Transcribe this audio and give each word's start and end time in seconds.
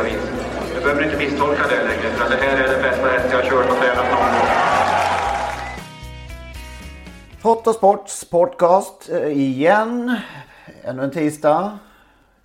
vis. 0.00 0.22
Du 0.74 0.80
behöver 0.80 1.04
inte 1.04 1.16
misstolka 1.16 1.62
det 1.68 1.82
längre, 1.84 2.10
för 2.10 2.30
det 2.30 2.36
här 2.36 2.64
är 2.64 2.68
den 2.72 2.82
bästa 2.82 3.06
häst 3.06 3.28
jag 3.30 3.42
har 3.42 3.50
kört 3.50 3.70
och 3.70 3.76
tränat 3.76 4.10
någon 4.10 4.18
gång. 4.18 4.48
Hot 7.42 7.66
och 7.66 7.74
Sports 7.74 8.24
podcast 8.30 9.10
eh, 9.10 9.28
igen. 9.28 10.16
Ännu 10.84 11.04
en 11.04 11.10
tisdag 11.10 11.78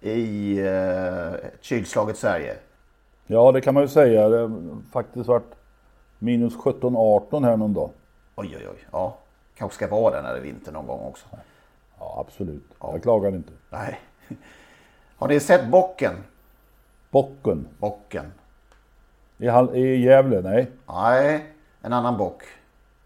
i 0.01 0.57
eh, 0.59 1.49
kylslaget 1.61 2.17
Sverige. 2.17 2.55
Ja, 3.27 3.51
det 3.51 3.61
kan 3.61 3.73
man 3.73 3.83
ju 3.83 3.89
säga. 3.89 4.29
Det 4.29 4.37
har 4.37 4.51
faktiskt 4.91 5.27
varit 5.27 5.55
minus 6.19 6.55
17-18 6.55 7.45
här 7.45 7.57
någon 7.57 7.73
dag. 7.73 7.89
Oj, 8.35 8.55
oj, 8.57 8.67
oj. 8.71 8.87
Ja, 8.91 9.17
kanske 9.57 9.75
ska 9.75 9.87
vara 9.87 10.15
det 10.15 10.21
när 10.21 10.33
det 10.33 10.39
är 10.39 10.43
vinter 10.43 10.71
någon 10.71 10.87
gång 10.87 11.05
också. 11.05 11.25
Ja, 11.99 12.25
absolut. 12.27 12.63
Jag 12.81 13.03
klagar 13.03 13.29
inte. 13.29 13.53
Nej. 13.69 13.99
Har 15.17 15.27
ni 15.27 15.39
sett 15.39 15.67
bocken? 15.67 16.13
Bocken 17.11 17.67
Bocken. 17.79 18.31
i, 19.37 19.47
Hall- 19.47 19.75
i 19.75 20.03
Gävle? 20.05 20.41
Nej. 20.41 20.71
Nej, 20.87 21.45
en 21.81 21.93
annan 21.93 22.17
bock. 22.17 22.43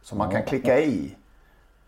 Som 0.02 0.18
man 0.18 0.32
kan 0.32 0.44
klicka 0.44 0.80
i. 0.80 1.16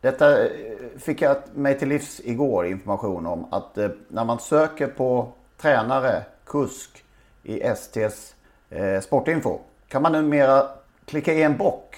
Detta 0.02 0.46
eh, 0.46 0.50
fick 0.98 1.22
jag 1.22 1.38
mig 1.54 1.80
till 1.80 1.90
livs 1.90 2.22
igår 2.24 2.66
information 2.66 3.26
om. 3.28 3.54
Att 3.54 3.78
eh, 3.78 3.90
när 4.08 4.26
man 4.26 4.40
söker 4.40 4.88
på 4.88 5.32
tränare, 5.58 6.24
kusk 6.46 7.04
i 7.44 7.62
STs 7.76 8.36
eh, 8.70 9.00
sportinfo. 9.02 9.60
Kan 9.88 10.02
man 10.02 10.12
numera 10.12 10.68
klicka 11.06 11.34
i 11.34 11.44
en 11.44 11.58
bock. 11.58 11.96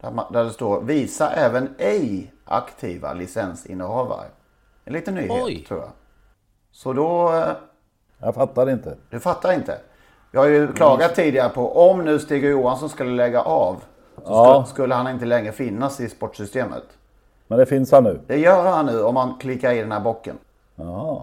Där, 0.00 0.10
man, 0.10 0.32
där 0.32 0.44
det 0.44 0.50
står 0.50 0.80
visa 0.80 1.32
även 1.32 1.74
ej 1.78 2.32
aktiva 2.44 3.12
licensinnehavare. 3.12 4.26
En 4.84 4.92
liten 4.92 5.14
nyhet 5.14 5.42
Oj. 5.44 5.64
tror 5.68 5.80
jag. 5.80 5.90
Så 6.72 6.92
då 6.92 7.34
eh, 7.34 7.50
Jag 8.18 8.34
fattar 8.34 8.70
inte. 8.70 8.94
du 9.10 9.20
fattar 9.20 9.52
inte. 9.52 9.78
Vi 10.30 10.38
har 10.38 10.46
ju 10.46 10.72
klagat 10.72 11.14
tidigare 11.14 11.48
på 11.48 11.90
om 11.90 12.04
nu 12.04 12.18
Stig 12.18 12.44
Johansson 12.44 12.88
skulle 12.88 13.10
lägga 13.10 13.42
av. 13.42 13.74
Så 14.16 14.22
Ja. 14.24 14.52
skulle, 14.64 14.66
skulle 14.74 14.94
han 14.94 15.08
inte 15.14 15.24
längre 15.24 15.52
finnas 15.52 16.00
i 16.00 16.08
sportsystemet. 16.08 16.84
Men 17.46 17.58
det 17.58 17.66
finns 17.66 17.92
han 17.92 18.04
nu. 18.04 18.20
Det 18.26 18.38
gör 18.38 18.70
han 18.70 18.86
nu 18.86 19.02
om 19.02 19.14
man 19.14 19.38
klickar 19.38 19.72
i 19.72 19.80
den 19.80 19.92
här 19.92 20.00
bocken. 20.00 20.36
Jaha. 20.76 21.22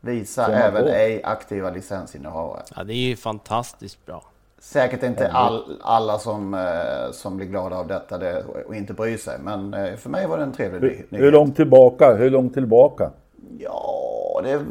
Visa 0.00 0.46
även 0.54 0.82
på? 0.82 0.88
ej 0.88 1.20
aktiva 1.24 1.70
licensinnehavare. 1.70 2.62
Ja, 2.76 2.84
det 2.84 2.92
är 2.92 3.08
ju 3.08 3.16
fantastiskt 3.16 4.06
bra. 4.06 4.22
Säkert 4.58 5.02
inte 5.02 5.28
all, 5.32 5.78
alla 5.82 6.18
som, 6.18 6.54
eh, 6.54 7.12
som 7.12 7.36
blir 7.36 7.46
glada 7.46 7.76
av 7.76 7.86
detta 7.86 8.18
det, 8.18 8.44
och 8.66 8.74
inte 8.74 8.92
bryr 8.92 9.16
sig. 9.16 9.38
Men 9.42 9.74
eh, 9.74 9.96
för 9.96 10.10
mig 10.10 10.26
var 10.26 10.36
det 10.36 10.42
en 10.42 10.52
trevlig 10.52 10.80
Hur, 10.80 10.88
nyhet. 10.88 11.06
hur 11.10 11.32
långt 11.32 11.56
tillbaka? 11.56 12.14
Hur 12.14 12.30
långt 12.30 12.54
tillbaka? 12.54 13.10
Ja, 13.58 14.40
det, 14.44 14.64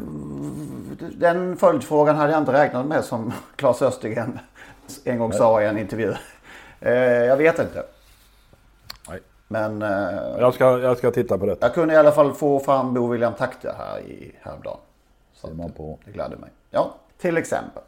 den 1.16 1.56
följdfrågan 1.56 2.16
hade 2.16 2.32
jag 2.32 2.40
inte 2.42 2.52
räknat 2.52 2.86
med 2.86 3.04
som 3.04 3.32
Claes 3.56 3.82
Östergren 3.82 4.38
en 5.04 5.18
gång 5.18 5.32
sa 5.32 5.62
i 5.62 5.66
en 5.66 5.78
intervju. 5.78 6.14
Eh, 6.80 6.92
jag 7.02 7.36
vet 7.36 7.58
inte. 7.58 7.82
Nej. 9.08 9.18
Men 9.48 9.82
eh, 9.82 9.88
Jag 10.38 10.54
ska, 10.54 10.78
jag 10.78 10.98
ska 10.98 11.10
titta 11.10 11.38
på 11.38 11.46
detta. 11.46 11.66
jag 11.66 11.74
kunde 11.74 11.94
i 11.94 11.96
alla 11.96 12.12
fall 12.12 12.32
få 12.34 12.60
fram 12.60 12.94
Bo 12.94 13.08
William 13.08 13.32
Takte 13.34 13.74
här 13.78 14.00
i 14.00 14.32
häromdagen. 14.40 14.78
Så 15.34 15.46
Ser 15.46 15.54
man 15.54 15.70
på. 15.72 15.98
det 16.04 16.10
gladde 16.12 16.36
mig. 16.36 16.50
Ja, 16.70 16.94
till 17.20 17.36
exempel. 17.36 17.82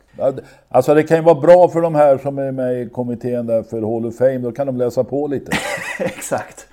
Alltså 0.69 0.95
det 0.95 1.03
kan 1.03 1.17
ju 1.17 1.23
vara 1.23 1.41
bra 1.41 1.69
för 1.69 1.81
de 1.81 1.95
här 1.95 2.19
som 2.19 2.39
är 2.39 2.53
med 2.53 2.83
i 2.83 2.89
kommittén 2.91 3.47
där 3.47 3.63
för 3.63 3.81
Hall 3.83 4.07
of 4.07 4.17
Fame. 4.17 4.39
Då 4.39 4.53
kan 4.53 4.67
de 4.67 4.77
läsa 4.77 5.05
på 5.05 5.27
lite. 5.27 5.53
Exakt. 5.99 6.67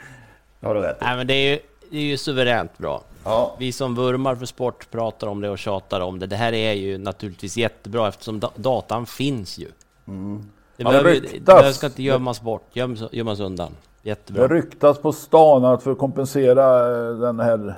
Det 0.60 0.68
har 0.68 0.76
du 0.76 0.82
rätt 0.82 0.98
i. 1.02 1.06
Nej, 1.06 1.18
men 1.18 1.28
det 1.28 1.34
är 1.34 1.50
ju, 1.52 1.60
det 1.92 1.98
är 1.98 2.02
ju 2.02 2.18
suveränt 2.18 2.78
bra. 2.78 3.02
Ja, 3.26 3.56
Vi 3.60 3.72
som 3.72 3.96
vurmar 3.96 4.36
för 4.36 4.46
sport 4.46 4.92
pratar 4.92 5.28
om 5.28 5.42
det 5.42 5.50
och 5.50 5.58
tjatar 5.58 6.02
om 6.02 6.20
det. 6.20 6.28
Det 6.28 6.36
här 6.36 6.54
är 6.54 6.74
ju 6.74 6.98
naturligtvis 6.98 7.58
jättebra 7.58 8.08
eftersom 8.08 8.40
da 8.40 8.52
datan 8.56 9.06
finns 9.06 9.58
ju. 9.58 9.66
Det, 9.66 9.72
Ja, 10.84 10.92
det 10.92 11.04
behöver, 11.04 11.64
det 11.64 11.74
ska 11.74 11.88
inte 11.88 12.04
gömmas 12.04 12.42
bort, 12.42 12.64
göms, 12.74 13.04
gömmas 13.12 13.40
undan. 13.40 13.72
Det 14.02 14.10
Jättebra. 14.10 14.48
ryktas 14.48 14.98
på 14.98 15.12
stan 15.14 15.66
att 15.66 15.84
för 15.84 15.92
att 15.92 15.98
kompensera 15.98 16.98
eh, 17.10 17.16
den 17.18 17.40
här 17.40 17.76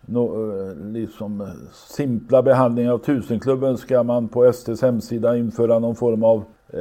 no, 0.00 0.52
eh, 0.70 0.76
liksom 0.92 1.40
eh, 1.40 1.46
simpla 1.74 2.42
behandlingen 2.42 2.92
av 2.92 2.98
tusenklubben 2.98 3.78
ska 3.78 4.02
man 4.02 4.28
på 4.28 4.52
STs 4.52 4.82
hemsida 4.82 5.36
införa 5.36 5.78
någon 5.78 5.96
form 5.96 6.24
av 6.24 6.44
eh, 6.72 6.76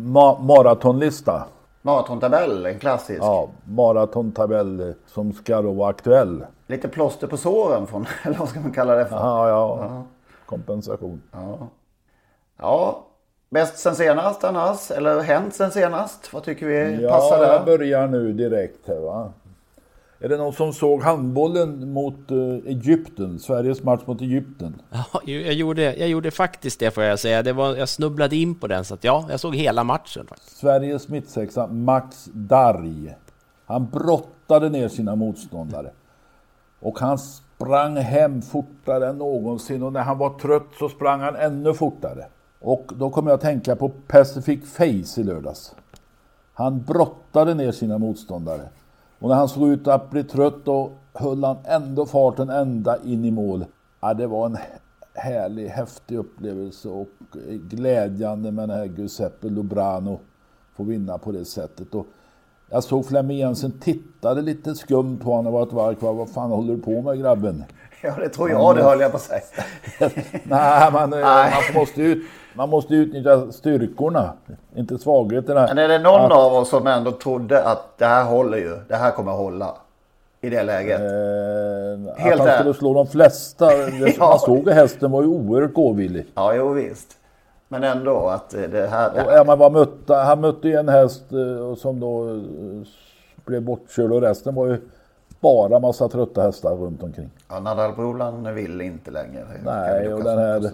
ma- 0.00 0.42
maratonlista. 0.42 1.44
Maratontabell, 1.82 2.66
en 2.66 2.78
klassisk. 2.78 3.22
Ja, 3.22 3.48
maratontabell 3.64 4.94
som 5.06 5.32
ska 5.32 5.62
då 5.62 5.72
vara 5.72 5.90
aktuell. 5.90 6.44
Lite 6.66 6.88
plåster 6.88 7.26
på 7.26 7.36
såren 7.36 7.86
från, 7.86 8.06
eller 8.22 8.38
vad 8.38 8.48
ska 8.48 8.60
man 8.60 8.72
kalla 8.72 8.94
det 8.94 9.06
för? 9.06 9.16
Ja, 9.16 9.48
ja. 9.48 10.02
Kompensation. 10.46 11.22
Ja, 12.58 13.04
bäst 13.50 13.78
sen 13.78 13.94
senast 13.94 14.44
annars, 14.44 14.90
eller 14.90 15.20
hänt 15.20 15.54
sen 15.54 15.70
senast? 15.70 16.32
Vad 16.32 16.42
tycker 16.42 16.66
vi 16.66 17.02
Ja, 17.02 17.10
passar 17.10 17.42
jag 17.42 17.60
där? 17.60 17.78
börjar 17.78 18.06
nu 18.06 18.32
direkt 18.32 18.88
här 18.88 18.98
va. 19.00 19.32
Är 20.24 20.28
det 20.28 20.36
någon 20.36 20.52
som 20.52 20.72
såg 20.72 21.02
handbollen 21.02 21.92
mot 21.92 22.30
eh, 22.30 22.38
Egypten? 22.66 23.38
Sveriges 23.38 23.82
match 23.82 24.00
mot 24.06 24.20
Egypten? 24.20 24.82
Ja, 24.90 25.20
jag, 25.24 25.52
gjorde, 25.52 25.82
jag 25.96 26.08
gjorde 26.08 26.30
faktiskt 26.30 26.80
det 26.80 26.90
får 26.90 27.02
jag 27.02 27.18
säga. 27.18 27.42
Det 27.42 27.52
var, 27.52 27.76
jag 27.76 27.88
snubblade 27.88 28.36
in 28.36 28.54
på 28.54 28.66
den 28.66 28.84
så 28.84 28.94
att 28.94 29.04
ja, 29.04 29.26
jag 29.30 29.40
såg 29.40 29.56
hela 29.56 29.84
matchen. 29.84 30.26
faktiskt. 30.26 30.56
Sveriges 30.56 31.08
mittsexa 31.08 31.66
Max 31.66 32.28
Darj. 32.32 33.14
Han 33.66 33.90
brottade 33.90 34.68
ner 34.68 34.88
sina 34.88 35.16
motståndare. 35.16 35.90
Och 36.80 36.98
han 36.98 37.18
sprang 37.18 37.96
hem 37.96 38.42
fortare 38.42 39.08
än 39.08 39.18
någonsin 39.18 39.82
och 39.82 39.92
när 39.92 40.02
han 40.02 40.18
var 40.18 40.38
trött 40.38 40.68
så 40.78 40.88
sprang 40.88 41.20
han 41.20 41.36
ännu 41.36 41.74
fortare. 41.74 42.26
Och 42.60 42.92
då 42.96 43.10
kommer 43.10 43.30
jag 43.30 43.36
att 43.36 43.42
tänka 43.42 43.76
på 43.76 43.88
Pacific 43.88 44.72
Face 44.72 45.20
i 45.20 45.24
lördags. 45.24 45.74
Han 46.54 46.82
brottade 46.82 47.54
ner 47.54 47.72
sina 47.72 47.98
motståndare. 47.98 48.68
Och 49.22 49.28
när 49.28 49.36
han 49.36 49.48
såg 49.48 49.68
ut 49.68 49.88
att 49.88 50.10
bli 50.10 50.24
trött 50.24 50.64
då 50.64 50.90
höll 51.12 51.44
han 51.44 51.56
ändå 51.64 52.06
farten 52.06 52.50
ända 52.50 52.98
in 53.04 53.24
i 53.24 53.30
mål. 53.30 53.64
Ja, 54.00 54.14
det 54.14 54.26
var 54.26 54.46
en 54.46 54.58
härlig, 55.14 55.68
häftig 55.68 56.16
upplevelse 56.16 56.88
och 56.88 57.08
glädjande 57.70 58.52
med 58.52 58.68
den 58.68 58.78
här 58.78 58.84
Giuseppe 58.84 59.48
Lubrano 59.48 60.20
få 60.74 60.84
vinna 60.84 61.18
på 61.18 61.32
det 61.32 61.44
sättet. 61.44 61.94
Och 61.94 62.06
jag 62.70 62.84
såg 62.84 63.06
Flemming 63.06 63.38
Jensen 63.38 63.72
tittade 63.80 64.42
lite 64.42 64.74
skumt 64.74 65.18
på 65.18 65.32
honom 65.32 65.46
och 65.46 65.52
var 65.52 65.66
ett 65.66 65.72
varv 65.72 65.94
kvar. 65.94 66.14
Vad 66.14 66.28
fan 66.28 66.50
håller 66.50 66.74
du 66.76 66.82
på 66.82 67.02
med 67.02 67.18
grabben? 67.18 67.64
Ja, 68.02 68.14
det 68.20 68.28
tror 68.28 68.50
jag 68.50 68.76
det 68.76 68.82
höll 68.82 69.00
jag 69.00 69.10
på 69.10 69.16
att 69.16 69.22
säga. 69.22 69.40
Nej, 70.44 70.92
man, 70.92 71.12
eh, 71.12 71.18
Nej. 71.20 71.52
man, 71.68 71.74
måste 71.80 72.02
ut, 72.02 72.18
man 72.54 72.68
måste 72.68 72.94
utnyttja 72.94 73.52
styrkorna, 73.52 74.32
inte 74.76 74.98
svagheterna. 74.98 75.66
Men 75.66 75.78
är 75.78 75.88
det 75.88 75.98
någon 75.98 76.20
Att, 76.20 76.32
av 76.32 76.54
oss 76.54 76.68
som 76.70 76.86
ändå 76.86 77.12
trodde 77.12 77.64
att 77.64 77.98
det 77.98 78.06
här 78.06 78.24
håller 78.24 78.58
ju, 78.58 78.76
det 78.88 78.96
här 78.96 79.10
kommer 79.10 79.32
hålla 79.32 79.74
i 80.40 80.50
det 80.50 80.62
läget? 80.62 81.00
eh, 81.00 82.16
Helt 82.24 82.40
att 82.40 82.48
han 82.48 82.58
skulle 82.58 82.74
slå 82.74 82.94
de 82.94 83.06
flesta. 83.06 83.66
Det, 83.76 84.16
Ja. 84.18 84.28
Man 84.28 84.38
såg 84.38 84.68
att 84.68 84.74
hästen 84.74 85.10
var 85.10 85.22
ju 85.22 85.28
oerhört 85.28 85.74
gåvillig. 85.74 86.26
Ja, 86.34 86.54
jo 86.54 86.68
visst. 86.72 87.08
Men 87.68 87.84
ändå 87.84 88.28
att 88.28 88.54
eh, 88.54 88.60
det 88.62 88.86
här... 88.86 89.10
Och, 89.26 89.32
ja, 89.32 89.44
men 89.44 89.58
vad 89.58 89.72
mötte, 89.72 90.14
han 90.14 90.40
mötte 90.40 90.68
ju 90.68 90.74
en 90.74 90.88
häst 90.88 91.22
eh, 91.32 91.74
som 91.74 92.00
då 92.00 92.40
blev 93.44 93.62
bortkörd 93.62 94.12
och 94.12 94.20
resten 94.22 94.54
var 94.54 94.66
ju 94.66 94.80
bara 95.42 95.80
massa 95.80 96.08
trötta 96.08 96.42
hästar 96.42 96.76
runt 96.76 97.02
omkring. 97.02 97.30
Ja, 97.48 97.60
Nadal 97.60 98.54
vill 98.54 98.80
inte 98.80 99.10
längre. 99.10 99.46
Nej, 99.64 100.14
och 100.14 100.24
den 100.24 100.38
här 100.38 100.70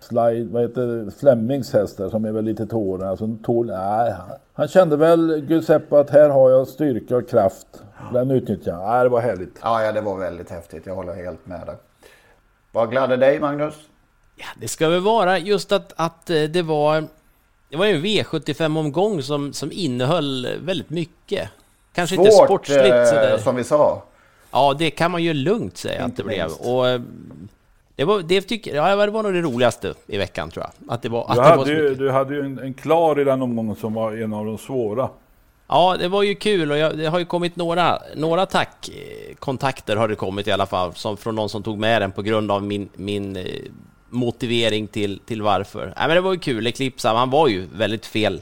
Slide, 0.00 0.52
vad 0.52 0.62
heter 0.62 0.86
det, 0.86 1.10
Flemings 1.10 1.72
hästar 1.72 2.08
som 2.08 2.24
är 2.24 2.32
väl 2.32 2.44
lite 2.44 2.66
tåren. 2.66 3.08
Alltså, 3.08 3.26
nej, 3.64 4.14
han 4.52 4.68
kände 4.68 4.96
väl 4.96 5.44
Giuseppe 5.48 6.00
att 6.00 6.10
här 6.10 6.28
har 6.28 6.50
jag 6.50 6.68
styrka 6.68 7.16
och 7.16 7.28
kraft. 7.28 7.66
Den 8.12 8.30
utnyttjar 8.30 8.72
jag. 8.72 8.88
Nej, 8.88 9.02
det 9.02 9.08
var 9.08 9.20
härligt. 9.20 9.58
Ja, 9.62 9.82
ja, 9.82 9.92
det 9.92 10.00
var 10.00 10.16
väldigt 10.16 10.50
häftigt. 10.50 10.86
Jag 10.86 10.94
håller 10.94 11.14
helt 11.14 11.46
med 11.46 11.66
dig. 11.66 11.76
Vad 12.72 12.90
gladde 12.90 13.16
dig 13.16 13.40
Magnus? 13.40 13.74
Ja, 14.36 14.46
det 14.60 14.68
ska 14.68 14.88
väl 14.88 15.00
vara 15.00 15.38
just 15.38 15.72
att, 15.72 15.92
att 15.96 16.30
eh, 16.30 16.42
det 16.42 16.62
var 16.62 17.04
det 17.70 17.76
var 17.76 17.86
en 17.86 18.04
V75-omgång 18.04 19.22
som, 19.22 19.52
som 19.52 19.72
innehöll 19.72 20.48
väldigt 20.60 20.90
mycket. 20.90 21.48
Kanske 21.98 22.16
Svårt, 22.16 22.26
inte 22.26 22.36
sportsligt 22.36 22.94
eh, 22.94 23.04
sådär. 23.04 23.38
som 23.38 23.56
vi 23.56 23.64
sa. 23.64 24.02
Ja, 24.50 24.74
det 24.78 24.90
kan 24.90 25.10
man 25.10 25.22
ju 25.22 25.34
lugnt 25.34 25.76
säga 25.76 26.04
inte 26.04 26.22
att 26.22 26.28
det 26.28 26.38
minst. 26.38 26.60
blev. 26.62 26.72
Och, 26.74 26.88
eh, 26.88 27.00
det 27.96 28.04
var, 28.04 28.22
det, 28.22 28.40
tycker, 28.40 28.74
ja, 28.74 29.06
det 29.06 29.10
var 29.10 29.22
nog 29.22 29.34
det 29.34 29.40
roligaste 29.40 29.94
i 30.06 30.18
veckan 30.18 30.50
tror 30.50 30.64
jag. 30.64 30.94
Att 30.94 31.02
det 31.02 31.08
var, 31.08 31.26
att 31.28 31.36
du, 31.36 31.42
det 31.42 31.48
hade 31.48 31.56
var 31.56 31.66
ju, 31.66 31.94
du 31.94 32.10
hade 32.10 32.34
ju 32.34 32.40
en, 32.40 32.58
en, 32.58 32.74
klar 32.74 33.20
i 33.20 33.24
den 33.24 33.42
omgången 33.42 33.76
som 33.76 33.94
var 33.94 34.12
en 34.12 34.32
av 34.32 34.46
de 34.46 34.58
svåra. 34.58 35.08
Ja, 35.68 35.96
det 36.00 36.08
var 36.08 36.22
ju 36.22 36.34
kul 36.34 36.70
och 36.70 36.78
jag, 36.78 36.98
det 36.98 37.06
har 37.06 37.18
ju 37.18 37.24
kommit 37.24 37.56
några, 37.56 37.98
några 38.16 38.46
tackkontakter 38.46 39.96
har 39.96 40.08
det 40.08 40.14
kommit 40.14 40.46
i 40.46 40.52
alla 40.52 40.66
fall, 40.66 40.94
som, 40.94 41.16
från 41.16 41.34
någon 41.34 41.48
som 41.48 41.62
tog 41.62 41.78
med 41.78 42.02
den 42.02 42.12
på 42.12 42.22
grund 42.22 42.50
av 42.50 42.62
min, 42.62 42.88
min 42.94 43.36
eh, 43.36 43.44
motivering 44.08 44.86
till, 44.86 45.20
till 45.26 45.42
varför. 45.42 45.84
Nej, 45.96 46.08
men 46.08 46.10
det 46.10 46.20
var 46.20 46.32
ju 46.32 46.38
kul, 46.38 46.66
Eclipse, 46.66 47.08
han 47.08 47.30
var 47.30 47.48
ju 47.48 47.66
väldigt 47.72 48.06
fel. 48.06 48.40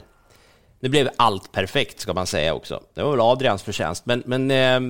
Det 0.87 0.91
blev 0.91 1.09
allt 1.17 1.53
perfekt 1.53 2.01
ska 2.01 2.15
man 2.15 2.27
säga 2.27 2.55
också. 2.55 2.81
Det 2.95 3.03
var 3.03 3.11
väl 3.11 3.21
Adrians 3.21 3.63
förtjänst, 3.63 4.07
men, 4.07 4.23
men 4.27 4.51
eh, 4.51 4.81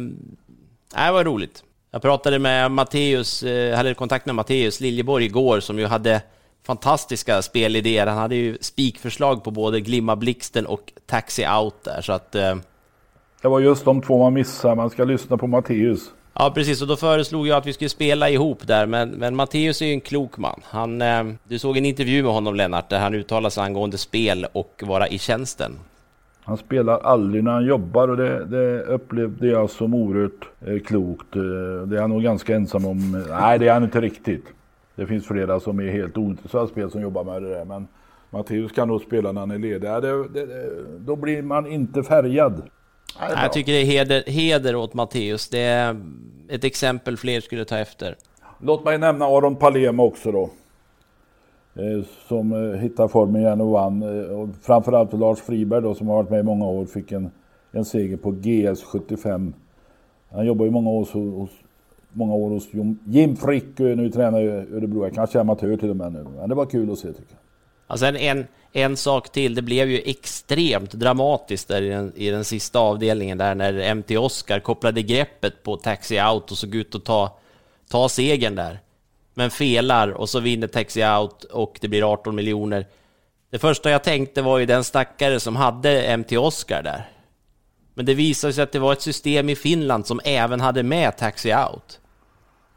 det 1.07 1.13
var 1.13 1.25
roligt. 1.25 1.65
Jag 1.91 2.03
pratade 2.03 2.39
med 2.39 2.71
Matteus, 2.71 3.43
eh, 3.43 3.77
hade 3.77 3.95
kontakt 3.95 4.27
med 4.27 4.35
Matteus 4.35 4.81
Liljeborg 4.81 5.25
igår 5.25 5.61
som 5.61 5.79
ju 5.79 5.87
hade 5.87 6.23
fantastiska 6.67 7.43
spelidéer. 7.43 8.07
Han 8.07 8.19
hade 8.19 8.35
ju 8.35 8.59
spikförslag 8.61 9.45
på 9.45 9.51
både 9.51 9.81
Glimma 9.81 10.17
Blixten 10.17 10.67
och 10.67 10.93
Taxi 11.07 11.47
Out 11.47 11.85
där, 11.85 12.01
så 12.01 12.13
att... 12.13 12.35
Eh... 12.35 12.57
Det 13.43 13.49
var 13.49 13.61
just 13.61 13.85
de 13.85 14.03
två 14.03 14.19
man 14.19 14.33
missade. 14.33 14.75
Man 14.75 14.91
ska 14.91 15.05
lyssna 15.05 15.37
på 15.37 15.47
Matteus. 15.47 16.01
Ja, 16.38 16.53
precis. 16.55 16.83
Och 16.83 16.88
då 16.88 16.97
föreslog 16.97 17.47
jag 17.47 17.56
att 17.56 17.67
vi 17.67 17.73
skulle 17.73 17.88
spela 17.88 18.31
ihop 18.31 18.67
där, 18.67 18.87
men, 18.87 19.11
men 19.11 19.37
Matteus 19.37 19.83
är 19.83 19.87
ju 19.87 19.93
en 19.93 20.00
klok 20.00 20.38
man. 20.38 20.61
Han, 20.65 21.03
eh, 21.03 21.25
du 21.44 21.59
såg 21.59 21.77
en 21.77 21.85
intervju 21.85 22.23
med 22.23 22.33
honom, 22.33 22.55
Lennart, 22.55 22.91
där 22.91 22.99
han 22.99 23.15
uttalade 23.15 23.50
sig 23.50 23.65
angående 23.65 23.99
spel 23.99 24.47
och 24.53 24.83
vara 24.87 25.09
i 25.09 25.19
tjänsten. 25.19 25.73
Han 26.43 26.56
spelar 26.56 26.99
aldrig 26.99 27.44
när 27.44 27.53
han 27.53 27.67
jobbar 27.67 28.09
och 28.09 28.17
det, 28.17 28.44
det 28.44 28.83
upplevde 28.83 29.47
jag 29.47 29.71
som 29.71 29.94
oerhört 29.94 30.49
eh, 30.67 30.79
klokt. 30.79 31.37
Eh, 31.37 31.43
det 31.87 31.97
är 31.97 32.00
han 32.00 32.11
nog 32.11 32.23
ganska 32.23 32.56
ensam 32.56 32.87
om. 32.87 33.25
Nej, 33.41 33.59
det 33.59 33.69
är 33.69 33.73
han 33.73 33.85
inte 33.85 34.00
riktigt. 34.00 34.44
Det 34.94 35.06
finns 35.06 35.27
flera 35.27 35.61
som 35.61 35.81
är 35.81 35.93
helt 35.93 36.17
ointresserade 36.17 36.69
spel 36.69 36.91
som 36.91 37.00
jobbar 37.03 37.25
med 37.25 37.43
det 37.43 37.49
där. 37.49 37.65
Men 37.65 37.88
Matteus 38.31 38.73
kan 38.73 38.88
nog 38.88 39.03
spela 39.03 39.33
när 39.33 39.41
han 39.41 39.50
är 39.50 39.59
ledig. 39.59 39.91
Det, 39.91 40.29
det, 40.29 40.71
då 40.99 41.17
blir 41.17 41.43
man 41.43 41.67
inte 41.67 42.03
färgad. 42.03 42.62
Jag 43.20 43.53
tycker 43.53 43.73
det 43.73 43.79
är 43.79 43.85
heder, 43.85 44.23
heder 44.26 44.76
åt 44.76 44.94
Matteus. 44.94 45.49
Det 45.49 45.58
är 45.58 46.00
ett 46.49 46.64
exempel 46.64 47.17
fler 47.17 47.41
skulle 47.41 47.64
ta 47.64 47.79
efter. 47.79 48.17
Låt 48.61 48.85
mig 48.85 48.99
nämna 48.99 49.25
Aron 49.25 49.56
Palema 49.56 50.03
också 50.03 50.32
då. 50.32 50.50
Eh, 51.75 52.05
som 52.29 52.53
eh, 52.53 52.81
hittade 52.81 53.08
formen 53.08 53.41
igen 53.41 53.61
och 53.61 53.70
vann. 53.70 54.03
Eh, 54.03 54.38
och 54.38 54.49
framförallt 54.62 55.12
Lars 55.12 55.38
Friberg 55.38 55.82
då 55.82 55.94
som 55.94 56.08
har 56.08 56.17
varit 56.17 56.31
med 56.31 56.41
i 56.41 56.43
många 56.43 56.67
år 56.67 56.87
fick 56.87 57.12
en, 57.12 57.31
en 57.73 57.85
seger 57.85 58.17
på 58.17 58.31
GS 58.31 58.82
75. 58.82 59.55
Han 60.31 60.47
jobbar 60.47 60.64
ju 60.64 60.70
många 60.70 60.91
år 60.91 61.09
hos, 61.12 61.50
många 62.12 62.35
år 62.35 62.50
hos 62.50 62.69
Jim 63.05 63.37
Frick 63.37 63.81
och 63.81 63.88
är 63.88 63.97
nu 63.97 64.11
tränare 64.11 64.43
i 64.43 64.49
Örebro. 64.49 65.11
Kanske 65.14 65.41
amatör 65.41 65.76
till 65.76 65.91
och 65.91 65.97
med 65.97 66.12
nu. 66.12 66.26
Men 66.37 66.49
det 66.49 66.55
var 66.55 66.67
kul 66.67 66.93
att 66.93 66.99
se 66.99 67.09
tycker 67.09 67.23
jag. 67.31 67.46
Alltså 67.87 68.06
en, 68.06 68.17
en, 68.17 68.47
en 68.73 68.97
sak 68.97 69.33
till, 69.33 69.55
det 69.55 69.62
blev 69.62 69.91
ju 69.91 70.03
extremt 70.05 70.93
dramatiskt 70.93 71.69
där 71.69 71.83
i 71.83 71.88
den, 71.88 72.12
i 72.17 72.31
den 72.31 72.44
sista 72.44 72.79
avdelningen 72.79 73.38
där 73.38 73.55
när 73.55 73.94
MT 73.94 74.11
Oscar 74.11 74.61
kopplade 74.61 75.03
greppet 75.03 75.62
på 75.62 75.77
Taxi 75.77 76.21
Out 76.21 76.50
och 76.50 76.59
såg 76.59 76.75
ut 76.75 76.94
att 76.94 77.05
ta, 77.05 77.38
ta 77.91 78.09
segern 78.09 78.55
där. 78.55 78.81
Men 79.35 79.50
felar 79.50 80.09
och 80.09 80.29
så 80.29 80.41
vinner 80.41 80.67
Taxi 80.67 81.05
Out 81.05 81.44
och 81.44 81.79
det 81.81 81.88
blir 81.88 82.12
18 82.12 82.35
miljoner. 82.35 82.87
Det 83.50 83.59
första 83.59 83.91
jag 83.91 84.05
tänkte 84.05 84.43
var 84.43 84.59
ju 84.59 84.67
den 84.67 84.85
stackare 84.85 85.41
som 85.41 85.56
hade 85.56 86.17
MT 86.17 86.33
Oscar 86.33 86.83
där. 86.83 87.11
Men 87.94 88.06
det 88.06 88.15
visade 88.15 88.53
sig 88.53 88.62
att 88.62 88.73
det 88.73 88.79
var 88.79 88.93
ett 88.93 89.03
system 89.03 89.49
i 89.49 89.56
Finland 89.56 90.06
som 90.06 90.21
även 90.25 90.61
hade 90.61 90.83
med 90.83 91.17
Taxi 91.17 91.55
Out. 91.55 92.00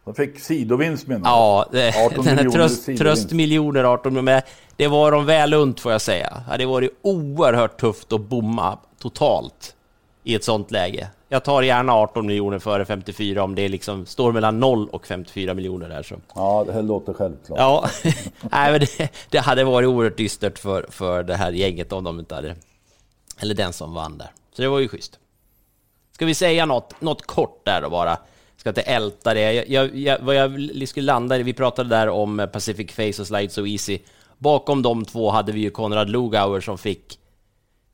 De 0.06 0.16
fick 0.16 0.40
sidovinst 0.40 1.08
menar 1.08 1.20
du? 1.20 1.30
Ja, 1.30 1.66
det, 1.72 2.06
18 2.06 2.26
den 2.26 2.38
här 2.38 2.50
tröst, 2.50 2.86
tröstmiljoner 2.86 3.84
18 3.84 4.14
miljoner. 4.14 4.44
Det 4.76 4.88
var 4.88 5.12
de 5.12 5.26
väl 5.26 5.54
unt 5.54 5.80
får 5.80 5.92
jag 5.92 6.02
säga. 6.02 6.44
Det 6.58 6.66
var 6.66 6.82
det 6.82 6.90
oerhört 7.02 7.80
tufft 7.80 8.14
att 8.14 8.22
bomma 8.22 8.78
totalt 9.00 9.76
i 10.24 10.36
ett 10.36 10.44
sånt 10.44 10.72
läge. 10.72 11.08
Jag 11.32 11.44
tar 11.44 11.62
gärna 11.62 11.94
18 11.94 12.28
miljoner 12.28 12.60
före 12.60 12.86
54 12.86 13.44
om 13.44 13.56
det 13.56 13.70
liksom 13.70 14.06
står 14.06 14.32
mellan 14.32 14.60
0 14.60 14.90
och 14.90 15.08
54 15.08 15.54
miljoner 15.54 15.90
där. 15.90 16.04
Så. 16.04 16.16
Ja, 16.36 16.64
det 16.68 16.74
här 16.74 16.82
låter 16.82 17.14
självklart. 17.14 17.60
Ja, 17.60 17.90
Nej, 18.52 18.72
men 18.72 18.80
det, 18.80 19.12
det, 19.30 19.40
hade 19.40 19.64
varit 19.64 19.88
oerhört 19.88 20.18
dystert 20.18 20.60
för, 20.60 20.86
för 20.90 21.24
det 21.24 21.36
här 21.36 21.52
gänget 21.52 21.92
om 21.92 22.04
de 22.04 22.20
inte 22.20 22.36
hade... 22.36 22.56
Eller 23.40 23.56
den 23.56 23.74
som 23.74 23.94
vann 23.94 24.18
där. 24.18 24.32
Så 24.56 24.62
det 24.62 24.68
var 24.68 24.80
ju 24.80 24.88
schysst. 24.88 25.20
Ska 26.12 26.26
vi 26.26 26.34
säga 26.34 26.66
något, 26.66 27.02
något 27.02 27.28
kort 27.28 27.66
där 27.66 27.82
då 27.82 27.90
bara? 27.90 28.18
Ska 28.60 28.70
inte 28.70 28.82
älta 28.82 29.34
det. 29.34 29.54
Jag, 29.54 29.70
jag, 29.70 29.96
jag, 29.96 30.20
vad 30.20 30.36
jag 30.36 30.88
skulle 30.88 31.06
landa 31.06 31.38
i, 31.38 31.44
vi 31.44 31.54
pratade 31.54 31.90
där 31.90 32.10
om 32.10 32.40
eh, 32.40 32.46
Pacific 32.46 32.92
Face 32.92 33.22
och 33.22 33.28
Slide 33.28 33.50
So 33.50 33.68
Easy. 33.68 34.00
Bakom 34.38 34.82
de 34.82 35.06
två 35.06 35.30
hade 35.30 35.52
vi 35.52 35.60
ju 35.60 35.70
Konrad 35.70 36.10
Lugauer 36.10 36.62
som 36.62 36.78
fick, 36.78 37.20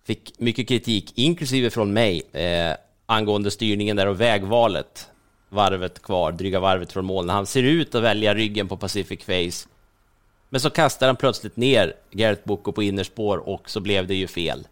fick 0.03 0.39
mycket 0.39 0.67
kritik, 0.67 1.12
inklusive 1.15 1.69
från 1.69 1.94
mig, 1.94 2.21
eh, 2.31 2.75
angående 3.06 3.51
styrningen 3.51 3.97
där 3.97 4.07
och 4.07 4.21
vägvalet. 4.21 5.09
Varvet 5.50 6.01
kvar, 6.01 6.31
dryga 6.31 6.59
varvet 6.59 6.91
från 6.91 7.06
mål. 7.06 7.29
Han 7.29 7.45
ser 7.45 7.63
ut 7.63 7.95
att 7.95 8.03
välja 8.03 8.33
ryggen 8.33 8.67
på 8.67 8.77
Pacific 8.77 9.23
Face. 9.23 9.69
Men 10.50 10.62
så 10.62 10.69
kastar 10.69 11.07
han 11.07 11.15
plötsligt 11.15 11.57
ner 11.57 11.94
Gareth 12.12 12.41
Boko 12.44 12.71
på 12.71 12.83
innerspår 12.83 13.38
och 13.38 13.69
så 13.69 13.79
blev 13.79 14.07
det 14.07 14.15
ju 14.15 14.27
fel. 14.27 14.67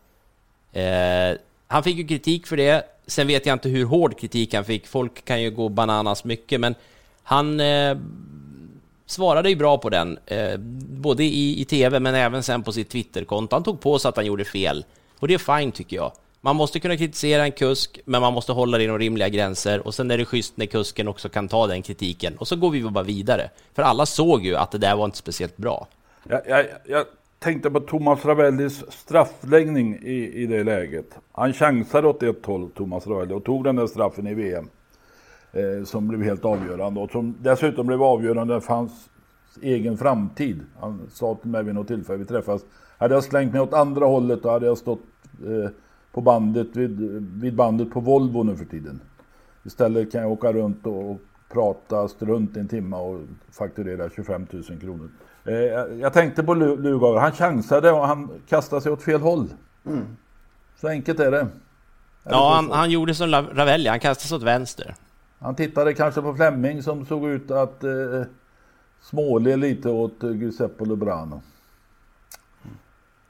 Eh, 0.72 1.38
han 1.68 1.84
fick 1.84 1.98
ju 1.98 2.08
kritik 2.08 2.48
för 2.48 2.58
det. 2.58 2.84
Sen 3.08 3.28
vet 3.28 3.46
jag 3.46 3.56
inte 3.56 3.70
hur 3.70 3.86
hård 3.86 4.20
kritik 4.20 4.54
han 4.54 4.66
fick. 4.66 4.88
Folk 4.88 5.26
kan 5.26 5.42
ju 5.42 5.52
gå 5.52 5.70
bananas 5.70 6.24
mycket, 6.24 6.60
men 6.60 6.76
han 7.24 7.60
eh, 7.60 7.98
svarade 9.06 9.50
ju 9.50 9.56
bra 9.56 9.78
på 9.78 9.90
den. 9.90 10.20
Eh, 10.26 10.58
både 10.90 11.24
i, 11.24 11.62
i 11.62 11.66
tv, 11.66 12.00
men 12.00 12.16
även 12.16 12.44
sen 12.44 12.64
på 12.64 12.72
sitt 12.72 12.90
Twitterkonto. 12.90 13.56
Han 13.56 13.64
tog 13.64 13.82
på 13.82 14.00
sig 14.00 14.10
att 14.10 14.16
han 14.16 14.26
gjorde 14.26 14.46
fel. 14.46 14.86
Och 15.20 15.28
det 15.28 15.34
är 15.34 15.60
fine, 15.60 15.72
tycker 15.72 15.96
jag. 15.96 16.12
Man 16.42 16.56
måste 16.56 16.80
kunna 16.80 16.98
kritisera 16.98 17.44
en 17.44 17.52
kusk, 17.52 18.00
men 18.06 18.22
man 18.22 18.34
måste 18.34 18.52
hålla 18.52 18.78
det 18.78 18.84
inom 18.84 19.00
rimliga 19.00 19.30
gränser. 19.30 19.88
Och 19.88 19.96
sen 19.96 20.12
är 20.12 20.18
det 20.18 20.26
schysst 20.26 20.58
när 20.58 20.66
kusken 20.66 21.08
också 21.08 21.30
kan 21.30 21.48
ta 21.48 21.68
den 21.68 21.82
kritiken. 21.82 22.38
Och 22.38 22.48
så 22.48 22.56
går 22.56 22.72
vi 22.72 22.82
bara 22.82 23.04
vidare. 23.04 23.50
För 23.74 23.84
alla 23.84 24.06
såg 24.06 24.46
ju 24.46 24.56
att 24.56 24.72
det 24.72 24.78
där 24.78 24.96
var 24.96 25.06
inte 25.06 25.18
speciellt 25.18 25.58
bra. 25.58 25.88
Jag, 26.30 26.42
jag, 26.48 26.66
jag 26.86 27.06
tänkte 27.44 27.72
på 27.72 27.80
Thomas 27.80 28.26
Ravellis 28.26 28.92
straffläggning 28.92 29.96
i, 29.96 30.44
i 30.44 30.46
det 30.46 30.64
läget. 30.64 31.20
Han 31.32 31.54
chansade 31.54 32.08
åt 32.08 32.24
ett 32.24 32.46
håll, 32.46 32.70
Thomas 32.70 33.08
Ravelli, 33.08 33.34
och 33.34 33.44
tog 33.44 33.64
den 33.64 33.76
där 33.76 33.88
straffen 33.88 34.28
i 34.28 34.34
VM. 34.34 34.70
Eh, 35.52 35.84
som 35.84 36.08
blev 36.08 36.24
helt 36.24 36.46
avgörande 36.46 37.00
och 37.00 37.12
som 37.12 37.36
dessutom 37.40 37.88
blev 37.88 38.04
avgörande 38.04 38.62
för 38.62 38.74
hans 38.74 39.10
egen 39.62 39.98
framtid. 39.98 40.60
Han 40.80 41.02
sa 41.12 41.36
till 41.36 41.50
mig 41.50 41.64
vid 41.64 41.76
något 41.76 41.88
tillfälle 41.88 42.20
vi 42.20 42.26
träffades. 42.26 42.66
Hade 42.98 43.14
jag 43.14 43.24
slängt 43.24 43.54
mig 43.54 43.62
åt 43.62 43.74
andra 43.74 44.06
hållet 44.06 44.44
då 44.44 44.50
hade 44.50 44.66
jag 44.66 44.78
stått 44.78 45.02
eh, 45.46 45.70
på 46.12 46.22
bandet 46.22 46.76
vid, 46.76 47.00
vid 47.42 47.56
bandet 47.56 47.92
på 47.92 48.00
Volvo 48.00 48.44
nu 48.44 48.56
för 48.56 48.66
tiden. 48.66 49.02
Istället 49.66 50.12
kan 50.12 50.22
jag 50.22 50.32
åka 50.32 50.54
runt 50.54 50.86
och 50.86 51.18
prata 51.50 52.08
strunt 52.08 52.58
en 52.58 52.68
timme 52.68 52.98
och 52.98 53.20
fakturera 53.52 54.10
25 54.10 54.48
000 54.52 54.64
kronor. 54.64 55.10
Eh, 55.46 55.54
jag 56.02 56.14
tänkte 56.14 56.44
på 56.44 56.54
Lugauer. 56.54 57.20
Han 57.20 57.32
chansade 57.32 57.92
och 57.92 58.08
han 58.08 58.30
kastade 58.50 58.82
sig 58.82 58.92
åt 58.92 59.04
fel 59.04 59.22
håll. 59.22 59.48
Mm. 59.86 60.18
Så 60.82 60.88
enkelt 60.88 61.20
är 61.20 61.32
det. 61.32 61.48
Ja, 62.24 62.54
han, 62.56 62.72
han, 62.72 62.92
gjorde 62.92 63.16
som 63.16 63.32
Ravelli. 63.32 63.90
Han 63.90 64.00
kastade 64.00 64.28
sig 64.28 64.36
åt 64.36 64.44
vänster. 64.44 64.96
Han 65.40 65.56
tittade 65.56 65.94
kanske 65.94 66.22
på 66.22 66.36
Flemming 66.36 66.84
som 66.84 67.06
såg 67.06 67.28
ut 67.28 67.52
att 67.52 67.84
eh, 67.84 67.92
småle 69.02 69.56
lite 69.56 69.90
åt 69.90 70.24
eh, 70.24 70.32
Giuseppe 70.32 70.86
Lubrano. 70.86 71.42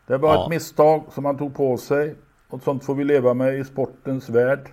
Det 0.08 0.18
var 0.18 0.34
ja. 0.34 0.44
ett 0.44 0.50
misstag 0.50 1.04
som 1.14 1.26
han 1.26 1.38
tog 1.38 1.56
på 1.56 1.78
sig. 1.78 2.16
Och 2.50 2.64
sånt 2.64 2.86
får 2.86 2.96
vi 2.96 3.04
leva 3.04 3.34
med 3.34 3.60
i 3.60 3.64
sportens 3.64 4.30
värld. 4.30 4.70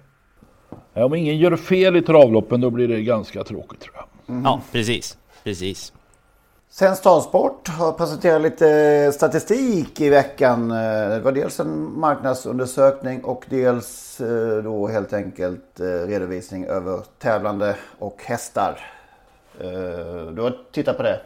Om 0.92 1.14
ingen 1.14 1.38
gör 1.38 1.56
fel 1.56 1.97
i 1.97 2.02
travloppen 2.02 2.61
då 2.61 2.70
blir 2.70 2.88
det 2.88 3.02
ganska 3.02 3.44
tråkigt 3.44 3.80
tror 3.80 3.94
jag. 3.94 4.35
Mm. 4.35 4.44
Ja, 4.44 4.61
precis. 4.73 5.18
Precis. 5.44 5.92
Svensk 6.72 7.02
Travsport 7.02 7.68
har 7.68 7.92
presenterat 7.92 8.42
lite 8.42 9.12
statistik 9.14 10.00
i 10.00 10.08
veckan. 10.08 10.70
Eh, 10.70 11.08
det 11.08 11.20
var 11.20 11.32
dels 11.32 11.60
en 11.60 11.98
marknadsundersökning 12.00 13.24
och 13.24 13.44
dels 13.48 14.20
eh, 14.20 14.62
då 14.62 14.88
helt 14.88 15.12
enkelt 15.12 15.80
eh, 15.80 15.84
redovisning 15.84 16.64
över 16.64 17.00
tävlande 17.18 17.76
och 17.98 18.22
hästar. 18.24 18.80
Du 20.32 20.42
har 20.42 20.72
tittat 20.72 20.96
på 20.96 21.02
det? 21.02 21.20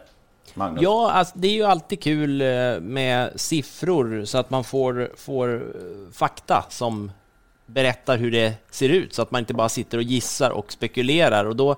Magnus. 0.55 0.83
Ja, 0.83 1.11
alltså, 1.11 1.39
det 1.39 1.49
är 1.49 1.53
ju 1.53 1.65
alltid 1.65 2.03
kul 2.03 2.43
med 2.81 3.41
siffror 3.41 4.25
så 4.25 4.39
att 4.39 4.51
man 4.51 4.65
får, 4.65 5.11
får 5.17 5.63
fakta 6.13 6.65
som 6.69 7.13
berättar 7.67 8.17
hur 8.17 8.31
det 8.31 8.55
ser 8.71 8.89
ut 8.89 9.15
så 9.15 9.23
att 9.23 9.31
man 9.31 9.39
inte 9.39 9.55
bara 9.55 9.69
sitter 9.69 9.99
och 9.99 10.05
gissar 10.05 10.51
och 10.51 10.73
spekulerar. 10.73 11.45
Och 11.45 11.57
då 11.57 11.77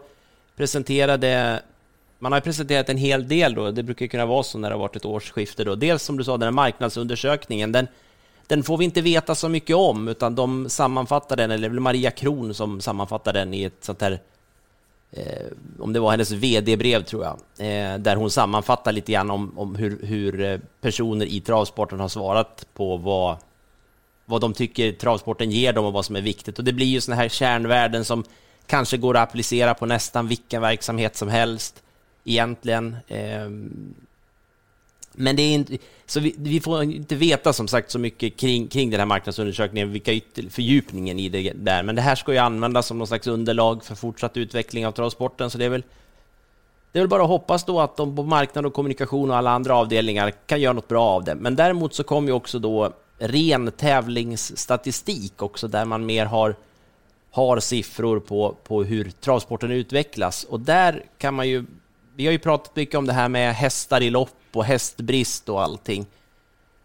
presenterade 0.56 1.60
man 2.18 2.32
har 2.32 2.40
presenterat 2.40 2.88
en 2.88 2.96
hel 2.96 3.28
del 3.28 3.54
då, 3.54 3.70
det 3.70 3.82
brukar 3.82 4.06
kunna 4.06 4.26
vara 4.26 4.42
så 4.42 4.58
när 4.58 4.70
det 4.70 4.74
har 4.74 4.80
varit 4.80 4.96
ett 4.96 5.04
årsskifte 5.04 5.64
då. 5.64 5.74
Dels 5.74 6.02
som 6.02 6.16
du 6.16 6.24
sa, 6.24 6.32
den 6.32 6.42
här 6.42 6.50
marknadsundersökningen, 6.50 7.72
den, 7.72 7.88
den 8.46 8.62
får 8.62 8.78
vi 8.78 8.84
inte 8.84 9.00
veta 9.00 9.34
så 9.34 9.48
mycket 9.48 9.76
om, 9.76 10.08
utan 10.08 10.34
de 10.34 10.68
sammanfattar 10.68 11.36
den, 11.36 11.50
eller 11.50 11.68
Maria 11.68 12.10
Kron 12.10 12.54
som 12.54 12.80
sammanfattar 12.80 13.32
den 13.32 13.54
i 13.54 13.62
ett 13.62 13.84
sånt 13.84 14.00
här 14.00 14.20
Eh, 15.10 15.46
om 15.78 15.92
det 15.92 16.00
var 16.00 16.10
hennes 16.10 16.32
VD-brev 16.32 17.02
tror 17.02 17.24
jag, 17.24 17.34
eh, 17.58 17.98
där 17.98 18.16
hon 18.16 18.30
sammanfattar 18.30 18.92
lite 18.92 19.12
grann 19.12 19.30
om, 19.30 19.58
om 19.58 19.74
hur, 19.76 20.06
hur, 20.06 20.40
eh, 20.40 20.58
personer 20.80 21.26
i 21.26 21.40
travsporten 21.40 22.00
har 22.00 22.08
svarat 22.08 22.66
på 22.74 22.96
vad, 22.96 23.36
vad 24.24 24.40
de 24.40 24.52
tycker 24.52 24.92
travsporten 24.92 25.50
ger 25.50 25.72
dem 25.72 25.84
och 25.84 25.92
vad 25.92 26.04
som 26.04 26.16
är 26.16 26.20
viktigt. 26.20 26.58
Och 26.58 26.64
det 26.64 26.72
blir 26.72 26.86
ju 26.86 27.00
såna 27.00 27.16
här 27.16 27.28
kärnvärden 27.28 28.04
som 28.04 28.24
kanske 28.66 28.96
går 28.96 29.16
att 29.16 29.28
applicera 29.28 29.74
på 29.74 29.86
nästan 29.86 30.28
vilken 30.28 30.62
verksamhet 30.62 31.16
som 31.16 31.28
helst 31.28 31.82
egentligen. 32.26 32.96
Ehm, 33.08 33.94
men 35.12 35.36
det 35.36 35.42
är 35.42 35.54
inte, 35.54 35.78
så 36.06 36.20
vi, 36.20 36.34
vi, 36.38 36.60
får 36.60 36.82
inte 36.82 37.14
veta 37.14 37.52
som 37.52 37.68
sagt 37.68 37.90
så 37.90 37.98
mycket 37.98 38.36
kring, 38.36 38.68
kring 38.68 38.90
den 38.90 39.00
här 39.00 39.06
marknadsundersökningen, 39.06 39.92
vilka 39.92 40.12
ytter, 40.12 40.42
fördjupningen 40.50 41.18
i 41.18 41.28
det 41.28 41.52
där. 41.54 41.82
Men 41.82 41.94
det 41.94 42.02
här 42.02 42.14
ska 42.14 42.32
ju 42.32 42.38
användas 42.38 42.86
som 42.86 42.98
någon 42.98 43.06
slags 43.06 43.26
underlag 43.26 43.84
för 43.84 43.94
fortsatt 43.94 44.36
utveckling 44.36 44.86
av 44.86 44.92
travsporten, 44.92 45.50
så 45.50 45.58
det 45.58 45.64
är 45.64 45.68
väl 45.68 45.82
det 46.92 46.98
är 46.98 47.02
väl 47.02 47.08
bara 47.08 47.22
att 47.22 47.28
hoppas 47.28 47.64
då 47.64 47.80
att 47.80 47.96
de 47.96 48.16
på 48.16 48.22
marknad 48.22 48.66
och 48.66 48.74
kommunikation 48.74 49.30
och 49.30 49.36
alla 49.36 49.50
andra 49.50 49.76
avdelningar 49.76 50.30
kan 50.30 50.60
göra 50.60 50.72
något 50.72 50.88
bra 50.88 51.04
av 51.04 51.24
det. 51.24 51.34
Men 51.34 51.56
däremot 51.56 51.94
så 51.94 52.04
kommer 52.04 52.28
ju 52.28 52.34
också 52.34 52.58
då 52.58 52.92
ren 53.18 53.72
tävlingsstatistik 53.72 55.42
också, 55.42 55.68
där 55.68 55.84
man 55.84 56.06
mer 56.06 56.26
har, 56.26 56.56
har 57.30 57.60
siffror 57.60 58.20
på, 58.20 58.56
på 58.64 58.82
hur 58.84 59.10
travsporten 59.10 59.70
utvecklas. 59.70 60.44
Och 60.44 60.60
där 60.60 61.04
kan 61.18 61.34
man 61.34 61.48
ju 61.48 61.64
vi 62.16 62.26
har 62.26 62.32
ju 62.32 62.38
pratat 62.38 62.76
mycket 62.76 62.94
om 62.94 63.06
det 63.06 63.12
här 63.12 63.28
med 63.28 63.54
hästar 63.54 64.00
i 64.00 64.10
lopp 64.10 64.30
och 64.52 64.64
hästbrist 64.64 65.48
och 65.48 65.62
allting. 65.62 66.06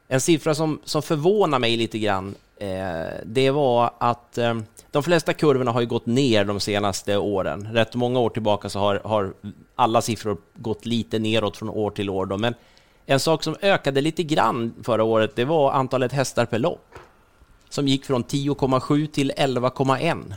En 0.07 0.21
siffra 0.21 0.55
som, 0.55 0.79
som 0.83 1.01
förvånar 1.01 1.59
mig 1.59 1.77
lite 1.77 1.99
grann, 1.99 2.35
eh, 2.57 3.05
det 3.25 3.51
var 3.51 3.93
att 3.97 4.37
eh, 4.37 4.59
de 4.91 5.03
flesta 5.03 5.33
kurvorna 5.33 5.71
har 5.71 5.81
ju 5.81 5.87
gått 5.87 6.05
ner 6.05 6.45
de 6.45 6.59
senaste 6.59 7.17
åren. 7.17 7.67
Rätt 7.73 7.95
många 7.95 8.19
år 8.19 8.29
tillbaka 8.29 8.69
så 8.69 8.79
har, 8.79 9.01
har 9.03 9.33
alla 9.75 10.01
siffror 10.01 10.37
gått 10.55 10.85
lite 10.85 11.19
neråt 11.19 11.57
från 11.57 11.69
år 11.69 11.91
till 11.91 12.09
år. 12.09 12.25
Då. 12.25 12.37
Men 12.37 12.53
en 13.05 13.19
sak 13.19 13.43
som 13.43 13.55
ökade 13.61 14.01
lite 14.01 14.23
grann 14.23 14.73
förra 14.83 15.03
året, 15.03 15.35
det 15.35 15.45
var 15.45 15.71
antalet 15.71 16.11
hästar 16.11 16.45
per 16.45 16.59
lopp. 16.59 16.95
Som 17.69 17.87
gick 17.87 18.05
från 18.05 18.23
10,7 18.23 19.07
till 19.07 19.31
11,1. 19.37 20.33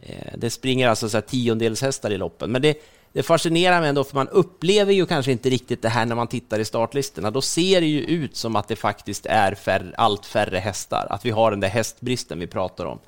Eh, 0.00 0.38
det 0.38 0.50
springer 0.50 0.88
alltså 0.88 1.08
så 1.08 1.16
här 1.16 1.22
tiondels 1.22 1.82
hästar 1.82 2.10
i 2.10 2.18
loppen. 2.18 2.52
Men 2.52 2.62
det, 2.62 2.76
det 3.12 3.22
fascinerar 3.22 3.80
mig 3.80 3.88
ändå, 3.88 4.04
för 4.04 4.14
man 4.14 4.28
upplever 4.28 4.92
ju 4.92 5.06
kanske 5.06 5.32
inte 5.32 5.50
riktigt 5.50 5.82
det 5.82 5.88
här 5.88 6.06
när 6.06 6.14
man 6.14 6.26
tittar 6.26 6.58
i 6.58 6.64
startlistorna. 6.64 7.30
Då 7.30 7.40
ser 7.40 7.80
det 7.80 7.86
ju 7.86 8.00
ut 8.00 8.36
som 8.36 8.56
att 8.56 8.68
det 8.68 8.76
faktiskt 8.76 9.26
är 9.26 9.54
färre, 9.54 9.92
allt 9.96 10.26
färre 10.26 10.58
hästar, 10.58 11.06
att 11.10 11.24
vi 11.24 11.30
har 11.30 11.50
den 11.50 11.60
där 11.60 11.68
hästbristen 11.68 12.38
vi 12.38 12.46
pratar 12.46 12.84
om. 12.84 12.98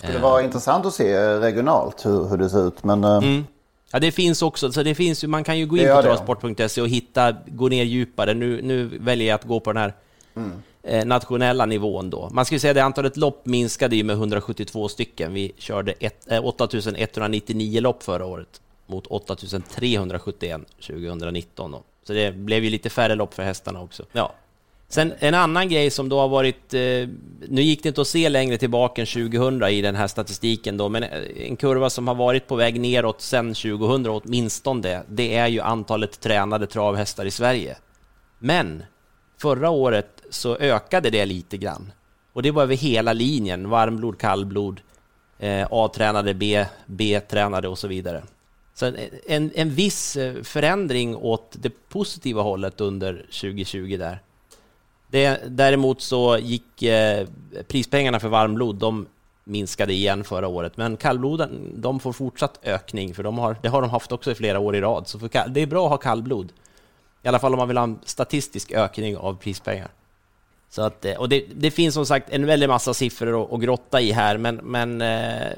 Det 0.00 0.06
skulle 0.06 0.18
vara 0.18 0.42
intressant 0.42 0.86
att 0.86 0.94
se 0.94 1.38
regionalt 1.38 2.06
hur, 2.06 2.28
hur 2.28 2.36
det 2.36 2.50
ser 2.50 2.68
ut, 2.68 2.84
men... 2.84 3.04
Eh, 3.04 3.16
mm. 3.16 3.46
Ja, 3.92 3.98
det 3.98 4.12
finns 4.12 4.42
också, 4.42 4.72
så 4.72 4.82
det 4.82 4.94
finns 4.94 5.24
man 5.24 5.44
kan 5.44 5.58
ju 5.58 5.66
gå 5.66 5.76
in 5.76 5.88
på 5.88 6.02
travsport.se 6.02 6.80
och 6.80 6.88
hitta, 6.88 7.32
gå 7.46 7.68
ner 7.68 7.84
djupare. 7.84 8.34
Nu, 8.34 8.62
nu 8.62 8.98
väljer 8.98 9.28
jag 9.28 9.34
att 9.34 9.44
gå 9.44 9.60
på 9.60 9.72
den 9.72 9.82
här 9.82 9.94
mm. 10.36 10.52
eh, 10.82 11.04
nationella 11.04 11.66
nivån 11.66 12.10
då. 12.10 12.28
Man 12.32 12.44
skulle 12.44 12.60
säga 12.60 12.70
att 12.70 12.86
antalet 12.86 13.16
lopp 13.16 13.46
minskade 13.46 13.96
ju 13.96 14.04
med 14.04 14.14
172 14.16 14.88
stycken. 14.88 15.34
Vi 15.34 15.52
körde 15.56 15.92
ett, 15.92 16.32
eh, 16.32 16.44
8199 16.44 17.80
lopp 17.80 18.02
förra 18.02 18.26
året 18.26 18.60
mot 18.90 19.06
8371 19.06 20.60
2019. 20.86 21.70
Då. 21.70 21.82
Så 22.02 22.12
det 22.12 22.32
blev 22.32 22.64
ju 22.64 22.70
lite 22.70 22.90
färre 22.90 23.14
lopp 23.14 23.34
för 23.34 23.42
hästarna 23.42 23.80
också. 23.80 24.04
Ja. 24.12 24.32
Sen 24.88 25.12
en 25.18 25.34
annan 25.34 25.68
grej 25.68 25.90
som 25.90 26.08
då 26.08 26.18
har 26.20 26.28
varit, 26.28 26.74
eh, 26.74 26.80
nu 27.48 27.62
gick 27.62 27.82
det 27.82 27.88
inte 27.88 28.00
att 28.00 28.06
se 28.06 28.28
längre 28.28 28.58
tillbaka 28.58 29.00
än 29.00 29.06
2000 29.06 29.62
i 29.62 29.82
den 29.82 29.94
här 29.94 30.06
statistiken 30.06 30.76
då, 30.76 30.88
men 30.88 31.02
en 31.36 31.56
kurva 31.56 31.90
som 31.90 32.08
har 32.08 32.14
varit 32.14 32.46
på 32.46 32.56
väg 32.56 32.80
neråt 32.80 33.20
sedan 33.20 33.54
2000 33.54 34.06
åtminstone, 34.06 34.80
det, 34.82 35.02
det 35.08 35.36
är 35.36 35.48
ju 35.48 35.60
antalet 35.60 36.20
tränade 36.20 36.66
travhästar 36.66 37.24
i 37.24 37.30
Sverige. 37.30 37.76
Men 38.38 38.82
förra 39.38 39.70
året 39.70 40.22
så 40.30 40.56
ökade 40.56 41.10
det 41.10 41.26
lite 41.26 41.56
grann. 41.56 41.92
Och 42.32 42.42
det 42.42 42.50
var 42.50 42.62
över 42.62 42.76
hela 42.76 43.12
linjen, 43.12 43.68
varmblod, 43.68 44.18
kallblod, 44.18 44.80
eh, 45.38 45.66
A-tränade, 45.70 46.34
B, 46.34 46.66
B-tränade 46.86 47.68
och 47.68 47.78
så 47.78 47.88
vidare. 47.88 48.22
Så 48.74 48.92
en, 49.26 49.50
en 49.54 49.70
viss 49.70 50.16
eh, 50.16 50.42
förändring 50.42 51.16
åt 51.16 51.56
det 51.60 51.88
positiva 51.88 52.42
hållet 52.42 52.80
under 52.80 53.14
2020 53.14 53.96
där. 53.98 54.22
Det, 55.10 55.40
däremot 55.48 56.00
så 56.00 56.38
gick 56.38 56.82
eh, 56.82 57.26
prispengarna 57.68 58.20
för 58.20 58.28
varmblod, 58.28 58.76
de 58.76 59.06
minskade 59.44 59.92
igen 59.92 60.24
förra 60.24 60.48
året, 60.48 60.76
men 60.76 60.96
kallbloden, 60.96 61.72
de 61.74 62.00
får 62.00 62.12
fortsatt 62.12 62.58
ökning, 62.62 63.14
för 63.14 63.22
de 63.22 63.38
har, 63.38 63.56
det 63.62 63.68
har 63.68 63.82
de 63.82 63.90
haft 63.90 64.12
också 64.12 64.30
i 64.30 64.34
flera 64.34 64.58
år 64.58 64.76
i 64.76 64.80
rad. 64.80 65.08
Så 65.08 65.18
för, 65.18 65.48
det 65.48 65.60
är 65.60 65.66
bra 65.66 65.84
att 65.84 65.90
ha 65.90 65.96
kallblod. 65.96 66.52
I 67.22 67.28
alla 67.28 67.38
fall 67.38 67.52
om 67.52 67.58
man 67.58 67.68
vill 67.68 67.76
ha 67.76 67.84
en 67.84 67.98
statistisk 68.04 68.72
ökning 68.72 69.16
av 69.16 69.36
prispengar. 69.36 69.88
Så 70.70 70.82
att, 70.82 71.04
eh, 71.04 71.14
och 71.14 71.28
det, 71.28 71.44
det 71.54 71.70
finns 71.70 71.94
som 71.94 72.06
sagt 72.06 72.30
en 72.30 72.46
väldig 72.46 72.68
massa 72.68 72.94
siffror 72.94 73.42
att, 73.42 73.52
att 73.52 73.60
grotta 73.60 74.00
i 74.00 74.12
här, 74.12 74.38
men, 74.38 74.56
men 74.56 75.00
eh, 75.02 75.52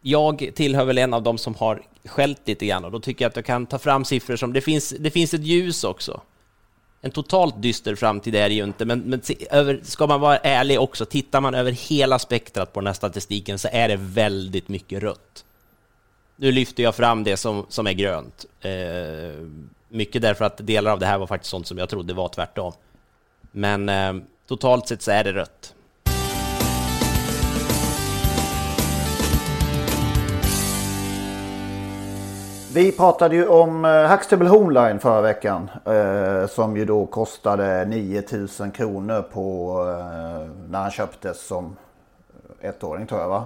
jag 0.00 0.50
tillhör 0.54 0.84
väl 0.84 0.98
en 0.98 1.14
av 1.14 1.22
dem 1.22 1.38
som 1.38 1.54
har 1.54 1.82
skällt 2.04 2.48
lite 2.48 2.66
grann 2.66 2.84
och 2.84 2.90
då 2.90 3.00
tycker 3.00 3.24
jag 3.24 3.30
att 3.30 3.36
jag 3.36 3.44
kan 3.44 3.66
ta 3.66 3.78
fram 3.78 4.04
siffror 4.04 4.36
som, 4.36 4.52
det 4.52 4.60
finns, 4.60 4.94
det 4.98 5.10
finns 5.10 5.34
ett 5.34 5.44
ljus 5.44 5.84
också. 5.84 6.20
En 7.00 7.10
totalt 7.10 7.62
dyster 7.62 7.94
framtid 7.94 8.34
är 8.34 8.48
det 8.48 8.54
ju 8.54 8.64
inte, 8.64 8.84
men, 8.84 9.00
men 9.00 9.20
över, 9.50 9.80
ska 9.82 10.06
man 10.06 10.20
vara 10.20 10.36
ärlig 10.36 10.80
också, 10.80 11.04
tittar 11.04 11.40
man 11.40 11.54
över 11.54 11.72
hela 11.72 12.18
spektrat 12.18 12.72
på 12.72 12.80
den 12.80 12.86
här 12.86 12.94
statistiken 12.94 13.58
så 13.58 13.68
är 13.72 13.88
det 13.88 13.96
väldigt 13.96 14.68
mycket 14.68 15.02
rött. 15.02 15.44
Nu 16.36 16.52
lyfter 16.52 16.82
jag 16.82 16.94
fram 16.94 17.24
det 17.24 17.36
som, 17.36 17.66
som 17.68 17.86
är 17.86 17.92
grönt. 17.92 18.46
Eh, 18.60 19.46
mycket 19.88 20.22
därför 20.22 20.44
att 20.44 20.66
delar 20.66 20.92
av 20.92 20.98
det 20.98 21.06
här 21.06 21.18
var 21.18 21.26
faktiskt 21.26 21.50
sånt 21.50 21.66
som 21.66 21.78
jag 21.78 21.88
trodde 21.88 22.14
var 22.14 22.28
tvärtom. 22.28 22.72
Men 23.52 23.88
eh, 23.88 24.14
totalt 24.48 24.88
sett 24.88 25.02
så 25.02 25.10
är 25.10 25.24
det 25.24 25.32
rött. 25.32 25.74
Vi 32.74 32.92
pratade 32.92 33.36
ju 33.36 33.46
om 33.48 33.84
eh, 33.84 34.10
Huxtable 34.10 34.48
Homeline 34.48 35.00
förra 35.00 35.20
veckan. 35.20 35.70
Eh, 35.84 36.46
som 36.46 36.76
ju 36.76 36.84
då 36.84 37.06
kostade 37.06 37.84
9000 37.84 38.70
kronor 38.70 39.22
på 39.22 39.76
eh, 39.88 40.70
när 40.70 40.78
han 40.80 40.90
köptes 40.90 41.46
som 41.46 41.76
ettåring 42.60 43.06
tror 43.06 43.20
jag 43.20 43.28
va? 43.28 43.44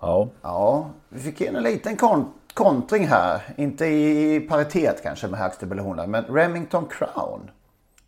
Ja. 0.00 0.28
Ja, 0.42 0.90
vi 1.08 1.20
fick 1.20 1.40
in 1.40 1.56
en 1.56 1.62
liten 1.62 1.96
kon 1.96 2.32
kontring 2.54 3.06
här. 3.06 3.42
Inte 3.56 3.86
i 3.86 4.40
paritet 4.40 5.02
kanske 5.02 5.28
med 5.28 5.40
Huxtable 5.40 5.82
Homeline. 5.82 6.10
Men 6.10 6.24
Remington 6.24 6.86
Crown 6.86 7.50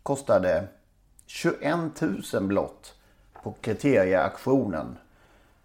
kostade 0.03 0.63
21 1.25 2.01
000 2.33 2.43
blott 2.43 2.93
på 3.43 3.53
kriterieaktionen. 3.61 4.97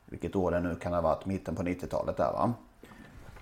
Vilket 0.06 0.36
år 0.36 0.50
det 0.50 0.60
nu 0.60 0.74
kan 0.74 0.92
ha 0.92 1.00
varit, 1.00 1.26
mitten 1.26 1.56
på 1.56 1.62
90-talet 1.62 2.16
där 2.16 2.32
va? 2.32 2.54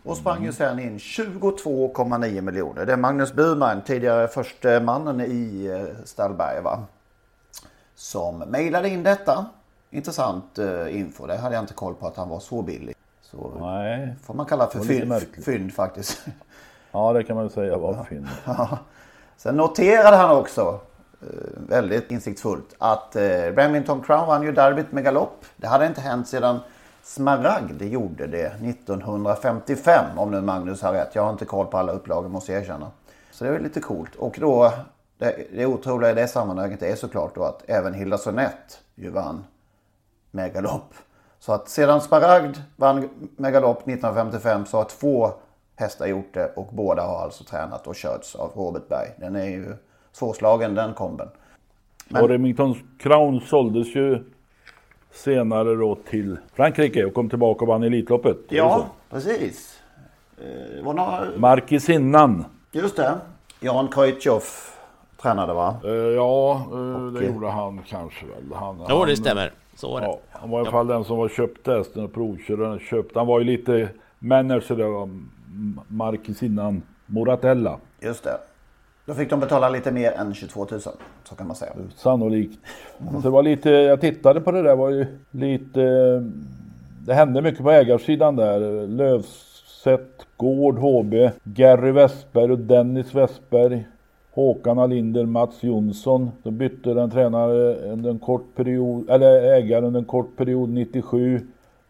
Och 0.09 0.17
sprang 0.17 0.45
ju 0.45 0.53
sen 0.53 0.79
in 0.79 0.99
22,9 0.99 2.41
miljoner. 2.41 2.87
Det 2.87 2.93
är 2.93 2.97
Magnus 2.97 3.33
Burman, 3.33 3.83
tidigare 3.83 4.29
första 4.29 4.81
mannen 4.81 5.21
i 5.21 5.67
eh, 5.67 6.05
Stallberg 6.05 6.61
va. 6.61 6.83
Som 7.95 8.39
mejlade 8.39 8.89
in 8.89 9.03
detta. 9.03 9.47
Intressant 9.91 10.59
uh, 10.59 10.99
info. 10.99 11.27
Det 11.27 11.37
hade 11.37 11.55
jag 11.55 11.63
inte 11.63 11.75
koll 11.75 11.95
på 11.95 12.07
att 12.07 12.17
han 12.17 12.29
var 12.29 12.41
så 12.41 12.63
billig. 12.63 12.97
Så 13.23 13.53
Nej. 13.61 14.15
får 14.23 14.35
man 14.35 14.47
kalla 14.47 14.67
för 14.67 14.81
fynd, 14.81 15.15
fynd 15.45 15.75
faktiskt. 15.75 16.27
Ja 16.93 17.13
det 17.13 17.25
kan 17.25 17.37
man 17.37 17.51
säga 17.51 17.79
var 17.79 18.05
fynd. 18.05 18.29
Sen 19.37 19.57
noterade 19.57 20.17
han 20.17 20.37
också 20.37 20.81
uh, 21.23 21.29
väldigt 21.69 22.11
insiktsfullt 22.11 22.75
att 22.79 23.17
Remington 23.57 24.03
Crown 24.03 24.27
vann 24.27 24.43
ju 24.43 24.53
derbyt 24.53 24.93
med 24.93 25.05
galopp. 25.05 25.45
Det 25.57 25.67
hade 25.67 25.87
inte 25.87 26.01
hänt 26.01 26.29
sedan 26.29 26.61
Smaragd 27.09 27.83
gjorde 27.83 28.27
det 28.27 28.47
1955 28.47 30.19
om 30.19 30.31
nu 30.31 30.41
Magnus 30.41 30.83
har 30.83 30.93
rätt. 30.93 31.15
Jag 31.15 31.23
har 31.23 31.31
inte 31.31 31.45
koll 31.45 31.67
på 31.67 31.79
alla 31.79 31.93
upplagor 31.93 32.29
måste 32.29 32.53
jag 32.53 32.63
erkänna. 32.63 32.91
Så 33.31 33.45
det 33.45 33.51
är 33.51 33.61
lite 33.61 33.81
coolt. 33.81 34.15
Och 34.15 34.37
då, 34.41 34.73
det, 35.19 35.47
det 35.53 35.67
otroliga 35.67 36.11
i 36.11 36.15
det 36.15 36.29
sammanhanget 36.29 36.83
är 36.83 36.97
såklart 36.97 37.35
då 37.35 37.43
att 37.43 37.63
även 37.67 37.95
Hilda 37.95 38.19
Sonett 38.19 38.81
ju 38.95 39.11
vann 39.11 39.45
megalopp. 40.31 40.95
Så 41.39 41.53
att 41.53 41.69
sedan 41.69 42.01
Smaragd 42.01 42.57
vann 42.77 43.09
megalopp 43.37 43.79
1955 43.79 44.67
så 44.67 44.77
har 44.77 44.85
två 44.85 45.31
hästar 45.77 46.07
gjort 46.07 46.35
det 46.35 46.53
och 46.57 46.69
båda 46.73 47.03
har 47.03 47.23
alltså 47.23 47.45
tränat 47.45 47.87
och 47.87 47.97
körts 47.97 48.35
av 48.35 48.51
Robert 48.55 48.89
Berg. 48.89 49.09
Den 49.17 49.37
är 49.37 49.49
ju 49.49 49.77
svårslagen 50.13 50.75
den 50.75 50.95
komben. 50.95 51.29
Men... 52.09 52.23
Och 52.23 52.29
Remington 52.29 52.75
Crown 52.99 53.41
såldes 53.41 53.97
ju 53.97 54.25
senare 55.13 55.75
då 55.75 55.95
till 55.95 56.37
Frankrike 56.55 57.05
och 57.05 57.15
kom 57.15 57.29
tillbaka 57.29 57.65
och 57.65 57.69
vann 57.69 57.83
Elitloppet. 57.83 58.39
Ja, 58.49 58.87
precis. 59.11 59.81
Eh, 60.39 60.85
var 60.85 60.95
några... 60.95 61.27
Markis 61.37 61.89
innan. 61.89 62.45
Just 62.73 62.97
det. 62.97 63.19
Jan 63.61 63.89
Krojtjoff 63.89 64.79
tränade 65.23 65.53
va? 65.53 65.77
Eh, 65.85 65.91
ja, 65.91 66.67
eh, 66.73 67.07
det 67.07 67.27
gjorde 67.27 67.49
han 67.49 67.81
kanske 67.89 68.27
väl. 68.27 68.55
Han, 68.55 68.87
jo, 68.89 69.05
det 69.05 69.17
stämmer. 69.17 69.53
Så 69.75 69.91
var 69.91 70.01
det. 70.01 70.07
Ja, 70.07 70.19
han 70.31 70.51
var 70.51 70.59
i 70.59 70.61
alla 70.61 70.71
fall 70.71 70.87
den 70.87 71.05
som 71.05 71.19
var 71.19 71.29
köpte 71.29 71.73
hästen 71.73 72.05
och 72.05 72.13
provkörde 72.13 72.69
den. 72.69 72.79
Köpte. 72.79 73.19
Han 73.19 73.27
var 73.27 73.39
ju 73.39 73.45
lite 73.45 73.89
manager 74.19 74.77
där. 74.77 75.09
Markis 75.89 76.43
innan 76.43 76.83
Moratella. 77.07 77.79
Just 78.01 78.25
det. 78.25 78.39
Då 79.09 79.15
fick 79.15 79.31
de 79.31 79.41
betala 79.41 79.69
lite 79.69 79.93
mer 79.93 80.13
än 80.13 80.35
22 80.35 80.67
000. 80.71 80.81
Så 81.25 81.35
kan 81.37 81.47
man 81.47 81.57
säga. 81.57 81.73
Sannolikt. 81.97 82.59
Mm. 83.01 83.23
det 83.23 83.31
var 83.31 83.43
lite, 83.43 83.71
jag 83.71 84.01
tittade 84.01 84.41
på 84.41 84.53
det 84.53 84.63
där. 84.63 84.77
var 84.77 84.91
ju 84.91 85.07
lite... 85.31 85.81
Det 87.07 87.15
hände 87.15 87.43
mycket 87.43 87.63
på 87.63 87.71
ägarsidan 87.71 88.37
där. 88.37 88.87
Lövsätt, 88.87 90.27
Gård, 90.37 90.79
HB, 90.79 91.15
Gary 91.45 91.91
Westberg 91.91 92.53
och 92.53 92.59
Dennis 92.59 93.15
Westberg. 93.15 93.87
Håkan 94.35 94.79
Alinder, 94.79 95.27
Mats 95.27 95.63
Jonsson. 95.63 96.31
De 96.43 96.51
bytte 96.51 96.95
den 96.95 97.11
tränare 97.11 97.75
under 97.75 98.11
en 98.11 98.19
kort 98.19 98.55
period, 98.57 99.11
eller 99.11 99.43
ägare 99.43 99.87
under 99.87 100.01
en 100.01 100.07
kort 100.07 100.37
period 100.37 100.69
97. 100.69 101.41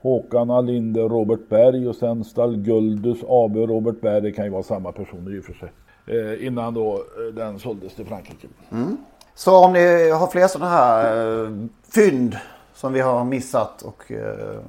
Håkan 0.03 0.51
Alinder, 0.51 1.09
Robert 1.09 1.49
Berg 1.49 1.89
och 1.89 1.97
sen 1.97 2.25
Stall 2.25 2.57
Guldus 2.57 3.19
AB 3.29 3.57
Robert 3.57 4.01
Berg. 4.01 4.21
Det 4.21 4.33
kan 4.33 4.45
ju 4.45 4.51
vara 4.51 4.63
samma 4.63 4.93
personer 4.93 5.37
i 5.37 5.41
och 5.41 5.45
för 5.45 5.53
sig. 5.53 5.69
Eh, 6.09 6.47
innan 6.47 6.75
då 6.75 6.95
eh, 6.95 7.01
den 7.35 7.59
såldes 7.59 7.95
till 7.95 8.07
Frankrike. 8.07 8.47
Mm. 8.71 8.97
Så 9.35 9.57
om 9.57 9.73
ni 9.73 10.11
har 10.11 10.27
fler 10.27 10.49
sådana 10.49 10.71
här 10.71 11.45
eh, 11.45 11.51
fynd 11.95 12.37
som 12.75 12.93
vi 12.93 13.01
har 13.01 13.25
missat 13.25 13.83
och 13.83 14.13
eh, 14.13 14.61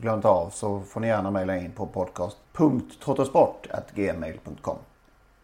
glömt 0.00 0.24
av 0.24 0.50
så 0.50 0.80
får 0.80 1.00
ni 1.00 1.06
gärna 1.06 1.30
mejla 1.30 1.56
in 1.56 1.72
på 1.72 1.86
podcast.trottosport.gmail.com 1.86 4.76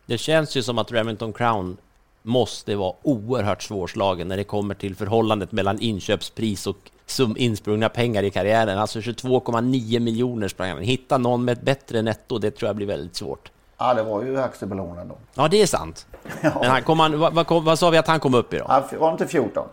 Det 0.07 0.19
känns 0.19 0.57
ju 0.57 0.63
som 0.63 0.79
att 0.79 0.93
Remington 0.93 1.33
Crown 1.33 1.77
måste 2.23 2.77
vara 2.77 2.95
oerhört 3.03 3.63
svårslagen 3.63 4.29
när 4.29 4.37
det 4.37 4.45
kommer 4.45 4.75
till 4.75 4.97
förhållandet 4.97 5.53
mellan 5.53 5.81
inköpspris 5.81 6.67
och 6.67 6.91
sum 7.07 7.35
insprungna 7.39 7.89
pengar 7.89 8.23
i 8.23 8.31
karriären. 8.31 8.79
Alltså 8.79 8.99
22,9 8.99 10.01
miljoner 10.01 10.49
sprang 10.49 10.71
han. 10.71 10.83
Hitta 10.83 11.19
någon 11.19 11.45
med 11.45 11.53
ett 11.53 11.65
bättre 11.65 12.03
netto, 12.03 12.39
det 12.39 12.51
tror 12.51 12.69
jag 12.69 12.77
blir 12.77 12.87
väldigt 12.87 13.17
svårt. 13.17 13.51
Ja, 13.79 13.95
det 13.95 14.03
var 14.03 14.23
ju 14.23 14.41
axelballonen 14.41 15.09
då. 15.09 15.15
Ja, 15.35 15.49
det 15.49 15.63
är 15.63 15.67
sant. 15.67 16.07
Ja. 16.41 16.51
Men 16.61 16.71
han 16.71 16.83
kom 16.83 17.01
han, 17.01 17.19
vad, 17.19 17.35
vad, 17.35 17.65
vad, 17.65 17.79
sa 17.79 17.91
vi 17.91 17.99
att 17.99 18.07
han 18.07 18.21
kom 18.21 18.35
upp 18.35 18.55
i 18.55 18.59
då? 18.59 18.65
Han 18.69 18.83
var 18.99 19.13
inte 19.13 19.27
14. 19.27 19.69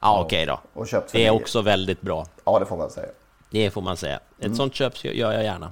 Ja, 0.00 0.20
okej 0.20 0.24
okay 0.24 0.46
då. 0.46 0.80
Och 0.80 0.88
köpt 0.88 1.12
det 1.12 1.26
är 1.26 1.30
också 1.30 1.62
väldigt 1.62 2.00
bra. 2.00 2.26
Ja, 2.44 2.58
det 2.58 2.66
får 2.66 2.76
man 2.76 2.90
säga. 2.90 3.08
Det 3.50 3.70
får 3.70 3.82
man 3.82 3.96
säga. 3.96 4.16
Ett 4.38 4.44
mm. 4.44 4.56
sånt 4.56 4.74
köp 4.74 5.04
gör 5.04 5.32
jag 5.32 5.44
gärna. 5.44 5.70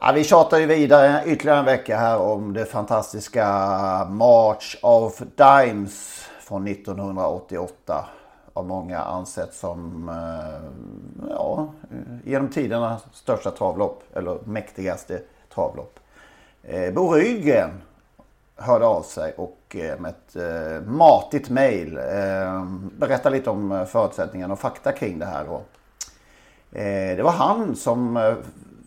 Ja, 0.00 0.12
vi 0.14 0.24
tjatar 0.24 0.58
ju 0.58 0.66
vidare 0.66 1.22
ytterligare 1.26 1.58
en 1.58 1.64
vecka 1.64 1.96
här 1.96 2.18
om 2.18 2.52
det 2.52 2.64
fantastiska 2.64 3.46
March 4.10 4.76
of 4.82 5.22
Dimes 5.36 6.26
från 6.40 6.66
1988. 6.66 8.04
Av 8.52 8.66
många 8.66 8.98
ansett 8.98 9.54
som 9.54 10.08
eh, 10.08 11.30
ja, 11.30 11.68
genom 12.24 12.48
tiderna 12.48 12.98
största 13.12 13.50
travlopp 13.50 14.02
eller 14.14 14.38
mäktigaste 14.44 15.20
travlopp. 15.54 15.99
Eh, 16.62 16.92
Bo 16.92 17.12
Rydgren 17.12 17.70
hörde 18.56 18.86
av 18.86 19.02
sig 19.02 19.32
och 19.36 19.76
eh, 19.76 20.00
med 20.00 20.10
ett 20.10 20.36
eh, 20.36 20.86
matigt 20.86 21.50
mejl 21.50 21.96
eh, 21.98 22.64
berättade 22.98 23.36
lite 23.36 23.50
om 23.50 23.72
eh, 23.72 23.84
förutsättningarna 23.84 24.52
och 24.52 24.60
fakta 24.60 24.92
kring 24.92 25.18
det 25.18 25.26
här. 25.26 25.44
Och, 25.48 25.66
eh, 26.78 27.16
det 27.16 27.22
var 27.22 27.32
han 27.32 27.76
som 27.76 28.16
eh, 28.16 28.34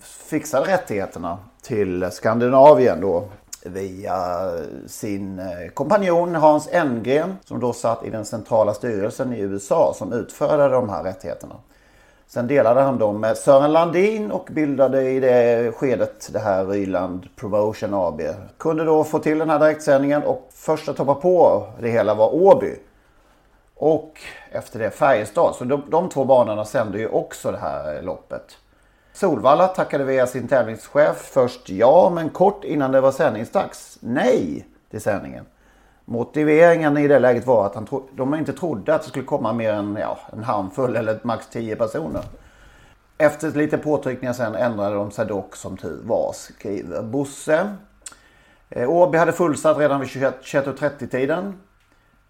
fixade 0.02 0.72
rättigheterna 0.72 1.38
till 1.62 2.12
Skandinavien 2.12 3.02
då 3.02 3.28
via 3.66 4.50
sin 4.88 5.40
eh, 5.40 5.70
kompanjon 5.74 6.36
Hans 6.36 6.68
Engren 6.68 7.38
som 7.46 7.60
då 7.60 7.74
satt 7.74 8.06
i 8.06 8.10
den 8.10 8.26
centrala 8.26 8.74
styrelsen 8.74 9.34
i 9.34 9.40
USA 9.40 9.94
som 9.96 10.14
utförde 10.14 10.70
de 10.70 10.90
här 10.90 11.04
rättigheterna. 11.04 11.56
Sen 12.34 12.48
delade 12.48 12.82
han 12.82 12.98
dem 12.98 13.20
med 13.20 13.38
Sören 13.38 13.74
Landin 13.74 14.32
och 14.32 14.48
bildade 14.52 15.10
i 15.10 15.20
det 15.20 15.72
skedet 15.76 16.30
det 16.34 16.40
här 16.40 16.66
Ryland 16.66 17.28
Promotion 17.36 17.94
AB. 17.94 18.22
Kunde 18.58 18.84
då 18.84 19.04
få 19.04 19.20
till 19.20 19.40
den 19.40 19.50
här 19.50 19.60
direktsändningen 19.60 20.24
och 20.24 20.50
först 20.54 20.90
att 20.90 20.98
hoppa 20.98 21.16
på 21.16 21.68
det 21.80 21.90
hela 21.90 22.14
var 22.14 22.36
Åby. 22.36 22.76
Och 23.76 24.20
efter 24.52 24.80
det 24.80 24.90
Färjestad. 24.90 25.56
Så 25.56 25.64
de, 25.64 25.84
de 25.90 26.10
två 26.10 26.26
banorna 26.26 26.66
sände 26.66 27.00
ju 27.00 27.08
också 27.08 27.52
det 27.52 27.58
här 27.58 28.02
loppet. 28.02 28.58
Solvalla 29.14 29.68
tackade 29.68 30.04
via 30.04 30.28
sin 30.28 30.48
tävlingschef 30.48 31.18
först 31.18 31.70
ja, 31.70 32.12
men 32.16 32.30
kort 32.30 32.64
innan 32.64 32.92
det 32.92 33.02
var 33.02 33.12
sändningsdags 33.12 33.98
nej 34.02 34.68
till 34.92 35.02
sändningen. 35.02 35.46
Motiveringen 36.06 36.98
i 36.98 37.08
det 37.08 37.20
läget 37.20 37.48
var 37.48 37.66
att 37.66 37.76
han 37.76 37.86
tro, 37.86 38.10
de 38.12 38.36
inte 38.36 38.54
trodde 38.54 38.96
att 38.96 39.02
det 39.02 39.10
skulle 39.10 39.26
komma 39.26 39.54
mer 39.54 39.74
än 39.74 39.98
ja, 40.02 40.20
en 40.34 40.44
handfull 40.44 40.96
eller 40.96 41.20
max 41.24 41.48
tio 41.48 41.76
personer. 41.76 42.24
Efter 43.18 43.52
lite 43.52 43.78
påtryckningar 43.78 44.34
sen 44.34 44.56
ändrade 44.56 44.96
de 44.96 45.12
sig 45.12 45.26
dock 45.26 45.56
som 45.56 45.78
tur 45.78 46.00
var, 46.04 46.32
skriver 46.34 47.02
Bosse. 47.04 47.76
Eh, 48.70 48.90
Åby 48.90 49.18
hade 49.18 49.32
fullsatt 49.32 49.78
redan 49.78 50.00
vid 50.00 50.10
21.30 50.10 51.08
tiden. 51.08 51.54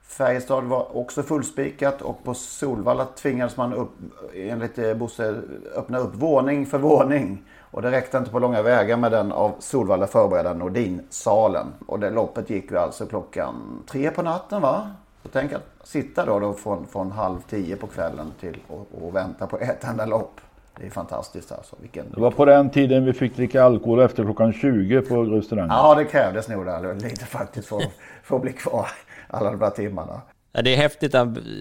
Färjestad 0.03 0.63
var 0.63 0.97
också 0.97 1.23
fullspikat 1.23 2.01
och 2.01 2.23
på 2.23 2.33
Solvalla 2.33 3.05
tvingades 3.05 3.57
man 3.57 3.73
upp, 3.73 3.91
enligt 4.33 4.77
eh, 4.77 4.93
Bosse 4.93 5.41
öppna 5.75 5.97
upp 5.97 6.15
våning 6.15 6.65
för 6.65 6.77
våning. 6.77 7.45
Och 7.73 7.81
det 7.81 7.91
räckte 7.91 8.17
inte 8.17 8.31
på 8.31 8.39
långa 8.39 8.61
vägar 8.61 8.97
med 8.97 9.11
den 9.11 9.31
av 9.31 9.51
Solvalla 9.59 10.07
förberedda 10.07 10.53
Nordin-salen. 10.53 11.67
Och 11.87 11.99
det 11.99 12.09
loppet 12.09 12.49
gick 12.49 12.71
ju 12.71 12.77
alltså 12.77 13.05
klockan 13.05 13.83
tre 13.87 14.11
på 14.11 14.21
natten 14.21 14.61
va? 14.61 14.87
Så 15.23 15.29
tänk 15.29 15.53
att 15.53 15.61
sitta 15.83 16.25
då, 16.25 16.39
då 16.39 16.53
från, 16.53 16.87
från 16.87 17.11
halv 17.11 17.37
tio 17.49 17.75
på 17.75 17.87
kvällen 17.87 18.31
till 18.39 18.57
och, 18.67 18.87
och 19.01 19.15
vänta 19.15 19.47
på 19.47 19.57
ett 19.57 19.83
enda 19.83 20.05
lopp. 20.05 20.41
Det 20.79 20.85
är 20.85 20.89
fantastiskt 20.89 21.51
alltså. 21.51 21.75
Vilken... 21.81 22.05
Det 22.11 22.21
var 22.21 22.31
på 22.31 22.45
den 22.45 22.69
tiden 22.69 23.05
vi 23.05 23.13
fick 23.13 23.35
dricka 23.35 23.63
alkohol 23.63 23.99
efter 23.99 24.23
klockan 24.23 24.53
20 24.53 25.01
på 25.01 25.23
restaurangen. 25.23 25.71
Ja, 25.71 25.95
det 25.95 26.05
krävdes 26.05 26.49
nog 26.49 26.65
där 26.65 26.93
lite 26.93 27.25
faktiskt 27.25 27.67
för, 27.67 27.83
för 28.23 28.35
att 28.35 28.41
bli 28.41 28.53
kvar 28.53 28.87
alla 29.27 29.51
de 29.51 29.59
där 29.59 29.69
timmarna. 29.69 30.21
Det 30.61 30.73
är 30.73 30.77
häftigt 30.77 31.15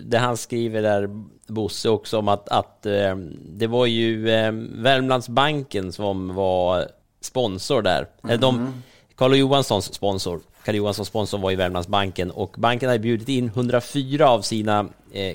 det 0.05 0.19
han 0.19 0.37
skriver 0.37 0.83
där, 0.83 1.09
Bosse, 1.47 1.89
också 1.89 2.19
om 2.19 2.29
att, 2.29 2.49
att 2.49 2.87
eh, 2.87 3.17
det 3.47 3.67
var 3.67 3.87
ju 3.87 4.31
eh, 4.31 4.53
Värmlandsbanken 4.73 5.93
som 5.93 6.35
var 6.35 6.89
sponsor 7.21 7.83
där. 7.83 8.07
Mm. 8.25 8.41
De, 8.41 8.83
Carl 9.17 9.35
Johanssons 9.35 9.95
sponsor. 9.95 10.41
Carl 10.65 10.75
Johanssons 10.75 11.09
sponsor 11.09 11.39
var 11.39 11.51
ju 11.51 11.57
Värmlandsbanken 11.57 12.31
och 12.31 12.55
banken 12.59 12.89
hade 12.89 12.99
bjudit 12.99 13.29
in 13.29 13.47
104 13.47 14.29
av 14.29 14.41
sina 14.41 14.87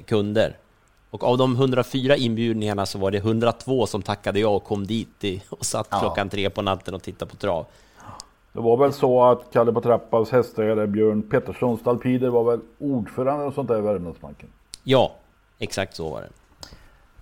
kunder. 0.05 0.57
Och 1.09 1.23
av 1.23 1.37
de 1.37 1.55
104 1.55 2.17
inbjudningarna 2.17 2.85
så 2.85 2.99
var 2.99 3.11
det 3.11 3.17
102 3.17 3.87
som 3.87 4.01
tackade 4.01 4.39
ja 4.39 4.47
och 4.47 4.63
kom 4.63 4.87
dit 4.87 5.23
och 5.49 5.65
satt 5.65 5.87
ja. 5.91 5.99
klockan 5.99 6.29
tre 6.29 6.49
på 6.49 6.61
natten 6.61 6.93
och 6.93 7.03
tittade 7.03 7.31
på 7.31 7.37
trav. 7.37 7.65
Det 8.57 8.63
var 8.63 8.77
väl 8.77 8.93
så 8.93 9.23
att 9.23 9.41
Kalle 9.53 9.71
på 9.71 9.81
Trappas 9.81 10.31
hästägare 10.31 10.87
Björn 10.87 11.21
Pettersson 11.21 11.77
Stalpider 11.77 12.29
var 12.29 12.43
väl 12.43 12.59
ordförande 12.79 13.45
och 13.45 13.53
sånt 13.53 13.67
där 13.67 13.77
i 13.77 13.81
Värmlandsbanken? 13.81 14.49
Ja, 14.83 15.11
exakt 15.59 15.95
så 15.95 16.09
var 16.09 16.21
det. 16.21 16.31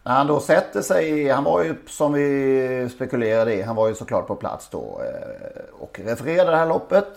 När 0.04 0.14
han 0.14 0.28
då 0.28 0.40
sätter 0.40 0.82
sig, 0.82 1.30
han 1.30 1.44
var 1.44 1.64
ju 1.64 1.76
som 1.88 2.14
vi 2.14 2.90
spekulerade 2.96 3.54
i, 3.54 3.62
han 3.62 3.76
var 3.76 3.88
ju 3.88 3.96
såklart 3.96 4.28
på 4.28 4.36
plats 4.36 4.70
då 4.70 5.02
eh, 5.08 5.82
och 5.84 6.00
refererade 6.10 6.52
det 6.52 6.58
här 6.58 6.70
loppet. 6.76 7.12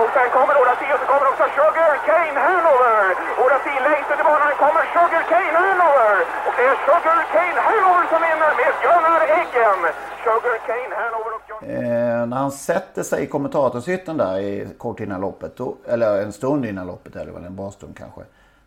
Och 0.00 0.10
sen 0.16 0.28
kommer 0.36 0.54
Orasi 0.62 0.86
och 0.94 1.00
så 1.02 1.06
kommer 1.12 1.26
också 1.32 1.44
Sugar 1.56 1.92
Cane 2.08 2.38
Hanover. 2.46 3.04
Orasi 3.42 3.72
längst 3.88 4.10
ut 4.12 4.20
i 4.22 4.24
banan 4.30 4.52
kommer 4.64 4.84
Sugar 4.94 5.22
Cane 5.32 5.58
Hanover. 5.58 6.16
Och 6.46 6.54
det 6.58 6.64
är 6.72 6.76
Sugar 6.86 7.18
Cane 7.34 7.60
Hanover 7.68 8.04
som 8.12 8.20
vinner 8.26 8.52
med 8.60 8.72
Gunnar 8.84 9.22
Eggen. 9.38 9.78
Sugar 10.24 10.56
Cane 10.68 10.94
Hanover. 11.00 11.29
Eh, 11.62 12.26
när 12.26 12.36
han 12.36 12.52
sätter 12.52 13.02
sig 13.02 13.22
i 13.22 13.26
kommentatorshytten 13.26 14.16
där 14.16 14.38
i, 14.38 14.68
kort 14.78 15.00
innan 15.00 15.20
loppet, 15.20 15.56
då, 15.56 15.76
eller 15.88 16.22
en 16.22 16.32
stund 16.32 16.66
innan 16.66 16.86
loppet, 16.86 17.16
eller 17.16 17.32
väl 17.32 17.44
en 17.44 17.56
bra 17.56 17.70
stund 17.70 17.96
kanske. 17.96 18.20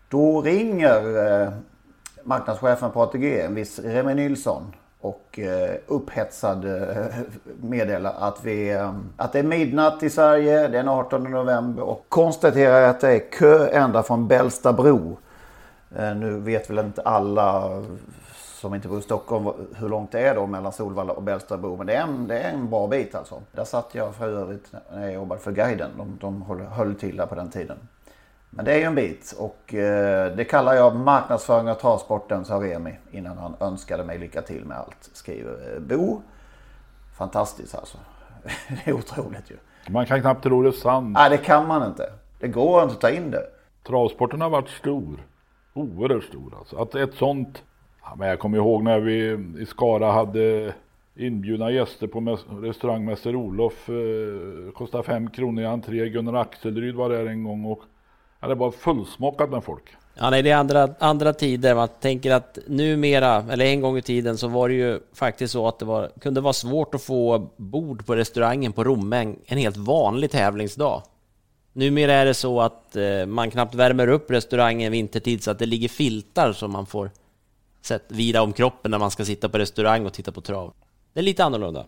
Då 0.09 0.41
ringer 0.41 1.31
eh, 1.41 1.49
marknadschefen 2.23 2.91
på 2.91 3.01
ATG, 3.01 3.41
en 3.41 3.55
viss 3.55 3.79
Remi 3.79 4.15
Nilsson 4.15 4.73
och 5.01 5.39
eh, 5.39 5.75
upphetsad 5.87 6.65
eh, 6.65 7.05
meddelar 7.61 8.13
att, 8.19 8.43
vi, 8.43 8.71
eh, 8.71 8.93
att 9.17 9.33
det 9.33 9.39
är 9.39 9.43
midnatt 9.43 10.03
i 10.03 10.09
Sverige 10.09 10.67
den 10.67 10.87
18 10.89 11.23
november 11.23 11.83
och 11.83 12.05
konstaterar 12.09 12.89
att 12.89 13.01
det 13.01 13.11
är 13.11 13.31
kö 13.31 13.67
ända 13.67 14.03
från 14.03 14.27
Bällstabro. 14.27 15.17
Eh, 15.95 16.15
nu 16.15 16.39
vet 16.39 16.69
väl 16.69 16.79
inte 16.79 17.01
alla 17.01 17.69
som 18.63 18.75
inte 18.75 18.87
bor 18.87 18.99
i 18.99 19.01
Stockholm 19.01 19.49
hur 19.75 19.89
långt 19.89 20.11
det 20.11 20.19
är 20.19 20.35
då 20.35 20.47
mellan 20.47 20.73
Solvalla 20.73 21.13
och 21.13 21.23
Bällstabro. 21.23 21.77
Men 21.77 21.87
det 21.87 21.93
är, 21.93 22.01
en, 22.01 22.27
det 22.27 22.39
är 22.39 22.53
en 22.53 22.69
bra 22.69 22.87
bit 22.87 23.15
alltså. 23.15 23.41
Där 23.51 23.63
satt 23.63 23.95
jag 23.95 24.15
för 24.15 24.29
övrigt 24.29 24.71
när 24.91 25.03
jag 25.03 25.13
jobbade 25.13 25.41
för 25.41 25.51
guiden. 25.51 25.91
De, 25.97 26.17
de 26.21 26.41
höll, 26.41 26.59
höll 26.59 26.95
till 26.95 27.17
där 27.17 27.25
på 27.25 27.35
den 27.35 27.49
tiden. 27.49 27.77
Men 28.49 28.65
det 28.65 28.73
är 28.73 28.77
ju 28.77 28.83
en 28.83 28.95
bit 28.95 29.35
och 29.39 29.73
eh, 29.73 30.35
det 30.35 30.45
kallar 30.45 30.73
jag 30.73 30.95
marknadsföring 30.95 31.69
av 31.69 31.75
travsporten, 31.75 32.45
sa 32.45 32.55
Remi 32.55 32.95
innan 33.11 33.37
han 33.37 33.55
önskade 33.59 34.03
mig 34.03 34.17
lycka 34.17 34.41
till 34.41 34.65
med 34.65 34.77
allt. 34.77 35.09
Skriver 35.13 35.73
eh, 35.73 35.79
Bo. 35.79 36.21
Fantastiskt 37.17 37.75
alltså. 37.75 37.97
det 38.67 38.91
är 38.91 38.93
otroligt 38.93 39.51
ju. 39.51 39.55
Man 39.89 40.05
kan 40.05 40.21
knappt 40.21 40.43
tro 40.43 40.63
det 40.63 40.69
är 40.69 40.71
sant. 40.71 41.13
Nej, 41.13 41.29
det 41.29 41.37
kan 41.37 41.67
man 41.67 41.87
inte. 41.87 42.09
Det 42.39 42.47
går 42.47 42.83
inte 42.83 42.93
att 42.93 43.01
ta 43.01 43.09
in 43.09 43.31
det. 43.31 43.45
Travsporten 43.87 44.41
har 44.41 44.49
varit 44.49 44.69
stor. 44.69 45.23
Oerhört 45.73 46.23
stor 46.23 46.55
alltså. 46.59 46.81
Att 46.81 46.95
ett 46.95 47.13
sånt... 47.13 47.63
Ja, 48.05 48.15
men 48.17 48.27
jag 48.27 48.39
kommer 48.39 48.57
ihåg 48.57 48.83
när 48.83 48.99
vi 48.99 49.39
i 49.61 49.65
Skara 49.65 50.11
hade 50.11 50.73
inbjudna 51.15 51.71
gäster 51.71 52.07
på 52.07 52.37
restaurang 52.61 53.05
Mäster 53.05 53.35
Olof. 53.35 53.89
Eh, 53.89 54.71
kostade 54.73 55.03
fem 55.03 55.29
kronor 55.29 55.63
i 55.63 55.65
entré. 55.65 56.09
Gunnar 56.09 56.33
Axelryd 56.33 56.95
var 56.95 57.09
där 57.09 57.25
en 57.25 57.43
gång 57.43 57.65
och 57.65 57.81
ja, 58.39 58.47
det 58.47 58.55
var 58.55 58.71
fullsmockat 58.71 59.49
med 59.49 59.63
folk. 59.63 59.83
Ja, 60.15 60.29
nej, 60.29 60.41
det 60.41 60.49
är 60.49 60.55
andra, 60.55 60.89
andra 60.99 61.33
tider. 61.33 61.75
Man 61.75 61.87
tänker 61.99 62.31
att 62.31 62.57
numera, 62.67 63.45
eller 63.49 63.65
en 63.65 63.81
gång 63.81 63.97
i 63.97 64.01
tiden, 64.01 64.37
så 64.37 64.47
var 64.47 64.69
det 64.69 64.75
ju 64.75 64.99
faktiskt 65.13 65.53
så 65.53 65.67
att 65.67 65.79
det 65.79 65.85
var, 65.85 66.11
kunde 66.21 66.41
vara 66.41 66.53
svårt 66.53 66.95
att 66.95 67.03
få 67.03 67.49
bord 67.57 68.05
på 68.05 68.15
restaurangen 68.15 68.73
på 68.73 68.83
Romme 68.83 69.17
en, 69.17 69.39
en 69.45 69.57
helt 69.57 69.77
vanlig 69.77 70.31
tävlingsdag. 70.31 71.03
Numera 71.73 72.13
är 72.13 72.25
det 72.25 72.33
så 72.33 72.61
att 72.61 72.95
eh, 72.95 73.25
man 73.27 73.51
knappt 73.51 73.75
värmer 73.75 74.07
upp 74.07 74.31
restaurangen 74.31 74.91
vintertid 74.91 75.43
så 75.43 75.51
att 75.51 75.59
det 75.59 75.65
ligger 75.65 75.89
filtar 75.89 76.53
som 76.53 76.71
man 76.71 76.85
får 76.85 77.09
sätt, 77.85 78.05
vila 78.07 78.41
om 78.41 78.53
kroppen 78.53 78.91
när 78.91 78.99
man 78.99 79.11
ska 79.11 79.25
sitta 79.25 79.49
på 79.49 79.57
restaurang 79.57 80.05
och 80.05 80.13
titta 80.13 80.31
på 80.31 80.41
trav. 80.41 80.73
Det 81.13 81.19
är 81.19 81.23
lite 81.23 81.43
annorlunda. 81.43 81.85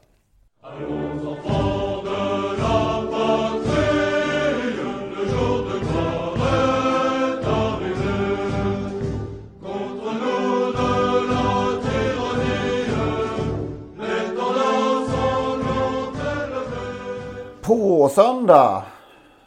På 17.61 18.09
söndag 18.09 18.83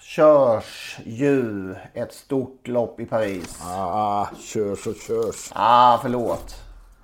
körs 0.00 0.87
ju 1.04 1.74
ett 1.94 2.12
stort 2.12 2.68
lopp 2.68 3.00
i 3.00 3.06
Paris. 3.06 3.60
Ah, 3.64 4.26
körs 4.40 4.86
och 4.86 4.94
körs. 4.96 5.50
Ah, 5.54 5.98
förlåt. 6.02 6.54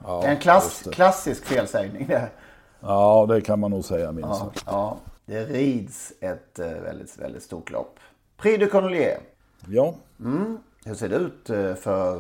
Ja, 0.05 0.21
det 0.21 0.27
är 0.27 0.31
en 0.31 0.41
klass, 0.41 0.83
klassisk 0.93 1.45
felsägning 1.45 2.07
det. 2.07 2.29
Ja, 2.81 3.27
det 3.29 3.41
kan 3.41 3.61
man 3.61 3.71
nog 3.71 3.85
säga 3.85 4.13
minst 4.13 4.29
Ja, 4.29 4.35
sagt. 4.39 4.65
ja. 4.67 4.97
Det 5.27 5.45
rids 5.45 6.13
ett 6.21 6.59
eh, 6.59 6.67
väldigt, 6.67 7.19
väldigt 7.19 7.43
stort 7.43 7.71
lopp. 7.71 7.99
Prix 8.37 8.59
de 8.61 8.67
Cornelier. 8.67 9.19
Ja, 9.69 9.95
Mm. 10.21 10.59
Hur 10.85 10.95
ser 10.95 11.09
det 11.09 11.17
ut 11.17 11.51
eh, 11.51 11.75
för, 11.75 12.17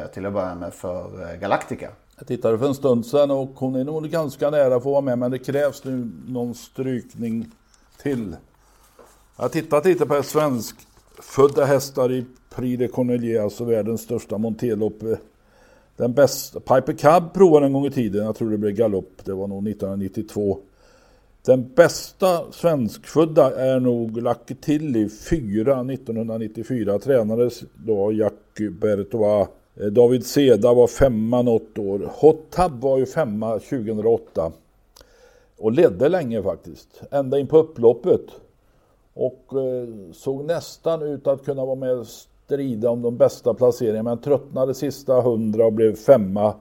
eh, 0.00 0.06
till 0.06 0.26
att 0.26 0.32
börja 0.32 0.54
med 0.54 0.74
för 0.74 1.36
Galactica? 1.36 1.90
jag 2.18 2.26
tittade 2.26 2.58
för 2.58 2.66
en 2.66 2.74
stund 2.74 3.06
sedan 3.06 3.30
och 3.30 3.48
hon 3.54 3.74
är 3.74 3.84
nog 3.84 4.04
ganska 4.08 4.50
nära 4.50 4.76
att 4.76 4.82
få 4.82 4.90
vara 4.90 5.00
med 5.00 5.18
men 5.18 5.30
det 5.30 5.38
krävs 5.38 5.84
nu 5.84 6.10
någon 6.26 6.54
strykning 6.54 7.50
till. 8.02 8.36
Jag 9.36 9.44
har 9.44 9.48
tittat 9.48 9.84
lite 9.84 10.06
på 10.06 10.22
Födda 11.22 11.64
hästar 11.64 12.12
i 12.12 12.24
Prix 12.54 12.78
de 12.78 12.88
Cornelier, 12.88 13.42
alltså 13.42 13.64
världens 13.64 14.00
största 14.00 14.38
monterlopp. 14.38 15.02
Den 15.96 16.12
bästa, 16.12 16.60
Piper 16.60 16.92
Cab 16.92 17.34
provade 17.34 17.66
en 17.66 17.72
gång 17.72 17.86
i 17.86 17.90
tiden, 17.90 18.24
jag 18.24 18.36
tror 18.36 18.50
det 18.50 18.58
blev 18.58 18.72
galopp, 18.72 19.24
det 19.24 19.32
var 19.32 19.46
nog 19.46 19.68
1992. 19.68 20.58
Den 21.44 21.70
bästa 21.74 22.52
svenskfödda 22.52 23.56
är 23.56 23.80
nog 23.80 24.22
Lucky 24.22 24.54
Tilly 24.54 25.08
4 25.08 25.80
1994. 25.80 26.98
Tränades 26.98 27.62
då 27.86 28.04
av 28.04 28.14
Jack 28.14 28.34
Bertois. 28.80 29.48
David 29.92 30.26
Seda 30.26 30.74
var 30.74 30.86
femma 30.86 31.42
något 31.42 31.78
år. 31.78 32.10
Hot 32.12 32.50
Tub 32.50 32.80
var 32.80 32.98
ju 32.98 33.06
femma 33.06 33.52
2008. 33.52 34.52
Och 35.58 35.72
ledde 35.72 36.08
länge 36.08 36.42
faktiskt. 36.42 37.02
Ända 37.10 37.38
in 37.38 37.46
på 37.46 37.58
upploppet. 37.58 38.20
Och 39.20 39.60
eh, 39.60 40.12
såg 40.12 40.44
nästan 40.44 41.02
ut 41.02 41.26
att 41.26 41.44
kunna 41.44 41.64
vara 41.64 41.74
med 41.74 41.92
och 41.92 42.06
strida 42.06 42.90
om 42.90 43.02
de 43.02 43.16
bästa 43.16 43.54
placeringarna. 43.54 44.10
Men 44.10 44.18
tröttnade 44.18 44.74
sista 44.74 45.20
hundra 45.20 45.66
och 45.66 45.72
blev 45.72 45.96
femma. 45.96 46.54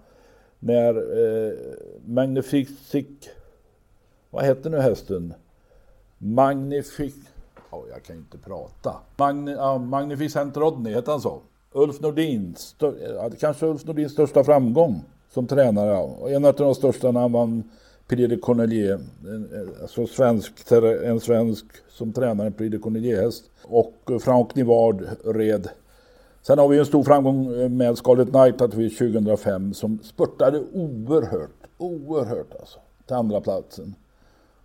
När 0.60 0.96
eh, 0.96 1.54
Magnific 2.06 2.68
vad 4.30 4.44
hette 4.44 4.70
nu 4.70 4.78
hästen? 4.78 5.34
Magnific... 6.18 7.16
Ja, 7.72 7.84
jag 7.94 8.04
kan 8.04 8.16
inte 8.16 8.38
prata. 8.38 8.96
Magni... 9.18 9.52
Ja, 9.52 9.78
Magnificent 9.78 10.58
Rodney 10.58 10.94
hette 10.94 11.12
han 11.12 11.22
så. 11.22 11.42
Ulf 11.72 12.00
Nordin, 12.02 12.56
stör... 12.58 13.32
kanske 13.40 13.66
Ulf 13.66 13.86
Nordins 13.86 14.12
största 14.12 14.44
framgång 14.44 15.02
som 15.34 15.48
tränare. 15.48 15.90
ja. 15.90 16.02
Och 16.02 16.32
En 16.32 16.46
av 16.46 16.54
de 16.54 16.76
största 16.76 17.12
när 17.12 17.20
han 17.20 17.32
vann 17.32 17.72
Prix 18.10 18.30
de 18.30 18.38
Cornelier. 18.38 19.00
En- 19.24 19.70
Alltså 19.82 20.08
svensk, 20.08 20.72
en 21.04 21.20
svensk 21.20 21.66
som 21.90 22.14
tränar 22.14 22.46
en 22.46 22.54
Prix 22.54 22.72
de 22.72 22.78
Cornelier-häst. 22.80 23.44
Och 23.64 23.94
eh, 24.12 24.20
Frank 24.20 24.56
Nivard 24.56 25.04
red. 25.26 25.70
Sen 26.42 26.60
har 26.60 26.68
vi 26.68 26.80
en 26.80 26.86
stor 26.86 27.04
framgång 27.04 27.62
eh, 27.62 27.70
med 27.70 27.98
Scarlet 27.98 28.30
Knight 28.30 28.62
att 28.62 28.74
vi 28.74 28.90
2005 28.90 29.74
som 29.74 30.00
spurtade 30.04 30.64
oerhört, 30.74 31.68
oerhört 31.78 32.56
alltså 32.60 32.80
till 33.08 33.16
andra 33.16 33.42
platsen. 33.42 33.96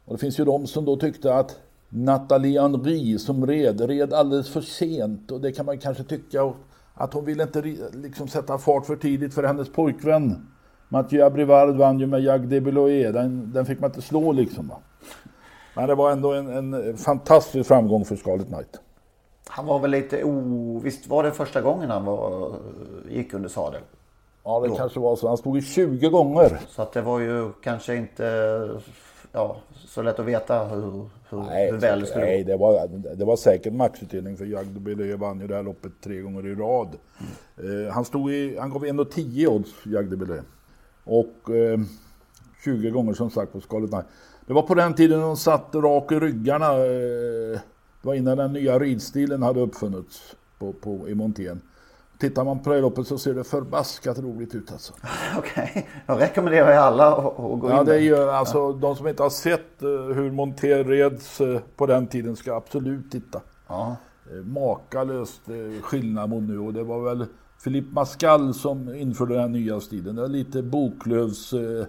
Och 0.04 0.14
det 0.14 0.18
finns 0.18 0.40
ju 0.40 0.44
de 0.44 0.66
som 0.66 0.84
då 0.84 0.96
tyckte 0.96 1.34
att 1.34 1.58
Nathalie 1.88 2.60
Henry 2.60 3.18
som 3.18 3.46
red, 3.46 3.80
red 3.80 4.12
alldeles 4.12 4.48
för 4.48 4.60
sent 4.60 5.30
och 5.30 5.40
det 5.40 5.52
kan 5.52 5.66
man 5.66 5.78
kanske 5.78 6.04
tycka 6.04 6.52
att 6.94 7.14
hon 7.14 7.24
ville 7.24 7.42
inte 7.42 7.62
liksom 7.92 8.28
sätta 8.28 8.58
fart 8.58 8.86
för 8.86 8.96
tidigt 8.96 9.34
för 9.34 9.42
hennes 9.42 9.72
pojkvän 9.72 10.46
Mathieu 10.88 11.22
Abrivard 11.22 11.76
vann 11.76 12.00
ju 12.00 12.06
med 12.06 12.20
Jacques 12.20 12.50
Debeloé, 12.50 13.12
den, 13.12 13.52
den 13.52 13.66
fick 13.66 13.80
man 13.80 13.90
inte 13.90 14.02
slå 14.02 14.32
liksom. 14.32 14.68
Va? 14.68 14.76
Men 15.76 15.88
det 15.88 15.94
var 15.94 16.10
ändå 16.10 16.32
en, 16.32 16.74
en 16.74 16.96
fantastisk 16.96 17.68
framgång 17.68 18.04
för 18.04 18.16
Scarlet 18.16 18.46
Knight. 18.46 18.80
Han 19.48 19.66
var 19.66 19.78
väl 19.78 19.90
lite 19.90 20.24
o... 20.24 20.80
Visst 20.84 21.06
var 21.06 21.22
det 21.22 21.32
första 21.32 21.60
gången 21.60 21.90
han 21.90 22.04
var... 22.04 22.52
gick 23.08 23.34
under 23.34 23.48
sadel? 23.48 23.82
Ja, 24.44 24.60
det 24.60 24.68
Då. 24.68 24.76
kanske 24.76 25.00
var 25.00 25.16
så. 25.16 25.28
Han 25.28 25.36
stod 25.36 25.58
i 25.58 25.62
20 25.62 26.08
gånger. 26.08 26.60
Så 26.68 26.82
att 26.82 26.92
det 26.92 27.02
var 27.02 27.20
ju 27.20 27.52
kanske 27.62 27.96
inte 27.96 28.24
ja, 29.32 29.56
så 29.74 30.02
lätt 30.02 30.18
att 30.18 30.26
veta 30.26 30.64
hur, 30.64 31.08
hur, 31.30 31.38
Nej, 31.38 31.70
hur 31.70 31.78
väl 31.78 32.00
det 32.00 32.06
skulle 32.06 32.24
nej 32.24 32.44
det, 32.44 32.56
var, 32.56 32.88
det 33.16 33.24
var 33.24 33.36
säkert 33.36 33.72
maxutdelning 33.72 34.36
för 34.36 34.44
Jagd 34.44 34.80
Belé 34.80 35.16
vann 35.16 35.40
ju 35.40 35.46
det 35.46 35.54
här 35.54 35.62
loppet 35.62 35.92
tre 36.04 36.20
gånger 36.20 36.46
i 36.46 36.54
rad. 36.54 36.88
Eh, 37.56 37.92
han, 37.92 38.04
stod 38.04 38.32
i, 38.32 38.56
han 38.58 38.70
gav 38.70 38.84
1,10 38.84 39.46
odds, 39.46 39.86
Jagd 39.86 40.18
Belé. 40.18 40.40
Och 41.04 41.50
eh, 41.50 41.80
20 42.64 42.90
gånger 42.90 43.14
som 43.14 43.30
sagt 43.30 43.52
på 43.52 43.60
Scarlet 43.60 43.90
Knight. 43.90 44.06
Det 44.46 44.52
var 44.52 44.62
på 44.62 44.74
den 44.74 44.94
tiden 44.94 45.20
de 45.20 45.36
satt 45.36 45.74
rak 45.74 46.12
i 46.12 46.14
ryggarna. 46.14 46.72
Eh, 46.72 47.60
det 48.02 48.08
var 48.08 48.14
innan 48.14 48.36
den 48.36 48.52
nya 48.52 48.78
ridstilen 48.78 49.42
hade 49.42 49.60
uppfunnits 49.60 50.36
på, 50.58 50.72
på, 50.72 51.08
i 51.08 51.14
montén. 51.14 51.60
Tittar 52.18 52.44
man 52.44 52.62
på 52.62 52.72
det 52.72 52.80
loppet 52.80 53.06
så 53.06 53.18
ser 53.18 53.34
det 53.34 53.44
förbaskat 53.44 54.18
roligt 54.18 54.54
ut 54.54 54.72
alltså. 54.72 54.92
Okej, 55.38 55.88
jag 56.06 56.20
rekommenderar 56.20 56.72
ju 56.72 56.78
alla 56.78 57.16
att, 57.16 57.36
gå 57.36 57.70
Ja, 57.70 57.80
in 57.80 57.86
det 57.86 57.94
är 57.94 58.00
ju, 58.00 58.30
alltså, 58.30 58.72
de 58.72 58.96
som 58.96 59.08
inte 59.08 59.22
har 59.22 59.30
sett 59.30 59.82
eh, 59.82 59.88
hur 59.88 60.30
Monter 60.30 60.84
reds 60.84 61.40
eh, 61.40 61.60
på 61.76 61.86
den 61.86 62.06
tiden 62.06 62.36
ska 62.36 62.54
absolut 62.54 63.12
titta. 63.12 63.40
Ja. 63.68 63.96
Eh, 64.30 64.44
Makalöst 64.44 65.40
skillnad 65.82 66.30
mot 66.30 66.42
nu 66.42 66.58
och 66.58 66.72
det 66.72 66.82
var 66.82 67.00
väl 67.00 67.26
Philippe 67.64 67.94
Mascal 67.94 68.54
som 68.54 68.94
införde 68.94 69.34
den 69.34 69.42
här 69.42 69.48
nya 69.48 69.80
stilen. 69.80 70.14
Det 70.14 70.22
var 70.22 70.28
lite 70.28 70.62
Boklövs, 70.62 71.52
eh, 71.52 71.86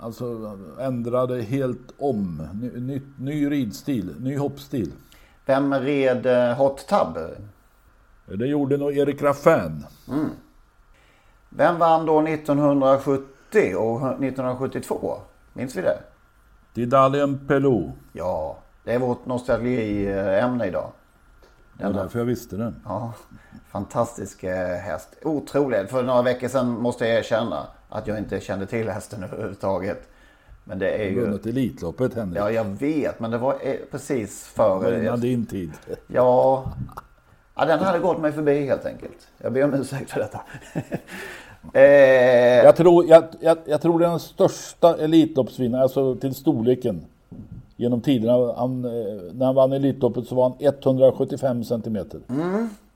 alltså 0.00 0.58
ändrade 0.80 1.42
helt 1.42 1.94
om. 1.98 2.48
Ny, 2.54 2.80
ny, 2.80 3.02
ny 3.18 3.50
ridstil, 3.50 4.14
ny 4.20 4.36
hoppstil. 4.36 4.92
Vem 5.46 5.74
red 5.74 6.26
eh, 6.26 6.56
Hot 6.56 6.86
Tub? 6.88 7.18
Det 8.38 8.46
gjorde 8.46 8.76
nog 8.76 8.96
Erik 8.96 9.22
Raffin. 9.22 9.84
Vem 11.48 11.78
vann 11.78 12.06
då 12.06 12.20
1970 12.20 13.76
och 13.76 14.06
1972? 14.06 15.16
Minns 15.52 15.76
vi 15.76 15.82
det? 15.82 15.98
Didalien 16.74 17.46
Pelou. 17.46 17.92
Ja, 18.12 18.58
det 18.84 18.92
är 18.92 18.98
vårt 18.98 19.26
nostalgiämne 19.26 20.66
idag. 20.66 20.92
Det 21.80 21.86
var 21.86 22.02
därför 22.02 22.18
jag 22.18 22.26
visste 22.26 22.56
det. 22.56 22.72
Ja, 22.84 23.12
fantastisk 23.70 24.44
eh, 24.44 24.76
häst. 24.76 25.08
Otroligt. 25.22 25.90
För 25.90 26.02
några 26.02 26.22
veckor 26.22 26.48
sedan 26.48 26.68
måste 26.68 27.06
jag 27.06 27.18
erkänna. 27.18 27.66
att 27.88 28.06
jag 28.06 28.18
inte 28.18 28.40
kände 28.40 28.66
till 28.66 28.88
hästen 28.88 29.22
överhuvudtaget. 29.32 30.08
Men 30.64 30.78
det 30.78 30.90
är 30.90 31.10
ju... 31.10 31.20
Vunnit 31.20 31.46
Elitloppet 31.46 32.14
Henrik. 32.14 32.38
Ja, 32.40 32.50
jag 32.50 32.64
vet. 32.64 33.20
Men 33.20 33.30
det 33.30 33.38
var 33.38 33.56
eh, 33.62 33.74
precis 33.90 34.52
Det 34.54 34.62
var 34.62 34.80
före... 34.80 35.16
din 35.16 35.46
tid. 35.46 35.70
Ja... 36.06 36.64
ja, 37.56 37.64
den 37.64 37.78
hade 37.78 37.98
gått 37.98 38.20
mig 38.20 38.32
förbi 38.32 38.66
helt 38.66 38.86
enkelt. 38.86 39.28
Jag 39.38 39.52
ber 39.52 39.64
om 39.64 39.74
ursäkt 39.74 40.10
för 40.10 40.20
detta. 40.20 40.40
eh, 41.78 42.64
Jag 42.64 42.76
tror, 42.76 43.06
jag, 43.06 43.24
jag, 43.40 43.58
jag 43.64 43.82
tror 43.82 43.98
den 44.00 44.20
största 44.20 44.96
Elitloppsvinnaren, 44.96 45.82
alltså 45.82 46.14
till 46.16 46.34
storleken. 46.34 47.04
Genom 47.80 48.00
tiderna. 48.00 48.54
Han, 48.56 48.84
eh, 48.84 48.90
när 49.32 49.46
han 49.46 49.54
vann 49.54 49.72
Elitloppet 49.72 50.26
så 50.26 50.34
var 50.34 50.42
han 50.42 50.56
175 50.60 51.64
centimeter. 51.64 52.20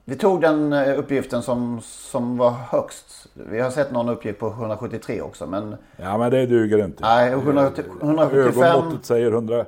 vi 0.05 0.17
tog 0.17 0.41
den 0.41 0.73
eh, 0.73 0.99
uppgiften 0.99 1.43
som, 1.43 1.81
som 1.83 2.37
var 2.37 2.51
högst. 2.51 3.27
Vi 3.35 3.61
har 3.61 3.71
sett 3.71 3.93
någon 3.93 4.09
uppgift 4.09 4.39
på 4.39 4.47
173 4.47 5.21
också. 5.21 5.47
Men 5.47 5.77
Ja 5.97 6.19
men 6.19 6.31
det 6.31 6.47
duger 6.47 6.85
inte. 6.85 7.03
nej, 7.03 7.33
170 7.33 7.85
175... 8.03 8.63
Ögonmåttet 8.63 9.05
säger 9.07 9.33
100. 9.33 9.65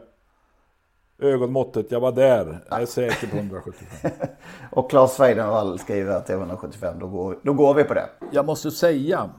Ögonmåttet, 1.18 1.90
jag 1.90 2.00
var 2.00 2.12
där. 2.12 2.64
Jag 2.70 2.82
är 2.82 2.86
säker 2.86 3.26
på 3.26 3.36
175. 3.36 4.10
Och 4.70 4.90
Claes 4.90 5.20
Weidenvall 5.20 5.78
skriver 5.78 6.16
att 6.16 6.26
det 6.26 6.32
är 6.32 6.38
175. 6.38 6.98
Då 6.98 7.06
går, 7.06 7.38
då 7.42 7.52
går 7.52 7.74
vi 7.74 7.84
på 7.84 7.94
det. 7.94 8.08
Jag 8.32 8.46
måste 8.46 8.70
säga, 8.70 9.30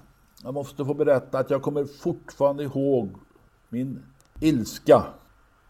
jag 0.43 0.53
måste 0.53 0.85
få 0.85 0.93
berätta 0.93 1.39
att 1.39 1.49
jag 1.49 1.61
kommer 1.61 1.85
fortfarande 1.85 2.63
ihåg 2.63 3.09
min 3.69 4.03
ilska 4.41 5.03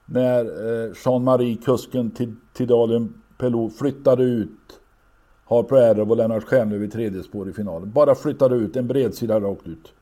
när 0.10 0.46
eh, 0.46 0.92
Jean-Marie, 1.06 1.58
kusken 1.58 2.12
till, 2.12 2.36
till 2.54 2.68
Dalian 2.68 3.22
Pelot, 3.38 3.78
flyttade 3.78 4.24
ut 4.24 4.80
Harper 5.46 5.76
Arrow 5.76 6.12
och 6.12 6.18
Lennart 6.18 6.44
Stjärnlöv 6.44 6.84
i 6.84 6.88
tredje 6.88 7.24
spår 7.24 7.50
i 7.50 7.54
finalen. 7.54 7.92
Bara 7.92 8.16
flyttade 8.16 8.56
ut 8.56 8.76
en 8.76 8.88
bredsida 8.88 9.40
rakt 9.40 9.68
ut. 9.68 9.94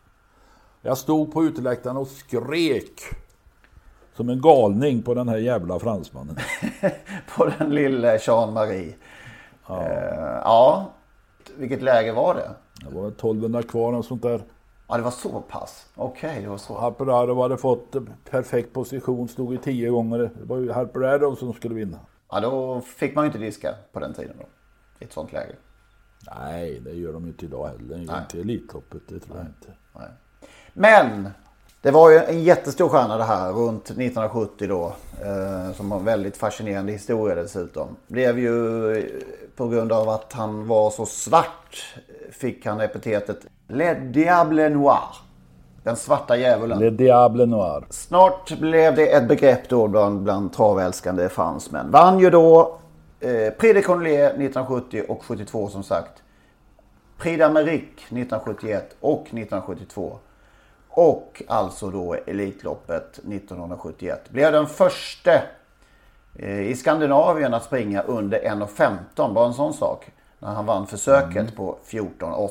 Jag 0.81 0.97
stod 0.97 1.33
på 1.33 1.43
uteläktaren 1.43 1.97
och 1.97 2.07
skrek 2.07 3.01
som 4.15 4.29
en 4.29 4.41
galning 4.41 5.01
på 5.01 5.13
den 5.13 5.29
här 5.29 5.37
jävla 5.37 5.79
fransmannen. 5.79 6.35
På 7.37 7.45
den 7.45 7.69
lille 7.69 8.17
Jean-Marie. 8.17 8.93
Ja. 9.67 9.83
Eh, 9.83 10.39
ja. 10.43 10.91
Vilket 11.57 11.81
läge 11.81 12.11
var 12.11 12.35
det? 12.35 12.49
Det 12.85 12.95
var 12.95 13.07
1200 13.07 13.63
kvar 13.63 13.93
och 13.93 14.05
sånt 14.05 14.21
där. 14.21 14.41
Ja, 14.87 14.97
det 14.97 15.03
var 15.03 15.11
så 15.11 15.41
pass. 15.41 15.85
Okej, 15.95 16.41
det 16.41 16.47
var 16.47 16.57
så. 16.57 16.79
Harper 16.79 17.23
Arrow 17.23 17.41
hade 17.41 17.57
fått 17.57 17.95
perfekt 18.29 18.73
position, 18.73 19.27
stod 19.27 19.53
i 19.53 19.57
tio 19.57 19.89
gånger. 19.89 20.17
Det 20.17 20.45
var 20.45 20.57
ju 20.57 20.71
Harper 20.71 21.01
Arrow 21.01 21.35
som 21.35 21.53
skulle 21.53 21.75
vinna. 21.75 21.99
Ja, 22.31 22.39
då 22.39 22.81
fick 22.81 23.15
man 23.15 23.23
ju 23.23 23.27
inte 23.27 23.39
diska 23.39 23.75
på 23.91 23.99
den 23.99 24.13
tiden 24.13 24.35
då. 24.39 24.45
I 24.99 25.03
ett 25.03 25.13
sånt 25.13 25.33
läge. 25.33 25.55
Nej, 26.35 26.79
det 26.79 26.91
gör 26.91 27.13
de 27.13 27.23
ju 27.23 27.29
inte 27.29 27.45
idag 27.45 27.67
heller. 27.67 27.97
Inte 27.99 28.37
i 28.37 28.41
Elitloppet, 28.41 29.01
det 29.07 29.19
tror 29.19 29.37
jag 29.37 29.45
inte. 29.45 29.73
Nej. 29.93 30.09
Men 30.73 31.29
det 31.81 31.91
var 31.91 32.09
ju 32.09 32.17
en 32.17 32.43
jättestor 32.43 32.89
stjärna 32.89 33.17
det 33.17 33.23
här 33.23 33.51
runt 33.51 33.83
1970 33.83 34.67
då. 34.67 34.95
Eh, 35.21 35.73
som 35.73 35.91
har 35.91 35.99
en 35.99 36.05
väldigt 36.05 36.37
fascinerande 36.37 36.91
historia 36.91 37.35
dessutom. 37.35 37.95
Blev 38.07 38.39
ju 38.39 38.87
eh, 38.97 39.03
på 39.55 39.67
grund 39.67 39.91
av 39.91 40.09
att 40.09 40.33
han 40.33 40.67
var 40.67 40.91
så 40.91 41.05
svart 41.05 41.95
fick 42.31 42.65
han 42.65 42.81
epitetet 42.81 43.45
Le 43.67 43.93
Diable 43.93 44.69
Noir. 44.69 45.25
Den 45.83 45.95
svarta 45.95 46.37
djävulen. 46.37 46.79
Le 46.79 46.89
Diable 46.89 47.45
Noir. 47.45 47.85
Snart 47.89 48.59
blev 48.59 48.95
det 48.95 49.07
ett 49.07 49.27
begrepp 49.27 49.69
då 49.69 49.87
bland, 49.87 50.21
bland 50.21 50.53
travälskande 50.53 51.29
fransmän. 51.29 51.91
Vann 51.91 52.19
ju 52.19 52.29
då 52.29 52.77
eh, 53.19 53.53
Prix 53.53 53.73
de 53.73 53.81
Conlé 53.81 54.25
1970 54.25 55.03
och 55.07 55.23
72 55.23 55.67
som 55.67 55.83
sagt. 55.83 56.23
Prix 57.17 57.41
d'Amérique 57.41 57.95
1971 57.95 58.95
och 58.99 59.21
1972. 59.21 60.17
Och 60.89 61.43
alltså 61.47 61.89
då 61.89 62.13
Elitloppet 62.13 63.17
1971. 63.17 64.29
Blev 64.29 64.51
den 64.51 64.67
första 64.67 65.31
eh, 66.35 66.61
i 66.61 66.75
Skandinavien 66.75 67.53
att 67.53 67.63
springa 67.63 68.01
under 68.01 68.39
1.15. 68.39 69.33
Bara 69.33 69.47
en 69.47 69.53
sån 69.53 69.73
sak. 69.73 70.11
När 70.45 70.53
han 70.53 70.65
vann 70.65 70.87
försöket 70.87 71.55
på 71.55 71.77
14.8. 71.85 72.49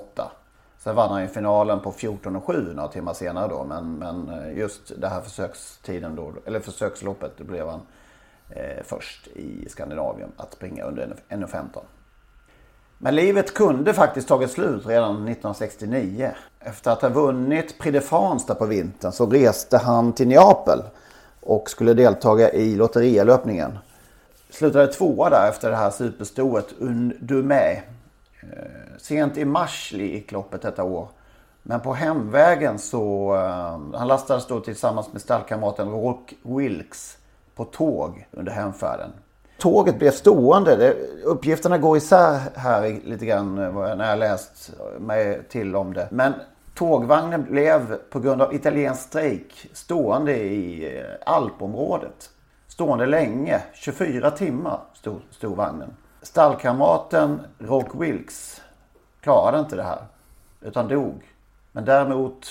Sen 0.78 0.94
vann 0.94 1.10
han 1.10 1.22
ju 1.22 1.28
finalen 1.28 1.80
på 1.80 1.92
14.7 1.92 2.74
några 2.74 2.88
timmar 2.88 3.14
senare 3.14 3.48
då. 3.48 3.64
Men, 3.64 3.94
men 3.98 4.28
eh, 4.28 4.58
just 4.58 4.92
det 5.00 5.08
här 5.08 5.20
försökstiden 5.20 6.16
då, 6.16 6.32
eller 6.46 6.60
försöksloppet, 6.60 7.32
då 7.36 7.44
blev 7.44 7.68
han 7.68 7.80
eh, 8.50 8.84
först 8.84 9.26
i 9.26 9.68
Skandinavien 9.68 10.32
att 10.36 10.52
springa 10.52 10.84
under 10.84 11.16
1.15. 11.28 11.80
Men 12.98 13.14
livet 13.14 13.54
kunde 13.54 13.94
faktiskt 13.94 14.28
tagit 14.28 14.50
slut 14.50 14.86
redan 14.86 15.14
1969. 15.14 16.30
Efter 16.60 16.90
att 16.90 17.02
ha 17.02 17.08
vunnit 17.08 17.78
Prix 17.78 17.92
de 17.92 18.00
France 18.00 18.44
där 18.48 18.54
på 18.54 18.66
vintern 18.66 19.12
så 19.12 19.26
reste 19.26 19.78
han 19.78 20.12
till 20.12 20.28
Neapel 20.28 20.82
och 21.40 21.70
skulle 21.70 21.94
deltaga 21.94 22.52
i 22.52 22.76
lotterialöpningen. 22.76 23.78
Slutade 24.54 24.86
tvåa 24.86 25.30
där 25.30 25.48
efter 25.48 25.70
det 25.70 25.76
här 25.76 25.90
superstoet 25.90 26.74
Un 26.78 27.50
eh, 27.50 27.78
Sent 28.98 29.36
i 29.36 29.44
mars 29.44 29.92
gick 29.92 30.32
loppet 30.32 30.62
detta 30.62 30.84
år. 30.84 31.08
Men 31.62 31.80
på 31.80 31.94
hemvägen 31.94 32.78
så, 32.78 33.34
eh, 33.34 33.98
han 33.98 34.08
lastades 34.08 34.46
då 34.46 34.60
tillsammans 34.60 35.12
med 35.12 35.22
stallkamraten 35.22 35.90
Rock 35.90 36.34
Wilkes 36.42 37.18
på 37.54 37.64
tåg 37.64 38.26
under 38.30 38.52
hemfärden. 38.52 39.10
Tåget 39.58 39.98
blev 39.98 40.10
stående. 40.10 40.76
Det, 40.76 40.94
uppgifterna 41.24 41.78
går 41.78 41.96
isär 41.96 42.40
här 42.54 43.00
lite 43.04 43.26
grann 43.26 43.58
eh, 43.58 43.96
när 43.96 44.10
jag 44.10 44.18
läst 44.18 44.72
mig 44.98 45.42
till 45.48 45.76
om 45.76 45.94
det. 45.94 46.08
Men 46.10 46.32
tågvagnen 46.74 47.44
blev 47.44 47.96
på 48.10 48.20
grund 48.20 48.42
av 48.42 48.54
italiensk 48.54 49.02
strejk 49.02 49.70
stående 49.72 50.36
i 50.36 51.02
alpområdet. 51.26 52.30
Stående 52.74 53.06
länge, 53.06 53.62
24 53.74 54.30
timmar 54.30 54.80
stod, 54.94 55.20
stod 55.30 55.56
vagnen. 55.56 55.96
Stallkamraten 56.22 57.40
Rock 57.58 57.88
Wilkes 57.94 58.62
klarade 59.20 59.58
inte 59.58 59.76
det 59.76 59.82
här 59.82 60.04
utan 60.60 60.88
dog. 60.88 61.34
Men 61.72 61.84
däremot 61.84 62.46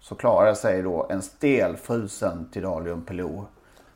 så 0.00 0.14
klarade 0.14 0.56
sig 0.56 0.82
då 0.82 1.06
en 1.10 1.22
stel 1.22 1.76
frusen 1.76 2.50
Tidalium 2.52 3.02
Pelot. 3.02 3.46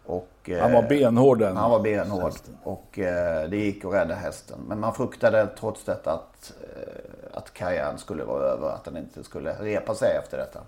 Och, 0.06 0.28
eh, 0.44 0.62
Han 0.62 0.72
var 0.72 0.82
benhård 0.82 1.38
den. 1.38 1.56
han 1.56 1.70
var 1.70 1.80
benhård 1.80 2.32
och 2.62 2.98
eh, 2.98 3.48
det 3.48 3.56
gick 3.56 3.84
att 3.84 3.92
rädda 3.92 4.14
hästen. 4.14 4.58
Men 4.68 4.80
man 4.80 4.94
fruktade 4.94 5.46
trots 5.46 5.84
detta 5.84 6.12
att, 6.12 6.52
eh, 6.60 7.38
att 7.38 7.54
karriären 7.54 7.98
skulle 7.98 8.24
vara 8.24 8.42
över. 8.42 8.68
Att 8.68 8.84
den 8.84 8.96
inte 8.96 9.24
skulle 9.24 9.52
repa 9.52 9.94
sig 9.94 10.16
efter 10.16 10.38
detta. 10.38 10.60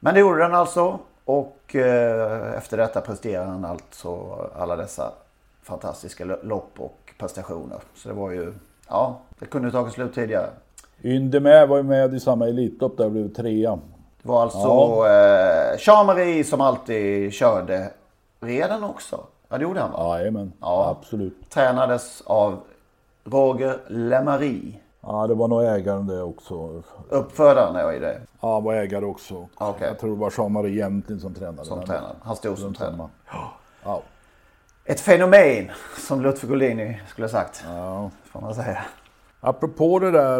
Men 0.00 0.14
det 0.14 0.20
gjorde 0.20 0.38
den 0.38 0.54
alltså. 0.54 0.98
Och 1.26 1.74
eh, 1.76 2.54
efter 2.56 2.76
detta 2.76 3.00
presterade 3.00 3.46
han 3.50 3.64
alltså 3.64 4.36
alla 4.58 4.76
dessa 4.76 5.12
fantastiska 5.62 6.24
lo- 6.24 6.38
lopp 6.42 6.70
och 6.78 7.14
prestationer. 7.18 7.78
Så 7.94 8.08
det 8.08 8.14
var 8.14 8.30
ju, 8.30 8.52
ja, 8.88 9.18
det 9.38 9.46
kunde 9.46 9.70
tagit 9.70 9.94
slut 9.94 10.14
tidigare. 10.14 10.46
Yndemä 11.02 11.66
var 11.66 11.76
ju 11.76 11.82
med 11.82 12.14
i 12.14 12.20
samma 12.20 12.48
Elitlopp 12.48 12.96
där 12.96 13.04
och 13.04 13.10
blev 13.10 13.34
trea. 13.34 13.78
Det 14.22 14.28
var 14.28 14.42
alltså 14.42 15.06
eh, 15.08 15.78
Jean-Marie 15.78 16.44
som 16.44 16.60
alltid 16.60 17.32
körde 17.32 17.90
redan 18.40 18.84
också. 18.84 19.20
Ja, 19.48 19.58
det 19.58 19.62
gjorde 19.62 19.80
han 19.80 19.92
va? 19.92 20.18
Jajamän, 20.18 20.52
Ja. 20.60 20.96
absolut. 21.00 21.50
Tränades 21.50 22.22
av 22.26 22.58
Roger 23.24 23.78
Lemarie. 23.88 24.72
Ja, 25.06 25.26
det 25.26 25.34
var 25.34 25.48
nog 25.48 25.62
ägaren 25.64 26.06
det 26.06 26.22
också. 26.22 26.82
Uppfödaren 27.08 27.76
är 27.76 27.92
i 27.92 27.98
det. 27.98 28.20
Ja, 28.40 28.54
han 28.54 28.64
var 28.64 28.74
ägare 28.74 29.04
också. 29.04 29.48
Okej. 29.54 29.88
Jag 29.88 29.98
tror 29.98 30.10
det 30.10 30.16
var 30.20 30.32
Jean-Marie 30.38 30.72
egentligen 30.72 31.20
som 31.20 31.34
tränade. 31.34 31.64
Som 31.68 31.84
tränare. 31.84 32.16
Han 32.22 32.36
stod 32.36 32.58
som 32.58 32.74
tränare. 32.74 33.08
Ja. 33.84 34.02
Ett 34.84 35.00
fenomen 35.00 35.70
som 36.08 36.22
Lutfi 36.22 36.46
Goldini 36.46 37.00
skulle 37.08 37.24
ha 37.24 37.30
sagt. 37.32 37.64
ja. 37.68 38.10
Får 38.24 38.40
man 38.40 38.54
säga. 38.54 38.78
Apropå 39.40 39.98
det 39.98 40.10
där 40.10 40.38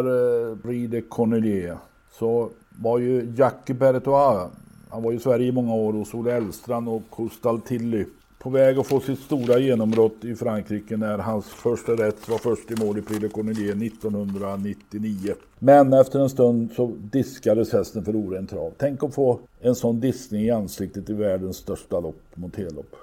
eh, 0.51 0.57
Prix 0.57 0.91
de 0.91 1.01
Cornelier 1.01 1.77
så 2.11 2.49
var 2.69 2.97
ju 2.99 3.33
Jacques 3.37 3.77
Bertois, 3.77 4.49
han 4.89 5.03
var 5.03 5.11
ju 5.11 5.17
i 5.17 5.19
Sverige 5.19 5.47
i 5.47 5.51
många 5.51 5.73
år 5.73 5.93
hos 5.93 6.13
Olle 6.13 6.31
Elstrand 6.37 6.89
och 6.89 7.01
Costal 7.09 7.61
Tilly 7.61 8.05
på 8.47 8.51
väg 8.51 8.77
att 8.77 8.87
få 8.87 8.99
sitt 8.99 9.19
stora 9.19 9.59
genombrott 9.59 10.25
i 10.25 10.35
Frankrike 10.35 10.97
när 10.97 11.17
hans 11.17 11.45
första 11.45 11.91
rätt 11.91 12.29
var 12.29 12.37
först 12.37 12.71
i 12.71 12.85
mål 12.85 12.97
i 12.97 13.01
Prix 13.01 13.21
de 13.21 13.29
Cornelier 13.29 13.85
1999. 13.85 15.33
Men 15.59 15.93
efter 15.93 16.19
en 16.19 16.29
stund 16.29 16.71
så 16.75 16.91
diskades 17.11 17.73
hästen 17.73 18.05
för 18.05 18.15
oren 18.15 18.47
trav. 18.47 18.73
Tänk 18.77 19.03
att 19.03 19.15
få 19.15 19.39
en 19.61 19.75
sån 19.75 19.99
diskning 19.99 20.41
i 20.41 20.51
ansiktet 20.51 21.09
i 21.09 21.13
världens 21.13 21.57
största 21.57 21.99
lopp, 21.99 22.21
monterlopp. 22.33 22.95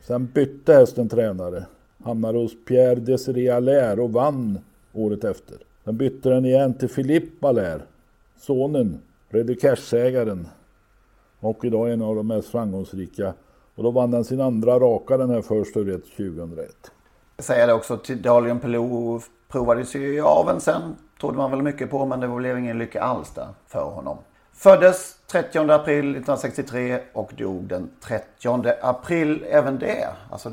Sen 0.00 0.26
bytte 0.34 0.74
hästen 0.74 1.08
tränare. 1.08 1.66
Hamnade 2.04 2.38
hos 2.38 2.52
Pierre 2.64 3.00
Desiré 3.00 3.48
Allaire 3.48 4.00
och 4.02 4.12
vann 4.12 4.58
året 4.92 5.24
efter. 5.24 5.58
Sen 5.84 5.96
bytte 5.96 6.28
den 6.28 6.44
igen 6.44 6.74
till 6.74 6.88
Philippe 6.88 7.48
Allaire. 7.48 7.82
Sonen, 8.40 8.98
Reddy 9.28 9.54
Cash-ägaren. 9.54 10.46
Och 11.40 11.64
idag 11.64 11.92
en 11.92 12.02
av 12.02 12.16
de 12.16 12.26
mest 12.26 12.48
framgångsrika. 12.48 13.34
Och 13.82 13.92
då 13.92 14.00
vann 14.00 14.10
den 14.10 14.24
sin 14.24 14.40
andra 14.40 14.78
raka 14.78 15.16
den 15.16 15.30
här 15.30 15.42
första 15.42 15.80
rätt 15.80 16.04
2001. 16.16 16.90
Jag 17.36 17.44
säger 17.44 17.66
det 17.66 17.72
också 17.72 17.96
till 17.96 18.22
Dalian 18.22 18.60
Pelot 18.60 19.22
provades 19.48 19.94
ju 19.94 20.14
i 20.14 20.20
aveln 20.20 20.60
sen. 20.60 20.96
Trodde 21.20 21.36
man 21.36 21.50
väl 21.50 21.62
mycket 21.62 21.90
på 21.90 22.06
men 22.06 22.20
det 22.20 22.28
blev 22.28 22.58
ingen 22.58 22.78
lycka 22.78 23.02
alls 23.02 23.30
där 23.34 23.48
för 23.66 23.84
honom. 23.84 24.18
Föddes 24.52 25.16
30 25.32 25.58
april 25.58 25.98
1963 25.98 27.00
och 27.12 27.32
dog 27.36 27.64
den 27.64 27.90
30 28.00 28.72
april 28.82 29.44
även 29.50 29.78
det. 29.78 30.08
Alltså 30.30 30.52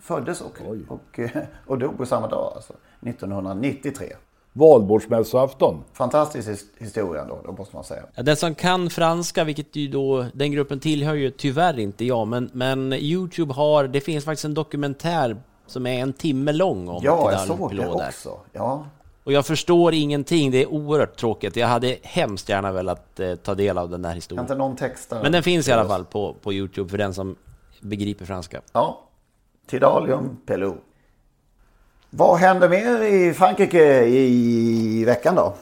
föddes 0.00 0.40
och, 0.40 0.60
och, 0.88 1.20
och 1.66 1.78
dog 1.78 1.98
på 1.98 2.06
samma 2.06 2.28
dag. 2.28 2.52
Alltså, 2.54 2.72
1993. 3.00 4.12
Valborgsmässoafton. 4.52 5.84
Fantastisk 5.92 6.48
his- 6.48 6.64
historia 6.78 7.24
då, 7.24 7.38
då 7.46 7.52
måste 7.52 7.76
man 7.76 7.84
säga. 7.84 8.02
Ja, 8.14 8.22
Den 8.22 8.36
som 8.36 8.54
kan 8.54 8.90
franska, 8.90 9.44
vilket 9.44 9.76
ju 9.76 9.88
då 9.88 10.26
den 10.34 10.52
gruppen 10.52 10.80
tillhör 10.80 11.14
ju 11.14 11.30
tyvärr 11.30 11.78
inte 11.78 12.04
jag, 12.04 12.28
men, 12.28 12.50
men 12.52 12.92
Youtube 12.92 13.52
har, 13.54 13.84
det 13.88 14.00
finns 14.00 14.24
faktiskt 14.24 14.44
en 14.44 14.54
dokumentär 14.54 15.36
som 15.66 15.86
är 15.86 15.98
en 16.02 16.12
timme 16.12 16.52
lång 16.52 16.88
om 16.88 17.00
Ja, 17.04 17.32
jag 17.32 17.40
såg 17.40 17.76
det 17.76 17.88
också. 17.88 18.38
Ja. 18.52 18.84
Och 19.24 19.32
jag 19.32 19.46
förstår 19.46 19.94
ingenting, 19.94 20.50
det 20.50 20.62
är 20.62 20.66
oerhört 20.72 21.16
tråkigt. 21.16 21.56
Jag 21.56 21.68
hade 21.68 21.96
hemskt 22.02 22.48
gärna 22.48 22.72
velat 22.72 23.20
eh, 23.20 23.34
ta 23.34 23.54
del 23.54 23.78
av 23.78 23.90
den 23.90 24.02
Kan 24.02 24.12
historien. 24.12 24.44
inte 24.44 24.54
någon 24.54 24.76
texta? 24.76 25.22
Men 25.22 25.32
den 25.32 25.42
finns 25.42 25.68
i 25.68 25.72
alla 25.72 25.88
fall 25.88 26.04
på, 26.04 26.34
på 26.42 26.52
Youtube 26.52 26.90
för 26.90 26.98
den 26.98 27.14
som 27.14 27.36
begriper 27.80 28.24
franska. 28.24 28.60
Ja. 28.72 29.00
Tidalium 29.66 30.36
Pelou. 30.46 30.74
Vad 32.12 32.38
händer 32.38 32.68
mer 32.68 33.02
i 33.02 33.34
Frankrike 33.34 34.04
i 34.04 35.04
veckan 35.04 35.34
då? 35.34 35.54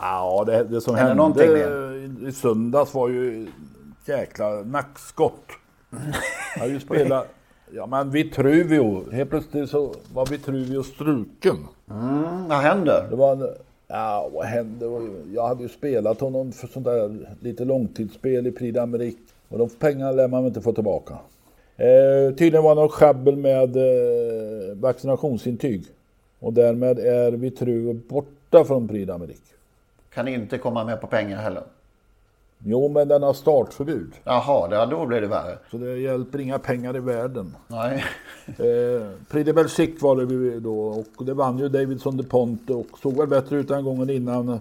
Ja, 0.00 0.44
det, 0.46 0.64
det 0.64 0.80
som 0.80 0.94
Är 0.94 1.14
det 1.14 1.22
hände 1.22 2.28
i, 2.28 2.32
söndags 2.32 2.94
var 2.94 3.08
ju 3.08 3.46
jäkla 4.06 4.48
nackskott. 4.50 5.46
Jag 6.54 6.62
har 6.62 6.68
ju 6.68 6.80
spelat, 6.80 7.28
ja 7.70 7.86
men 7.86 8.10
Vitruvio, 8.10 9.10
helt 9.12 9.30
plötsligt 9.30 9.70
så 9.70 9.94
var 10.14 10.26
Vitruvio 10.26 10.82
struken. 10.82 11.56
Mm, 11.90 12.48
vad 12.48 12.58
händer? 12.58 13.06
Det 13.10 13.16
var 13.16 13.32
en, 13.32 13.48
ja 13.86 14.30
vad 14.32 14.46
hände? 14.46 14.86
Jag 15.34 15.48
hade 15.48 15.62
ju 15.62 15.68
spelat 15.68 16.20
honom 16.20 16.52
för 16.52 16.66
sånt 16.66 16.84
där 16.84 17.36
lite 17.40 17.64
långtidsspel 17.64 18.46
i 18.46 18.52
Prix 18.52 18.78
d'Amérique. 18.78 19.32
Och 19.48 19.58
de 19.58 19.68
pengarna 19.68 20.12
lär 20.12 20.28
man 20.28 20.46
inte 20.46 20.60
få 20.60 20.72
tillbaka. 20.72 21.18
Eh, 21.82 22.34
tydligen 22.34 22.62
var 22.62 22.74
det 22.74 22.80
något 22.80 22.92
sjabbel 22.92 23.36
med 23.36 23.76
eh, 23.76 24.76
vaccinationsintyg. 24.76 25.84
Och 26.38 26.52
därmed 26.52 26.98
är 26.98 27.32
Vitruvio 27.32 27.92
borta 28.08 28.64
från 28.64 28.88
Prix 28.88 29.10
d'Amérique. 29.10 29.52
Kan 30.14 30.28
inte 30.28 30.58
komma 30.58 30.84
med 30.84 31.00
på 31.00 31.06
pengar 31.06 31.36
heller. 31.36 31.62
Jo, 32.64 32.88
men 32.88 33.08
den 33.08 33.22
har 33.22 33.32
startförbud. 33.32 34.12
Jaha, 34.24 34.86
då 34.86 35.06
blir 35.06 35.20
det 35.20 35.26
värre. 35.26 35.58
Så 35.70 35.76
det 35.76 35.98
hjälper 35.98 36.40
inga 36.40 36.58
pengar 36.58 36.96
i 36.96 37.00
världen. 37.00 37.56
Nej. 37.68 38.04
Eh, 38.46 39.08
Prix 39.30 39.46
de 39.46 39.52
Belgique 39.52 39.96
var 40.00 40.16
det 40.16 40.24
vi 40.24 40.60
då 40.60 41.04
och 41.16 41.24
det 41.24 41.34
vann 41.34 41.58
ju 41.58 41.68
Davidson 41.68 42.16
de 42.16 42.24
Ponte 42.24 42.72
och 42.72 42.98
såg 43.02 43.16
väl 43.16 43.28
bättre 43.28 43.56
ut 43.56 43.68
den 43.68 43.84
gången 43.84 44.10
innan. 44.10 44.48
Eh, 44.48 44.58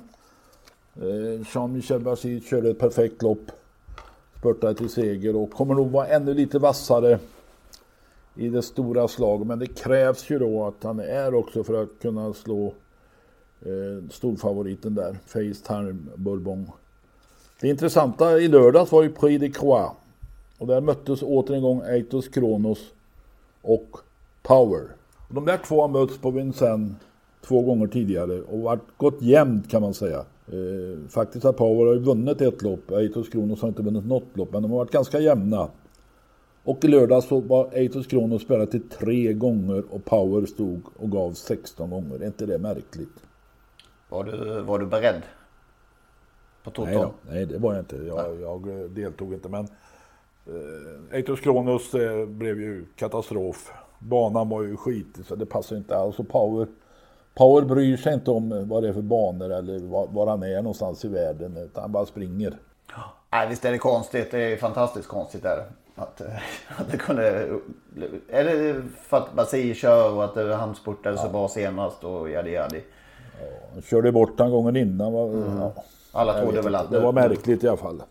Jean-Michel 1.53 1.99
Bassi 1.99 2.41
körde 2.41 2.69
ett 2.69 2.79
perfekt 2.79 3.21
lopp. 3.21 3.51
Spurtade 4.41 4.75
till 4.75 4.89
seger 4.89 5.35
och 5.35 5.51
kommer 5.51 5.75
nog 5.75 5.91
vara 5.91 6.07
ännu 6.07 6.33
lite 6.33 6.59
vassare 6.59 7.19
i 8.35 8.49
det 8.49 8.61
stora 8.61 9.07
slaget. 9.07 9.47
Men 9.47 9.59
det 9.59 9.67
krävs 9.67 10.29
ju 10.29 10.39
då 10.39 10.65
att 10.65 10.83
han 10.83 10.99
är 10.99 11.33
också 11.33 11.63
för 11.63 11.83
att 11.83 11.89
kunna 12.01 12.33
slå 12.33 12.67
eh, 13.61 14.09
storfavoriten 14.11 14.95
där, 14.95 15.17
Facetime 15.25 15.95
Bourbon. 16.15 16.71
Det 17.59 17.69
intressanta 17.69 18.39
i 18.39 18.47
lördags 18.47 18.91
var 18.91 19.03
ju 19.03 19.11
Prix 19.11 19.41
de 19.41 19.49
Croix. 19.49 19.91
Och 20.57 20.67
där 20.67 20.81
möttes 20.81 21.21
åter 21.23 21.55
en 21.55 21.61
gång 21.61 21.81
Eitos 21.81 22.27
Kronos 22.27 22.79
och 23.61 23.97
Power. 24.41 24.83
Och 25.27 25.35
de 25.35 25.45
där 25.45 25.57
två 25.57 25.81
har 25.81 25.87
mötts 25.87 26.17
på 26.17 26.31
Vincennes 26.31 26.91
två 27.41 27.61
gånger 27.61 27.87
tidigare 27.87 28.41
och 28.41 28.59
varit 28.59 28.97
gått 28.97 29.21
jämnt 29.21 29.69
kan 29.69 29.81
man 29.81 29.93
säga. 29.93 30.25
Eh, 30.47 31.09
faktiskt 31.09 31.43
har 31.43 31.53
Power 31.53 31.95
vunnit 31.95 32.41
ett 32.41 32.61
lopp, 32.61 32.91
Eitos 32.91 33.29
Kronos 33.29 33.61
har 33.61 33.69
inte 33.69 33.83
vunnit 33.83 34.05
något 34.05 34.37
lopp, 34.37 34.53
men 34.53 34.61
de 34.61 34.71
har 34.71 34.77
varit 34.77 34.91
ganska 34.91 35.19
jämna. 35.19 35.69
Och 36.63 36.85
i 36.85 36.87
lördags 36.87 37.27
så 37.27 37.39
var 37.39 37.69
Eitos 37.73 38.07
Kronos 38.07 38.41
spelat 38.41 38.71
till 38.71 38.89
tre 38.89 39.33
gånger 39.33 39.83
och 39.89 40.05
Power 40.05 40.45
stod 40.45 40.81
och 40.97 41.11
gav 41.11 41.33
16 41.33 41.89
gånger. 41.89 42.19
Är 42.19 42.25
inte 42.25 42.45
det 42.45 42.57
märkligt? 42.57 43.23
Var 44.09 44.23
du, 44.23 44.61
var 44.61 44.79
du 44.79 44.85
beredd? 44.85 45.21
På 46.63 46.83
Nej, 46.85 46.95
Toto? 46.95 47.05
då, 47.05 47.13
nej 47.31 47.45
det 47.45 47.57
var 47.57 47.73
jag 47.73 47.81
inte. 47.81 47.95
Jag, 47.95 48.41
jag 48.41 48.89
deltog 48.91 49.33
inte. 49.33 49.49
Men 49.49 49.67
eh, 50.47 51.15
Eitos 51.15 51.39
Kronos 51.39 51.93
eh, 51.93 52.25
blev 52.25 52.61
ju 52.61 52.85
katastrof. 52.95 53.71
Banan 53.99 54.49
var 54.49 54.63
ju 54.63 54.77
skit 54.77 55.19
så 55.25 55.35
det 55.35 55.45
passar 55.45 55.75
inte 55.75 55.97
alls. 55.97 56.19
Och 56.19 56.27
Power, 56.27 56.67
Power 57.33 57.61
bryr 57.61 57.97
sig 57.97 58.13
inte 58.13 58.31
om 58.31 58.51
eh, 58.51 58.63
vad 58.63 58.83
det 58.83 58.89
är 58.89 58.93
för 58.93 59.01
banor 59.01 59.51
eller 59.51 59.79
var, 59.79 60.07
var 60.07 60.27
han 60.27 60.43
är 60.43 60.55
någonstans 60.55 61.05
i 61.05 61.07
världen. 61.07 61.57
Utan 61.57 61.81
han 61.81 61.91
bara 61.91 62.05
springer. 62.05 62.57
Nej, 63.31 63.47
visst 63.49 63.65
är 63.65 63.71
det 63.71 63.77
konstigt. 63.77 64.31
Det 64.31 64.53
är 64.53 64.57
fantastiskt 64.57 65.07
konstigt 65.07 65.43
där. 65.43 65.63
Att, 65.95 66.21
eh, 66.21 66.27
att 66.77 66.91
det 66.91 66.97
kunde... 66.97 67.47
Är 68.29 68.43
det 68.43 68.81
för 69.01 69.17
att 69.17 69.33
Basir 69.33 69.73
kör 69.73 70.13
och 70.13 70.23
att 70.23 70.59
han 70.59 70.75
spurtade 70.75 71.17
så 71.17 71.29
bra 71.29 71.47
senast 71.47 72.03
och 72.03 72.29
jadi 72.29 72.51
jadi? 72.51 72.81
Han 73.73 73.81
körde 73.81 74.11
bort 74.11 74.39
han 74.39 74.51
gången 74.51 74.75
innan. 74.75 75.13
Var, 75.13 75.43
ja, 75.59 75.73
Alla 76.11 76.41
trodde 76.41 76.61
väl 76.61 76.75
att... 76.75 76.91
Det 76.91 76.99
var 76.99 77.13
märkligt 77.13 77.63
i 77.63 77.67
alla 77.67 77.77
fall. 77.77 78.03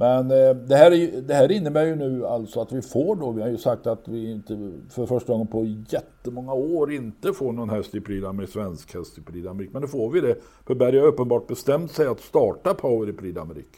Men 0.00 0.30
eh, 0.30 0.54
det, 0.54 0.76
här 0.76 0.92
är, 0.92 1.20
det 1.20 1.34
här 1.34 1.52
innebär 1.52 1.84
ju 1.84 1.96
nu 1.96 2.26
alltså 2.26 2.60
att 2.60 2.72
vi 2.72 2.82
får 2.82 3.16
då, 3.16 3.30
vi 3.30 3.42
har 3.42 3.48
ju 3.48 3.58
sagt 3.58 3.86
att 3.86 4.08
vi 4.08 4.30
inte 4.30 4.72
för 4.90 5.06
första 5.06 5.32
gången 5.32 5.46
på 5.46 5.64
jättemånga 5.88 6.52
år 6.52 6.92
inte 6.92 7.32
får 7.32 7.52
någon 7.52 7.70
häst 7.70 7.94
i 7.94 8.00
Prix 8.00 8.26
d'Amérique, 8.26 8.46
svensk 8.46 8.94
häst 8.94 9.18
i 9.18 9.20
Prix 9.20 9.48
d'Amérique. 9.48 9.70
Men 9.72 9.82
nu 9.82 9.88
får 9.88 10.10
vi 10.10 10.20
det. 10.20 10.36
För 10.66 10.74
Berg 10.74 10.98
har 10.98 11.06
uppenbart 11.06 11.46
bestämt 11.46 11.92
sig 11.92 12.06
att 12.06 12.20
starta 12.20 12.74
Power 12.74 13.08
i 13.08 13.12
Prix 13.12 13.38
d'Amérique. 13.38 13.76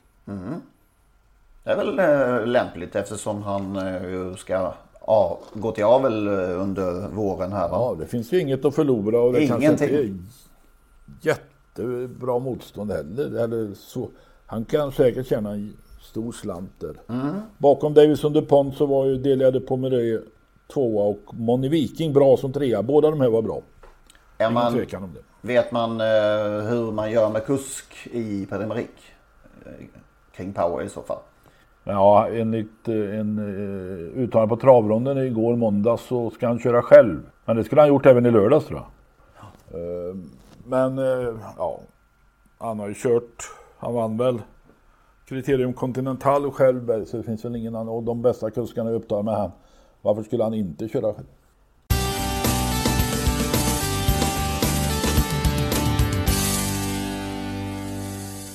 Det 1.65 1.71
är 1.71 1.77
väl 1.77 1.99
eh, 1.99 2.47
lämpligt 2.47 2.97
eftersom 2.97 3.43
han 3.43 3.77
eh, 3.77 4.35
ska 4.35 4.73
ja, 5.07 5.39
gå 5.55 5.73
till 5.73 5.85
avel 5.85 6.29
under 6.29 7.09
våren 7.09 7.53
här 7.53 7.69
va? 7.69 7.77
Ja, 7.77 7.97
det 8.01 8.07
finns 8.07 8.33
ju 8.33 8.41
inget 8.41 8.65
att 8.65 8.75
förlora 8.75 9.21
och 9.21 9.33
det 9.33 9.47
kanske 9.47 9.67
Ingenting. 9.67 9.89
inte 9.89 11.29
är 11.29 11.35
jättebra 11.79 12.39
motstånd 12.39 12.93
heller. 12.93 13.45
Eller 13.45 13.75
så. 13.75 14.11
Han 14.47 14.65
kan 14.65 14.93
säkert 14.93 15.27
tjäna 15.27 15.51
en 15.51 15.77
stor 16.13 16.33
slant 16.33 16.81
där. 16.81 16.97
Mm. 17.09 17.41
Bakom 17.59 17.95
Davison 17.95 18.33
DuPont 18.33 18.77
så 18.77 18.87
var 18.87 19.07
ju 19.07 19.17
Delia 19.17 19.51
de 19.51 19.61
Pomerö 19.61 20.21
tvåa 20.73 21.05
och 21.05 21.35
Moni 21.35 21.69
Viking 21.69 22.13
bra 22.13 22.37
som 22.37 22.53
trea. 22.53 22.83
Båda 22.83 23.11
de 23.11 23.21
här 23.21 23.29
var 23.29 23.43
bra. 23.43 23.63
Är 24.39 24.45
Ingen 24.45 24.55
man, 24.55 24.73
tvekan 24.73 25.03
om 25.03 25.11
det. 25.15 25.49
vet 25.49 25.73
man 25.73 26.01
eh, 26.01 26.69
hur 26.69 26.93
man 26.93 27.11
gör 27.11 27.31
med 27.31 27.47
kusk 27.47 28.09
i 28.13 28.47
Prix 28.47 28.91
eh, 29.65 29.73
Kring 30.37 30.53
Power 30.53 30.85
i 30.85 30.89
så 30.89 31.03
fall. 31.03 31.19
Ja, 31.85 32.29
enligt 32.29 32.89
eh, 32.89 32.95
en 32.95 33.39
uh, 33.39 34.23
uttalande 34.23 34.57
på 34.57 34.61
travronden 34.61 35.19
igår 35.19 35.57
måndag 35.57 35.97
så 35.97 36.31
ska 36.31 36.47
han 36.47 36.59
köra 36.59 36.83
själv. 36.83 37.21
Men 37.45 37.57
det 37.57 37.65
skulle 37.65 37.81
han 37.81 37.89
gjort 37.89 38.07
även 38.07 38.27
i 38.27 38.31
lördags 38.31 38.67
tror 38.67 38.81
jag. 38.81 38.89
Eh, 39.81 40.17
men 40.65 40.99
eh, 40.99 41.35
ja, 41.59 41.81
han 42.59 42.79
har 42.79 42.89
ju 42.89 42.95
kört. 42.95 43.51
Han 43.79 43.95
vann 43.95 44.17
väl 44.17 44.39
Kriterium 45.33 45.73
Continental 45.73 46.51
själv 46.51 47.05
så 47.05 47.17
det 47.17 47.23
finns 47.23 47.45
väl 47.45 47.57
ingen 47.57 47.75
annan. 47.75 47.89
Och 47.89 48.03
de 48.03 48.23
bästa 48.23 48.51
kuskarna 48.51 48.91
är 48.91 48.95
upptagna 48.95 49.31
med 49.31 49.41
han. 49.41 49.53
Varför 50.03 50.23
skulle 50.23 50.45
han 50.45 50.55
inte 50.55 50.89
köra 50.89 51.15
själv? 51.15 51.27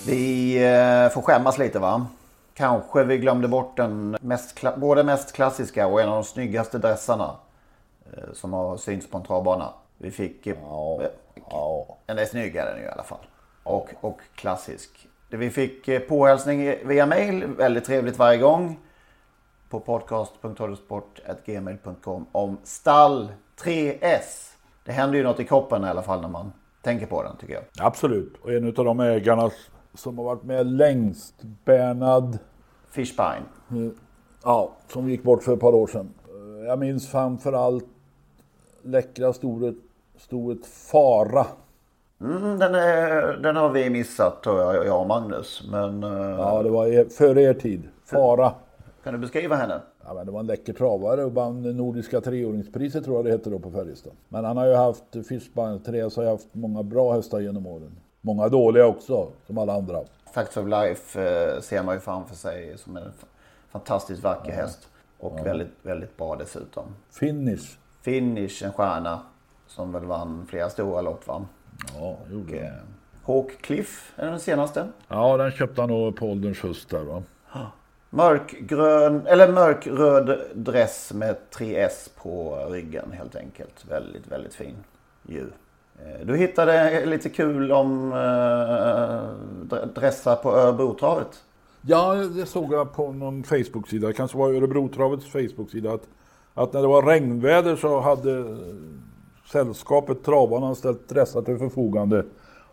Vi 0.07 0.55
eh, 0.65 1.09
får 1.09 1.21
skämmas 1.21 1.57
lite 1.57 1.79
va? 1.79 2.07
Kanske 2.53 3.03
vi 3.03 3.17
glömde 3.17 3.47
bort 3.47 3.77
den 3.77 4.17
mest, 4.21 4.61
både 4.77 5.03
mest 5.03 5.31
klassiska 5.31 5.87
och 5.87 6.01
en 6.01 6.09
av 6.09 6.15
de 6.15 6.23
snyggaste 6.23 6.77
dressarna 6.77 7.35
eh, 8.13 8.33
som 8.33 8.53
har 8.53 8.77
synts 8.77 9.09
på 9.09 9.17
en 9.17 9.23
travbana. 9.23 9.73
Vi 9.97 10.11
fick... 10.11 10.47
eh, 10.47 10.55
Ja, 11.49 11.97
Den 12.05 12.19
är 12.19 12.25
snygg 12.25 12.55
är 12.55 12.65
den 12.65 12.77
ju 12.77 12.83
i 12.85 12.89
alla 12.89 13.03
fall. 13.03 13.25
Och, 13.63 13.89
och 14.01 14.19
klassisk. 14.35 15.07
Vi 15.29 15.49
fick 15.49 15.87
eh, 15.87 15.99
påhälsning 15.99 16.73
via 16.85 17.05
mail, 17.05 17.45
väldigt 17.45 17.85
trevligt 17.85 18.19
varje 18.19 18.37
gång. 18.37 18.79
På 19.69 19.79
podcast.radiosport.gmail.com 19.79 22.25
om 22.31 22.57
stall 22.63 23.31
3S. 23.63 24.53
Det 24.85 24.91
händer 24.91 25.17
ju 25.17 25.23
något 25.23 25.39
i 25.39 25.45
kroppen 25.45 25.83
i 25.83 25.87
alla 25.87 26.01
fall 26.01 26.21
när 26.21 26.29
man 26.29 26.51
tänker 26.81 27.05
på 27.05 27.23
den 27.23 27.37
tycker 27.37 27.53
jag. 27.53 27.63
absolut. 27.79 28.33
Och 28.41 28.53
en 28.53 28.67
av 28.67 28.85
de 28.85 28.99
ägarna 28.99 29.51
som 29.93 30.17
har 30.17 30.25
varit 30.25 30.43
med 30.43 30.67
längst, 30.67 31.35
Bernhard 31.65 32.37
Fishpine. 32.89 33.43
Ja, 34.43 34.71
som 34.87 35.09
gick 35.09 35.23
bort 35.23 35.43
för 35.43 35.53
ett 35.53 35.59
par 35.59 35.75
år 35.75 35.88
sedan. 35.88 36.09
Jag 36.67 36.80
minns 36.80 37.11
framförallt 37.11 37.86
läckra 38.84 39.34
storet, 39.34 39.75
storet 40.17 40.65
Fara. 40.65 41.45
Mm, 42.22 42.59
den, 42.59 42.76
är, 42.76 43.38
den 43.38 43.55
har 43.55 43.70
vi 43.70 43.89
missat 43.89 44.43
tror 44.43 44.59
jag, 44.61 44.86
jag 44.86 45.01
och 45.01 45.07
Magnus. 45.07 45.63
Men 45.72 46.03
eh, 46.03 46.09
Ja, 46.39 46.63
det 46.63 46.70
var 46.70 46.88
er, 46.88 47.05
före 47.05 47.41
er 47.41 47.53
tid. 47.53 47.84
Fara. 48.05 48.53
kan 49.03 49.13
du 49.13 49.20
beskriva 49.20 49.55
henne? 49.55 49.82
Ja, 50.05 50.13
men 50.13 50.26
det 50.26 50.32
var 50.32 50.39
en 50.39 50.47
läcker 50.47 50.74
travare 50.74 51.24
och 51.24 51.34
vann 51.34 51.78
Nordiska 51.78 52.22
treåringspriset 52.22 53.03
tror 53.03 53.15
jag 53.15 53.26
det 53.26 53.32
heter 53.32 53.51
då 53.51 53.59
på 53.59 53.72
Färjestad. 53.72 54.13
Men 54.30 54.45
han 54.45 54.57
har 54.57 54.65
ju 54.65 54.74
haft, 54.74 55.03
Fishbine, 55.30 55.80
Therese 55.80 56.15
har 56.15 56.24
ju 56.24 56.30
haft 56.30 56.47
många 56.51 56.84
bra 56.84 57.13
hästar 57.13 57.39
genom 57.39 57.68
åren. 57.68 57.97
Många 58.22 58.49
dåliga 58.49 58.88
också, 58.88 59.28
som 59.47 59.57
alla 59.57 59.74
andra. 59.74 59.99
Facts 60.34 60.57
of 60.57 60.68
Life 60.68 61.22
eh, 61.22 61.61
ser 61.61 61.84
man 61.84 61.95
ju 61.95 61.99
framför 61.99 62.36
sig 62.36 62.78
som 62.78 62.97
en 62.97 63.11
fantastiskt 63.72 64.24
vacker 64.24 64.51
häst. 64.51 64.88
Och 65.20 65.45
väldigt, 65.45 65.68
väldigt 65.82 66.18
bra 66.18 66.36
dessutom. 66.36 66.84
Finish. 67.11 67.78
Finish, 68.01 68.63
en 68.63 68.74
stjärna 68.74 69.20
som 69.68 69.91
väl 69.91 70.05
vann 70.05 70.45
flera 70.49 70.70
stora 70.70 71.01
lopp 71.01 71.28
va? 71.28 71.45
Ja, 71.99 72.17
gjorde 72.32 72.43
Och, 72.45 72.51
det. 72.51 72.59
eh, 72.59 72.71
Hawk 73.23 73.61
Cliff 73.61 74.13
är 74.15 74.25
den 74.32 74.39
senaste. 74.39 74.88
Ja, 75.07 75.38
den 75.38 75.51
köpte 75.51 75.82
han 75.82 75.89
nog 75.89 76.15
på 76.15 76.32
ålderns 76.32 76.59
höst 76.59 76.89
där 76.89 77.03
va. 77.03 77.23
Mörkgrön, 78.09 79.21
eller 79.28 79.51
mörkröd 79.51 80.39
dress 80.53 81.11
med 81.13 81.36
3S 81.57 82.09
på 82.21 82.65
ryggen 82.69 83.11
helt 83.11 83.36
enkelt. 83.36 83.86
Väldigt, 83.89 84.28
väldigt 84.28 84.53
fin 84.53 84.75
djur. 85.28 85.51
Eh, 86.05 86.25
Du 86.25 86.38
hittade 86.38 87.05
lite 87.05 87.30
kul 87.30 87.71
om 87.71 88.11
eh, 88.11 88.17
dr- 89.75 89.93
dressar 89.95 90.36
på 90.36 90.51
Örebrotravet. 90.55 91.43
Ja, 91.82 92.13
det 92.15 92.45
såg 92.45 92.73
jag 92.73 92.93
på 92.93 93.11
någon 93.11 93.43
Facebook-sida. 93.43 94.07
Det 94.07 94.13
kanske 94.13 94.38
var 94.38 94.49
Örebrotravets 94.53 95.25
Facebook-sida. 95.25 95.93
Att, 95.93 96.07
att 96.53 96.73
när 96.73 96.82
det 96.82 96.88
var 96.88 97.03
regnväder 97.03 97.75
så 97.75 97.99
hade 97.99 98.57
sällskapet 99.52 100.24
Travarna 100.24 100.76
ställt 100.76 101.10
dressar 101.10 101.41
till 101.41 101.58
förfogande. 101.58 102.26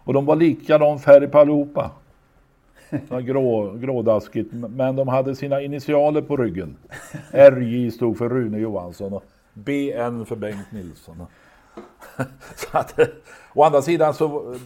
Och 0.05 0.13
de 0.13 0.27
var 0.27 0.37
likadan 0.37 0.99
färg 0.99 1.29
på 1.29 1.39
allihopa. 1.39 1.91
Grå, 3.23 3.73
grådaskigt. 3.73 4.53
Men 4.53 4.97
de 4.97 5.09
hade 5.09 5.37
sina 5.37 5.61
initialer 5.61 6.23
på 6.23 6.37
ryggen. 6.37 6.77
RJ 7.31 7.91
stod 7.91 8.19
för 8.19 8.29
Rune 8.29 8.59
Johansson 8.59 9.13
och 9.13 9.25
BN 9.55 10.27
för 10.27 10.37
Bengt 10.37 10.73
Nilsson. 10.73 11.27
Så 12.57 12.79
att, 12.79 12.99
å 13.55 13.63
andra 13.63 13.83
sidan 13.83 14.15
så 14.15 14.57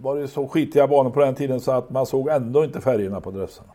var 0.00 0.16
det 0.16 0.28
så 0.28 0.48
skitiga 0.48 0.86
banor 0.86 1.10
på 1.10 1.20
den 1.20 1.34
tiden 1.34 1.60
så 1.60 1.72
att 1.72 1.90
man 1.90 2.06
såg 2.06 2.28
ändå 2.28 2.64
inte 2.64 2.80
färgerna 2.80 3.20
på 3.20 3.30
dressarna. 3.30 3.72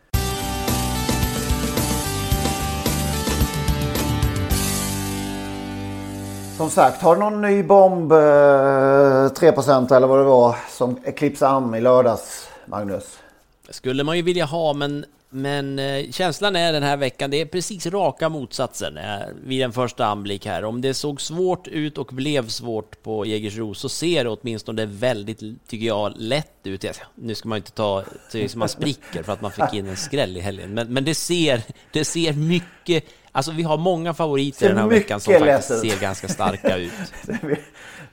Som 6.56 6.70
sagt, 6.70 7.02
har 7.02 7.14
du 7.14 7.20
någon 7.20 7.40
ny 7.40 7.62
bomb, 7.62 8.12
eh, 8.12 8.18
3% 8.18 9.92
eller 9.92 10.06
vad 10.06 10.18
det 10.18 10.24
var, 10.24 10.56
som 10.70 10.98
Eclipse 11.04 11.46
Am 11.46 11.74
i 11.74 11.80
lördags, 11.80 12.48
Magnus? 12.66 13.18
Det 13.66 13.72
skulle 13.72 14.04
man 14.04 14.16
ju 14.16 14.22
vilja 14.22 14.44
ha, 14.44 14.72
men, 14.72 15.04
men 15.30 15.78
eh, 15.78 16.10
känslan 16.10 16.56
är 16.56 16.72
den 16.72 16.82
här 16.82 16.96
veckan, 16.96 17.30
det 17.30 17.40
är 17.40 17.46
precis 17.46 17.86
raka 17.86 18.28
motsatsen 18.28 18.96
eh, 18.96 19.04
vid 19.44 19.62
en 19.62 19.72
första 19.72 20.06
anblick 20.06 20.46
här. 20.46 20.64
Om 20.64 20.80
det 20.80 20.94
såg 20.94 21.20
svårt 21.20 21.68
ut 21.68 21.98
och 21.98 22.06
blev 22.06 22.48
svårt 22.48 23.02
på 23.02 23.26
Jägersro 23.26 23.74
så 23.74 23.88
ser 23.88 24.24
det 24.24 24.30
åtminstone 24.30 24.86
väldigt, 24.86 25.68
tycker 25.68 25.86
jag, 25.86 26.12
lätt 26.16 26.52
ut. 26.64 26.84
Nu 27.14 27.34
ska 27.34 27.48
man 27.48 27.56
inte 27.56 27.72
ta 27.72 28.04
till 28.30 28.50
man 28.54 28.68
spricker 28.68 29.22
för 29.22 29.32
att 29.32 29.40
man 29.40 29.52
fick 29.52 29.74
in 29.74 29.88
en 29.88 29.96
skräll 29.96 30.36
i 30.36 30.40
helgen, 30.40 30.74
men, 30.74 30.92
men 30.92 31.04
det, 31.04 31.14
ser, 31.14 31.62
det 31.92 32.04
ser 32.04 32.32
mycket... 32.32 33.04
Alltså 33.36 33.52
vi 33.52 33.62
har 33.62 33.76
många 33.76 34.14
favoriter 34.14 34.68
den 34.68 34.78
här 34.78 34.86
veckan 34.86 35.20
som 35.20 35.34
faktiskt 35.34 35.70
ut. 35.70 35.90
ser 35.92 36.00
ganska 36.00 36.28
starka 36.28 36.76
ut. 36.76 36.92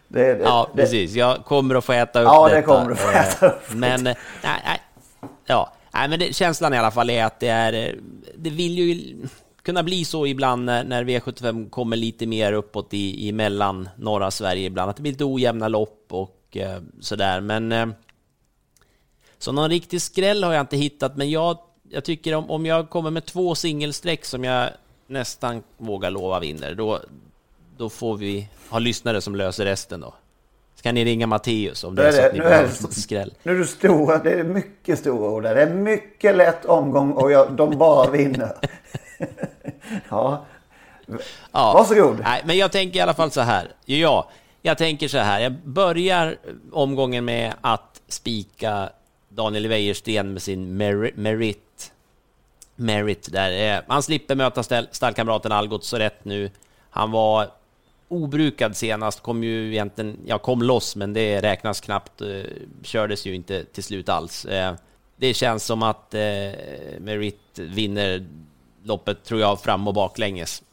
Det, 0.07 0.33
det, 0.33 0.43
Ja, 0.43 0.69
det- 0.75 0.81
precis. 0.81 1.13
Jag 1.15 1.45
kommer 1.45 1.75
att 1.75 1.85
få 1.85 1.93
äta 1.93 2.19
upp 2.21 2.25
Ja, 2.25 2.49
det 2.49 2.55
detta. 2.55 2.67
kommer 2.67 2.89
du 2.89 2.95
få 2.95 3.09
äta 3.09 3.47
upp. 3.47 3.69
Eh, 3.69 3.75
Men, 3.75 4.07
eh, 4.07 4.15
nej, 4.43 4.61
nej. 4.65 4.81
Ja, 5.45 5.73
nej, 5.93 6.09
men 6.09 6.19
det, 6.19 6.35
känslan 6.35 6.73
i 6.73 6.77
alla 6.77 6.91
fall 6.91 7.09
är 7.09 7.25
att 7.25 7.39
det 7.39 7.47
är... 7.47 7.73
eh, 7.73 7.93
Det 8.35 8.49
vill 8.49 8.77
ju 8.79 9.15
kunna 9.61 9.83
bli 9.83 10.05
så 10.05 10.27
ibland 10.27 10.65
när, 10.65 10.83
när 10.83 11.03
V75 11.03 11.69
kommer 11.69 11.95
lite 11.97 12.25
mer 12.25 12.53
uppåt 12.53 12.93
i, 12.93 13.27
i 13.27 13.31
mellan 13.31 13.89
norra 13.97 14.31
Sverige 14.31 14.65
ibland, 14.65 14.89
att 14.89 14.95
det 14.95 15.01
blir 15.01 15.11
lite 15.11 15.25
ojämna 15.25 15.67
lopp 15.67 16.05
och 16.09 16.57
eh, 16.57 16.77
sådär. 17.01 17.41
Men... 17.41 17.71
Eh, 17.71 17.85
så 19.37 19.51
någon 19.51 19.69
riktig 19.69 20.01
skräll 20.01 20.43
har 20.43 20.53
jag 20.53 20.61
inte 20.61 20.77
hittat, 20.77 21.17
men 21.17 21.29
jag, 21.29 21.57
jag 21.89 22.03
tycker 22.03 22.35
om, 22.35 22.51
om 22.51 22.65
jag 22.65 22.89
kommer 22.89 23.09
med 23.11 23.25
två 23.25 23.55
singelsträck 23.55 24.25
som 24.25 24.43
jag 24.43 24.69
nästan 25.13 25.63
vågar 25.77 26.09
lova 26.11 26.39
vinner, 26.39 26.75
då, 26.75 26.99
då 27.77 27.89
får 27.89 28.17
vi 28.17 28.47
ha 28.69 28.79
lyssnare 28.79 29.21
som 29.21 29.35
löser 29.35 29.65
resten 29.65 29.99
då. 29.99 30.13
Så 30.75 30.83
kan 30.83 30.95
ni 30.95 31.05
ringa 31.05 31.27
Matteus 31.27 31.83
om 31.83 31.95
det 31.95 32.07
är 32.07 32.11
så 32.11 32.17
det- 32.17 32.27
att 32.27 32.33
ni 32.33 32.39
behöver 32.39 32.67
det- 32.87 32.93
skräll. 32.93 33.33
Nu 33.43 33.51
är 33.51 33.55
du 33.55 33.65
stora, 33.67 34.17
det 34.17 34.31
är 34.31 34.43
mycket 34.43 34.99
stora 34.99 35.29
ord 35.31 35.43
där. 35.43 35.55
Det 35.55 35.61
är 35.61 35.73
mycket 35.73 36.35
lätt 36.35 36.65
omgång 36.65 37.11
och 37.11 37.31
jag, 37.31 37.51
de 37.51 37.77
bara 37.77 38.09
vinner. 38.11 38.51
ja, 40.09 40.45
Ja. 41.51 41.73
Varsågod. 41.73 42.19
Nej, 42.23 42.41
men 42.45 42.57
jag 42.57 42.71
tänker 42.71 42.99
i 42.99 43.01
alla 43.01 43.13
fall 43.13 43.31
så 43.31 43.41
här. 43.41 43.71
Ja, 43.85 44.29
jag 44.61 44.77
tänker 44.77 45.07
så 45.07 45.17
här. 45.17 45.39
Jag 45.39 45.53
börjar 45.53 46.35
omgången 46.71 47.25
med 47.25 47.53
att 47.61 48.01
spika 48.07 48.89
Daniel 49.29 49.67
Wäjersten 49.67 50.33
med 50.33 50.41
sin 50.41 50.77
Merit. 51.15 51.63
Merit, 52.75 53.05
merit 53.05 53.31
där. 53.31 53.77
Eh, 53.77 53.83
Han 53.87 54.03
slipper 54.03 54.35
möta 54.35 54.63
stallkamraten 54.91 55.51
Algot 55.51 55.83
så 55.83 55.97
rätt 55.97 56.25
nu. 56.25 56.51
Han 56.89 57.11
var 57.11 57.47
obrukad 58.07 58.75
senast, 58.77 59.19
kom 59.19 59.43
ju 59.43 59.71
egentligen, 59.71 60.17
ja 60.25 60.37
kom 60.37 60.61
loss 60.61 60.95
men 60.95 61.13
det 61.13 61.41
räknas 61.41 61.81
knappt, 61.81 62.21
eh, 62.21 62.27
kördes 62.83 63.25
ju 63.25 63.35
inte 63.35 63.63
till 63.63 63.83
slut 63.83 64.09
alls. 64.09 64.45
Eh, 64.45 64.73
det 65.15 65.33
känns 65.33 65.65
som 65.65 65.83
att 65.83 66.13
Merit 66.99 67.59
vinner 67.59 68.25
loppet 68.83 69.23
tror 69.23 69.41
jag 69.41 69.61
fram 69.61 69.87
och 69.87 69.93
baklänges. 69.93 70.63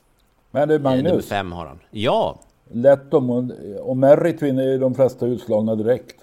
Men 0.51 0.69
du 0.69 0.75
Eh, 0.75 0.81
Nummer 0.81 1.03
Magnus, 1.03 1.29
fem 1.29 1.53
har 1.53 1.67
han. 1.67 1.79
Ja, 1.91 2.39
lätt 2.73 3.15
om 3.15 3.53
och 3.81 3.97
Merritt 3.97 4.43
vinner 4.43 4.63
ju 4.63 4.79
de 4.79 4.95
flesta 4.95 5.27
utslagna 5.27 5.75
direkt. 5.75 6.17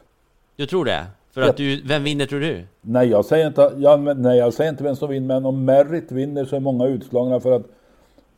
du 0.56 0.66
tror 0.66 0.86
det? 0.86 1.06
För 1.34 1.42
att 1.42 1.58
du, 1.58 1.82
vem 1.82 2.04
vinner 2.04 2.26
tror 2.26 2.40
du? 2.40 2.66
Nej 2.82 3.08
jag, 3.08 3.26
säger 3.26 3.48
inte, 3.48 3.74
ja, 3.78 3.98
nej, 3.98 4.38
jag 4.38 4.54
säger 4.54 4.70
inte 4.70 4.84
vem 4.84 4.96
som 4.96 5.10
vinner, 5.10 5.28
men 5.28 5.46
om 5.46 5.66
Merritt 5.66 6.12
vinner 6.12 6.46
så 6.46 6.56
är 6.56 6.60
många 6.60 6.86
utslagna 6.86 7.40
för 7.40 7.52
att 7.52 7.66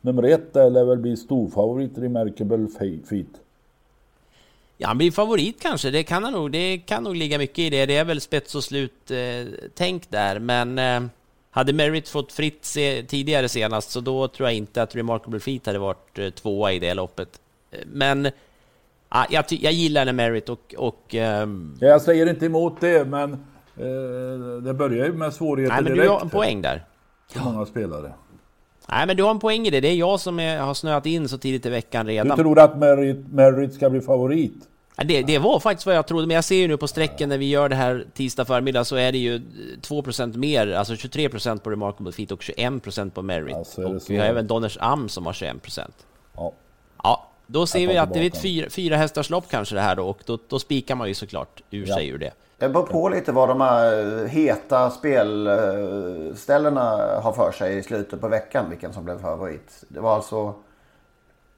nummer 0.01 0.23
ett 0.23 0.55
lär 0.55 0.85
väl 0.85 0.97
bli 0.97 1.17
storfavorit 1.17 1.97
i 1.97 2.09
Merkable 2.09 2.67
Feet. 3.09 3.27
Ja, 4.77 4.87
han 4.87 4.97
blir 4.97 5.11
favorit 5.11 5.61
kanske, 5.61 5.91
det 5.91 6.03
kan 6.03 6.23
han 6.23 6.33
nog, 6.33 6.51
det 6.51 6.77
kan 6.77 7.03
nog 7.03 7.15
ligga 7.15 7.37
mycket 7.37 7.59
i 7.59 7.69
det. 7.69 7.85
Det 7.85 7.95
är 7.95 8.05
väl 8.05 8.21
spets 8.21 8.55
och 8.55 8.63
slut 8.63 9.11
eh, 9.11 9.53
tänk 9.75 10.09
där, 10.09 10.39
men 10.39 10.79
eh, 10.79 11.09
hade 11.51 11.73
Merritt 11.73 12.09
fått 12.09 12.31
fritt 12.31 12.65
se, 12.65 13.03
tidigare 13.03 13.49
senast 13.49 13.91
så 13.91 13.99
då 13.99 14.27
tror 14.27 14.49
jag 14.49 14.55
inte 14.55 14.81
att 14.81 14.95
Remarkable 14.95 15.39
Feet 15.39 15.65
hade 15.65 15.79
varit 15.79 16.19
eh, 16.19 16.29
tvåa 16.29 16.73
i 16.73 16.79
det 16.79 16.93
loppet. 16.93 17.41
Eh, 17.71 17.79
Men 17.93 18.29
ah, 19.09 19.25
jag, 19.29 19.45
jag 19.49 19.73
gillar 19.73 20.05
när 20.05 20.13
Merritt 20.13 20.49
och, 20.49 20.75
och 20.77 21.05
Ja, 21.09 21.47
jag 21.79 22.01
säger 22.01 22.29
inte 22.29 22.45
emot 22.45 22.81
det, 22.81 23.07
men 23.07 23.33
eh, 23.77 24.61
det 24.63 24.73
börjar 24.73 25.05
ju 25.05 25.13
med 25.13 25.33
svårigheter 25.33 25.75
nej, 25.75 25.83
men 25.83 25.91
du 25.91 25.95
direkt. 25.97 26.11
har 26.11 26.21
en 26.21 26.29
poäng 26.29 26.61
där. 26.61 26.85
för 27.31 27.39
många 27.39 27.65
spelare. 27.65 28.13
Nej, 28.89 29.07
men 29.07 29.17
du 29.17 29.23
har 29.23 29.31
en 29.31 29.39
poäng 29.39 29.67
i 29.67 29.69
det. 29.69 29.79
Det 29.81 29.87
är 29.87 29.95
jag 29.95 30.19
som 30.19 30.39
är, 30.39 30.59
har 30.59 30.73
snöat 30.73 31.05
in 31.05 31.29
så 31.29 31.37
tidigt 31.37 31.65
i 31.65 31.69
veckan 31.69 32.05
Du 32.05 32.11
redan. 32.11 32.37
tror 32.37 32.59
att 32.59 32.77
Merritt, 32.77 33.31
Merritt 33.31 33.73
ska 33.73 33.89
bli 33.89 34.01
favorit? 34.01 34.53
Ja, 34.95 35.03
det, 35.03 35.21
det 35.21 35.39
var 35.39 35.59
faktiskt 35.59 35.85
vad 35.85 35.95
jag 35.95 36.07
trodde, 36.07 36.27
men 36.27 36.35
jag 36.35 36.43
ser 36.43 36.55
ju 36.55 36.67
nu 36.67 36.77
på 36.77 36.87
sträcken 36.87 37.29
när 37.29 37.37
vi 37.37 37.49
gör 37.49 37.69
det 37.69 37.75
här 37.75 38.05
tisdag 38.13 38.45
förmiddag 38.45 38.85
så 38.85 38.95
är 38.95 39.11
det 39.11 39.17
ju 39.17 39.37
2% 39.81 40.37
mer, 40.37 40.71
alltså 40.71 40.93
23% 40.93 41.59
på 41.59 41.69
Remarkable 41.69 42.11
Feet 42.11 42.31
och 42.31 42.41
21% 42.41 43.09
på 43.09 43.21
Merit. 43.21 43.55
Alltså, 43.55 43.83
och 43.83 44.01
vi 44.09 44.17
har 44.17 44.25
även 44.25 44.47
Donners 44.47 44.77
Am 44.81 45.09
som 45.09 45.25
har 45.25 45.33
21%. 45.33 45.81
Ja. 46.35 46.53
Ja, 47.03 47.28
då 47.51 47.67
ser 47.67 47.87
vi 47.87 47.97
att 47.97 48.13
det 48.13 48.19
är 48.19 48.27
ett 48.27 48.41
fyra, 48.41 48.69
fyra 48.69 48.95
hästars 48.95 49.29
lopp 49.29 49.49
kanske 49.49 49.75
det 49.75 49.81
här 49.81 49.95
då, 49.95 50.03
och 50.09 50.19
då, 50.25 50.37
då 50.47 50.59
spikar 50.59 50.95
man 50.95 51.07
ju 51.07 51.13
såklart 51.13 51.61
ur 51.71 51.85
Ja. 51.87 51.95
sig 51.95 52.07
ur 52.07 52.17
det. 52.17 52.31
Det 52.57 52.69
beror 52.69 52.85
på 52.85 53.09
lite 53.09 53.31
vad 53.31 53.49
de 53.49 53.61
här 53.61 54.25
heta 54.25 54.89
spelställena 54.89 56.81
har 57.21 57.33
för 57.33 57.51
sig 57.51 57.77
i 57.77 57.83
slutet 57.83 58.21
på 58.21 58.27
veckan. 58.27 58.69
Vilken 58.69 58.93
som 58.93 59.05
blev 59.05 59.21
favorit. 59.21 59.83
Det 59.87 59.99
var 59.99 60.15
alltså... 60.15 60.53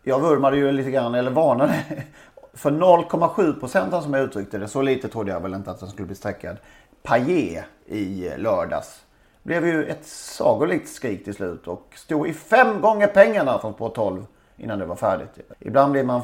Jag 0.03 0.19
vurmade 0.19 0.57
ju 0.57 0.71
lite 0.71 0.91
grann, 0.91 1.15
eller 1.15 1.31
varnade 1.31 1.83
för 2.53 2.71
0,7 2.71 3.59
procenten 3.59 4.01
som 4.01 4.13
jag 4.13 4.23
uttryckte 4.23 4.57
det. 4.57 4.67
Så 4.67 4.81
lite 4.81 5.07
trodde 5.07 5.31
jag 5.31 5.39
väl 5.39 5.53
inte 5.53 5.71
att 5.71 5.79
den 5.79 5.89
skulle 5.89 6.05
bli 6.05 6.15
sträckad. 6.15 6.57
Paillet 7.03 7.65
i 7.85 8.29
lördags. 8.37 9.01
Blev 9.43 9.67
ju 9.67 9.85
ett 9.85 10.05
sagolikt 10.05 10.89
skrik 10.89 11.23
till 11.23 11.33
slut 11.33 11.67
och 11.67 11.93
stod 11.95 12.27
i 12.27 12.33
fem 12.33 12.81
gånger 12.81 13.07
pengarna 13.07 13.59
från 13.59 13.73
på 13.73 13.89
12 13.89 14.25
innan 14.63 14.79
det 14.79 14.85
var 14.85 14.95
färdigt. 14.95 15.29
Ibland 15.59 15.91
blir 15.91 16.03
man 16.03 16.21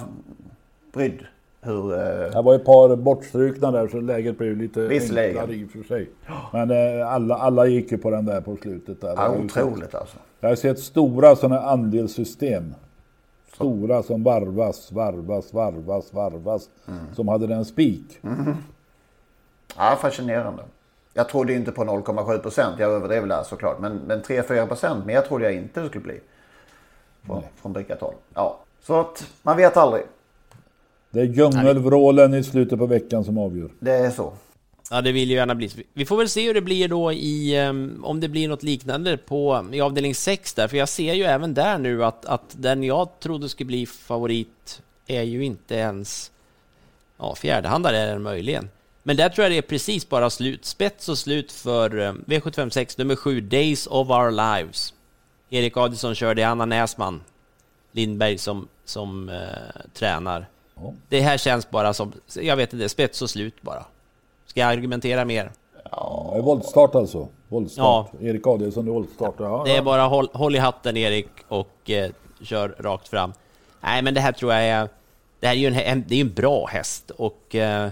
brydd 0.93 1.19
hur... 1.61 1.93
eh, 1.93 1.99
Det 2.31 2.41
var 2.41 2.55
ett 2.55 2.65
par 2.65 2.95
bortstrukna 2.95 3.71
där 3.71 3.88
så 3.88 3.99
läget 3.99 4.38
blev 4.38 4.57
lite 4.57 4.88
Visserligen. 4.88 5.29
enklare 5.29 5.55
i 5.55 5.65
och 5.65 5.69
för 5.71 5.83
sig. 5.83 6.09
Men 6.53 6.71
eh, 6.99 7.11
alla, 7.13 7.35
alla 7.35 7.65
gick 7.67 7.91
ju 7.91 7.97
på 7.97 8.09
den 8.09 8.25
där 8.25 8.41
på 8.41 8.57
slutet. 8.61 9.01
Där. 9.01 9.13
Ja, 9.15 9.29
otroligt 9.45 9.95
alltså. 9.95 10.17
Jag 10.39 10.49
har 10.49 10.55
sett 10.55 10.79
stora 10.79 11.35
sådana 11.35 11.61
andelssystem. 11.61 12.75
Stora 13.53 14.03
som 14.03 14.23
varvas, 14.23 14.91
varvas, 14.91 15.53
varvas, 15.53 16.13
varvas. 16.13 16.69
Mm. 16.88 16.99
Som 17.15 17.27
hade 17.27 17.47
den 17.47 17.65
spik. 17.65 18.19
Ja, 19.77 19.97
fascinerande. 20.01 20.63
Jag 21.13 21.29
trodde 21.29 21.53
inte 21.53 21.71
på 21.71 21.83
0,7 21.83 22.38
procent. 22.39 22.75
Jag 22.79 22.91
överdrev 22.91 23.27
där 23.27 23.43
såklart. 23.43 23.79
Men, 23.79 23.97
men 24.07 24.21
3-4 24.21 24.67
procent 24.67 25.05
mer 25.05 25.21
trodde 25.21 25.43
jag 25.43 25.53
inte 25.53 25.81
det 25.81 25.88
skulle 25.89 26.03
bli. 26.03 26.19
Från, 27.28 27.43
från 27.61 27.73
drickat 27.73 28.01
håll. 28.01 28.13
Ja, 28.34 28.59
så 28.84 28.99
att 28.99 29.28
man 29.43 29.57
vet 29.57 29.78
aldrig. 29.78 30.03
Det 31.09 31.19
är 31.19 31.25
djungelvrålen 31.25 32.34
i 32.34 32.43
slutet 32.43 32.80
på 32.80 32.86
veckan 32.86 33.23
som 33.23 33.38
avgör. 33.38 33.69
Det 33.80 33.91
är 33.91 34.09
så. 34.09 34.34
Ja, 34.91 35.01
det 35.01 35.11
vill 35.11 35.30
ju 35.30 35.36
gärna 35.36 35.55
bli. 35.55 35.69
Vi 35.93 36.05
får 36.05 36.17
väl 36.17 36.30
se 36.30 36.47
hur 36.47 36.53
det 36.53 36.61
blir 36.61 36.88
då 36.88 37.11
i, 37.11 37.59
um, 37.67 38.05
om 38.05 38.19
det 38.19 38.28
blir 38.28 38.47
något 38.47 38.63
liknande 38.63 39.17
på, 39.17 39.65
i 39.71 39.82
avdelning 39.82 40.15
6 40.15 40.53
där, 40.53 40.67
för 40.67 40.78
jag 40.78 40.89
ser 40.89 41.13
ju 41.13 41.23
även 41.23 41.53
där 41.53 41.78
nu 41.78 42.05
att, 42.05 42.25
att 42.25 42.55
den 42.57 42.84
jag 42.84 43.19
trodde 43.19 43.49
skulle 43.49 43.67
bli 43.67 43.86
favorit 43.86 44.82
är 45.07 45.23
ju 45.23 45.43
inte 45.43 45.75
ens, 45.75 46.32
ja, 47.17 47.36
fjärdehandare 47.36 47.97
är 47.97 48.07
den 48.07 48.21
möjligen. 48.21 48.69
Men 49.03 49.17
där 49.17 49.30
tror 49.30 49.43
jag 49.45 49.51
det 49.51 49.57
är 49.57 49.61
precis 49.61 50.09
bara 50.09 50.30
slut, 50.30 50.65
spets 50.65 51.09
och 51.09 51.17
slut 51.17 51.51
för 51.51 51.97
um, 51.99 52.23
V756 52.28 52.95
nummer 52.97 53.15
7, 53.15 53.41
Days 53.41 53.88
of 53.88 54.09
Our 54.09 54.32
Lives. 54.32 54.93
Erik 55.49 55.77
Adielsson 55.77 56.15
kör 56.15 56.35
det, 56.35 56.43
Anna 56.43 56.65
Näsman, 56.65 57.23
Lindberg 57.91 58.37
som, 58.37 58.67
som 58.85 59.29
uh, 59.29 59.35
tränar. 59.93 60.49
Ja. 60.75 60.93
Det 61.09 61.21
här 61.21 61.37
känns 61.37 61.69
bara 61.69 61.93
som, 61.93 62.13
jag 62.35 62.55
vet 62.55 62.73
inte, 62.73 62.89
spets 62.89 63.21
och 63.21 63.29
slut 63.29 63.61
bara. 63.61 63.85
Ska 64.45 64.59
jag 64.59 64.69
argumentera 64.69 65.25
mer? 65.25 65.51
Ja, 65.91 66.29
det 66.33 66.37
är 66.37 66.41
voltstart 66.41 66.95
alltså. 66.95 67.27
Voltstart. 67.47 68.11
Erik 68.21 68.47
Adielsson 68.47 68.87
i 68.87 68.91
voltstart. 68.91 69.35
Ja, 69.37 69.61
Det 69.65 69.71
är 69.71 69.75
ja. 69.75 69.81
bara 69.81 70.01
håll, 70.01 70.29
håll 70.33 70.55
i 70.55 70.59
hatten 70.59 70.97
Erik 70.97 71.29
och 71.47 71.89
eh, 71.89 72.11
kör 72.41 72.75
rakt 72.79 73.07
fram. 73.07 73.33
Nej, 73.81 74.01
men 74.01 74.13
det 74.13 74.21
här 74.21 74.31
tror 74.31 74.53
jag 74.53 74.63
är... 74.63 74.89
Det 75.39 75.47
här 75.47 75.53
är 75.53 75.59
ju 75.59 75.67
en, 75.67 75.75
en, 75.75 76.03
det 76.07 76.15
är 76.15 76.21
en 76.21 76.33
bra 76.33 76.65
häst 76.65 77.11
och... 77.11 77.55
Eh, 77.55 77.89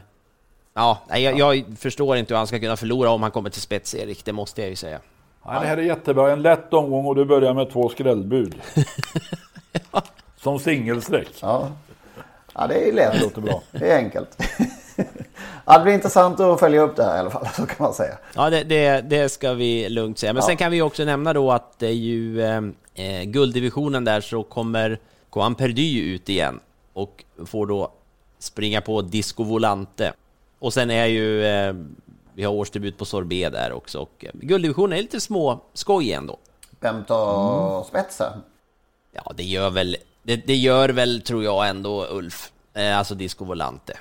ja, 0.73 0.99
jag, 1.09 1.39
jag 1.39 1.65
förstår 1.77 2.17
inte 2.17 2.33
hur 2.33 2.37
han 2.37 2.47
ska 2.47 2.59
kunna 2.59 2.77
förlora 2.77 3.09
om 3.09 3.21
han 3.21 3.31
kommer 3.31 3.49
till 3.49 3.61
spets, 3.61 3.95
Erik. 3.95 4.25
Det 4.25 4.33
måste 4.33 4.61
jag 4.61 4.69
ju 4.69 4.75
säga. 4.75 4.99
Nej, 5.45 5.59
det 5.61 5.67
här 5.67 5.77
är 5.77 5.81
jättebra. 5.81 6.31
En 6.31 6.41
lätt 6.41 6.73
omgång 6.73 7.05
och 7.05 7.15
du 7.15 7.25
börjar 7.25 7.53
med 7.53 7.69
två 7.71 7.89
skrällbud. 7.89 8.55
Som 10.37 10.59
singelsträck. 10.59 11.27
Ja. 11.41 11.67
ja, 12.53 12.67
det 12.67 12.89
är 12.89 12.93
lätt. 12.93 13.13
Det 13.13 13.19
låter 13.21 13.41
bra. 13.41 13.61
Det 13.71 13.91
är 13.91 13.97
enkelt. 13.97 14.37
ja, 15.65 15.77
det 15.77 15.83
blir 15.83 15.93
intressant 15.93 16.39
att 16.39 16.59
följa 16.59 16.81
upp 16.81 16.95
det 16.95 17.03
här 17.03 17.17
i 17.17 17.19
alla 17.19 17.29
fall, 17.29 17.47
så 17.55 17.65
kan 17.65 17.75
man 17.79 17.93
säga. 17.93 18.17
Ja, 18.35 18.49
det, 18.49 18.63
det, 18.63 19.01
det 19.01 19.29
ska 19.29 19.53
vi 19.53 19.89
lugnt 19.89 20.19
säga. 20.19 20.33
Men 20.33 20.41
Ja. 20.41 20.47
sen 20.47 20.57
kan 20.57 20.71
vi 20.71 20.81
också 20.81 21.03
nämna 21.03 21.33
då 21.33 21.51
att 21.51 21.79
det 21.79 21.87
är 21.87 21.91
ju 21.91 22.41
eh, 22.41 22.61
eh, 22.95 23.23
gulddivisionen 23.23 24.03
där 24.05 24.21
så 24.21 24.43
kommer 24.43 24.99
Coan 25.29 25.55
Perdy 25.55 25.99
ut 26.13 26.29
igen 26.29 26.59
och 26.93 27.23
får 27.45 27.65
då 27.67 27.91
springa 28.39 28.81
på 28.81 29.01
Disco 29.01 29.43
Volante. 29.43 30.13
Och 30.59 30.73
sen 30.73 30.91
är 30.91 31.05
ju, 31.05 31.45
eh, 31.45 31.73
vi 32.35 32.43
har 32.43 32.53
årsdebut 32.53 32.97
på 32.97 33.05
Sorbet 33.05 33.53
där 33.53 33.73
också 33.73 33.99
och 33.99 34.25
eh, 34.25 34.31
gulddivisionen 34.33 34.97
är 34.97 35.01
lite 35.01 35.21
små 35.21 35.59
skoj 35.73 36.11
ändå. 36.11 36.37
Vem 36.79 37.03
tar 37.03 37.83
spetsen? 37.83 38.31
Ja, 39.11 39.31
det 39.35 39.43
gör 39.43 39.69
väl, 39.69 39.97
det, 40.23 40.35
det 40.35 40.55
gör 40.55 40.89
väl 40.89 41.21
tror 41.21 41.43
jag 41.43 41.69
ändå 41.69 42.05
Ulf, 42.11 42.51
eh, 42.73 42.97
alltså 42.97 43.15
Disco 43.15 43.45
Volante. 43.45 43.97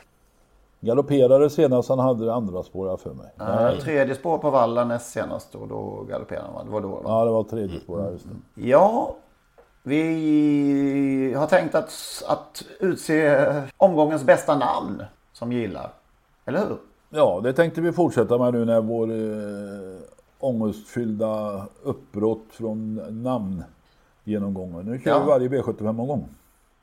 Galopperade 0.80 1.51
senast 1.51 1.89
han 1.89 1.99
hade 1.99 2.35
andra 2.35 2.62
spår 2.62 2.89
jag 2.89 3.01
för 3.01 3.14
mig. 3.14 3.32
Uh, 3.41 3.80
tredje 3.80 4.14
spår 4.14 4.39
på 4.39 4.51
vallen 4.51 4.89
näst 4.89 5.12
senast 5.12 5.55
och 5.55 5.68
då 5.68 6.07
galopperade 6.11 6.49
han. 6.55 6.66
Det 6.66 6.72
var 6.72 6.80
då 6.80 6.89
va? 6.89 7.01
Ja, 7.05 7.24
det 7.24 7.30
var 7.30 7.45
tredje 7.45 7.80
spår. 7.80 8.01
ja, 8.01 8.11
Just 8.11 8.24
det. 8.24 8.68
Ja, 8.68 9.16
vi 9.82 11.35
har 11.37 11.47
tänkt 11.47 11.74
att, 11.74 12.22
att 12.28 12.62
utse 12.80 13.45
omgångens 13.76 14.24
bästa 14.24 14.59
namn 14.59 15.03
som 15.32 15.53
gillar. 15.53 15.93
Eller 16.45 16.59
hur? 16.59 16.76
Ja, 17.17 17.41
det 17.45 17.53
tänkte 17.53 17.81
vi 17.81 17.93
fortsätta 17.93 18.39
med 18.39 18.55
nu 18.55 18.65
när 18.65 18.81
vår 18.81 19.11
eh, 19.11 20.01
ångestfyllda 20.39 21.62
uppbrott 21.83 22.45
från 22.53 22.95
namngenomgången. 23.23 24.87
Nu 24.87 25.01
kör 25.05 25.11
Ja. 25.11 25.19
vi 25.19 25.27
varje 25.27 25.49
V75-omgång. 25.49 26.29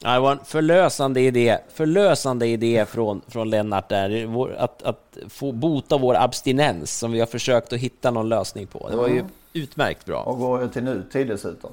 Ja, 0.03 0.13
det 0.13 0.19
var 0.19 0.31
en 0.31 0.39
förlösande 0.45 1.21
idé, 1.21 1.57
förlösande 1.73 2.47
idé 2.47 2.85
från, 2.85 3.21
från 3.27 3.49
Lennart 3.49 3.89
där, 3.89 4.25
vår, 4.25 4.55
att, 4.57 4.83
att 4.83 5.17
få 5.29 5.51
bota 5.51 5.97
vår 5.97 6.15
abstinens 6.15 6.97
som 6.99 7.11
vi 7.11 7.19
har 7.19 7.27
försökt 7.27 7.73
att 7.73 7.79
hitta 7.79 8.11
någon 8.11 8.29
lösning 8.29 8.67
på. 8.67 8.89
Det 8.89 8.95
var 8.95 9.07
ju 9.07 9.23
utmärkt 9.53 10.05
bra. 10.05 10.23
Och 10.23 10.37
går 10.39 10.67
till 10.67 10.83
nutid 10.83 11.27
dessutom. 11.27 11.71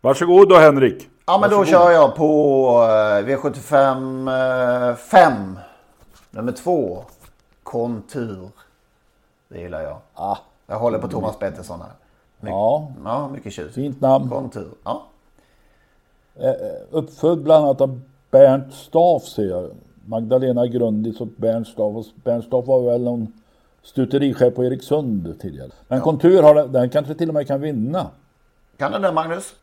Varsågod 0.00 0.48
då 0.48 0.56
Henrik. 0.56 1.08
Ja 1.26 1.38
men 1.38 1.50
då 1.50 1.56
Varsågod. 1.56 1.80
kör 1.80 1.90
jag 1.90 2.14
på 2.16 2.66
eh, 2.82 3.26
V75 3.26 4.94
5. 4.96 5.58
Nummer 6.30 6.52
2. 6.52 7.02
Kontur. 7.62 8.48
Det 9.48 9.60
gillar 9.60 9.80
jag. 9.82 9.98
Ah, 10.14 10.36
Jag 10.66 10.78
håller 10.78 10.98
på 10.98 11.08
Thomas 11.08 11.36
Pettersson 11.38 11.80
här. 11.80 11.90
My- 12.40 12.50
ja, 12.50 12.88
Ja, 13.04 13.28
mycket 13.28 13.52
tjus. 13.52 13.74
fint 13.74 14.00
namn. 14.00 14.28
Kontur. 14.28 14.68
Ja. 14.84 15.06
Uppfödd 16.90 17.42
bland 17.42 17.64
annat 17.64 17.80
av 17.80 18.00
Bernt 18.30 18.74
Staff 18.74 19.22
ser 19.22 19.44
jag. 19.48 19.70
Magdalena 20.04 20.66
Grundis 20.66 21.20
och 21.20 21.26
Bernt 21.36 21.66
Staff. 21.68 21.96
Och 21.96 22.04
Bernt 22.24 22.44
Staff 22.44 22.66
var 22.66 22.80
väl 22.82 23.02
någon 23.02 23.32
stuterichef 23.82 24.54
på 24.54 24.64
Eriksund 24.64 25.34
tidigare. 25.40 25.70
Men 25.88 26.00
Kontur 26.00 26.42
har 26.42 26.54
den, 26.54 26.72
den 26.72 26.90
kanske 26.90 27.14
till 27.14 27.28
och 27.28 27.34
med 27.34 27.46
kan 27.46 27.60
vinna. 27.60 28.06
Kan 28.76 28.92
du 28.92 28.98
det 28.98 29.12
Magnus? 29.12 29.54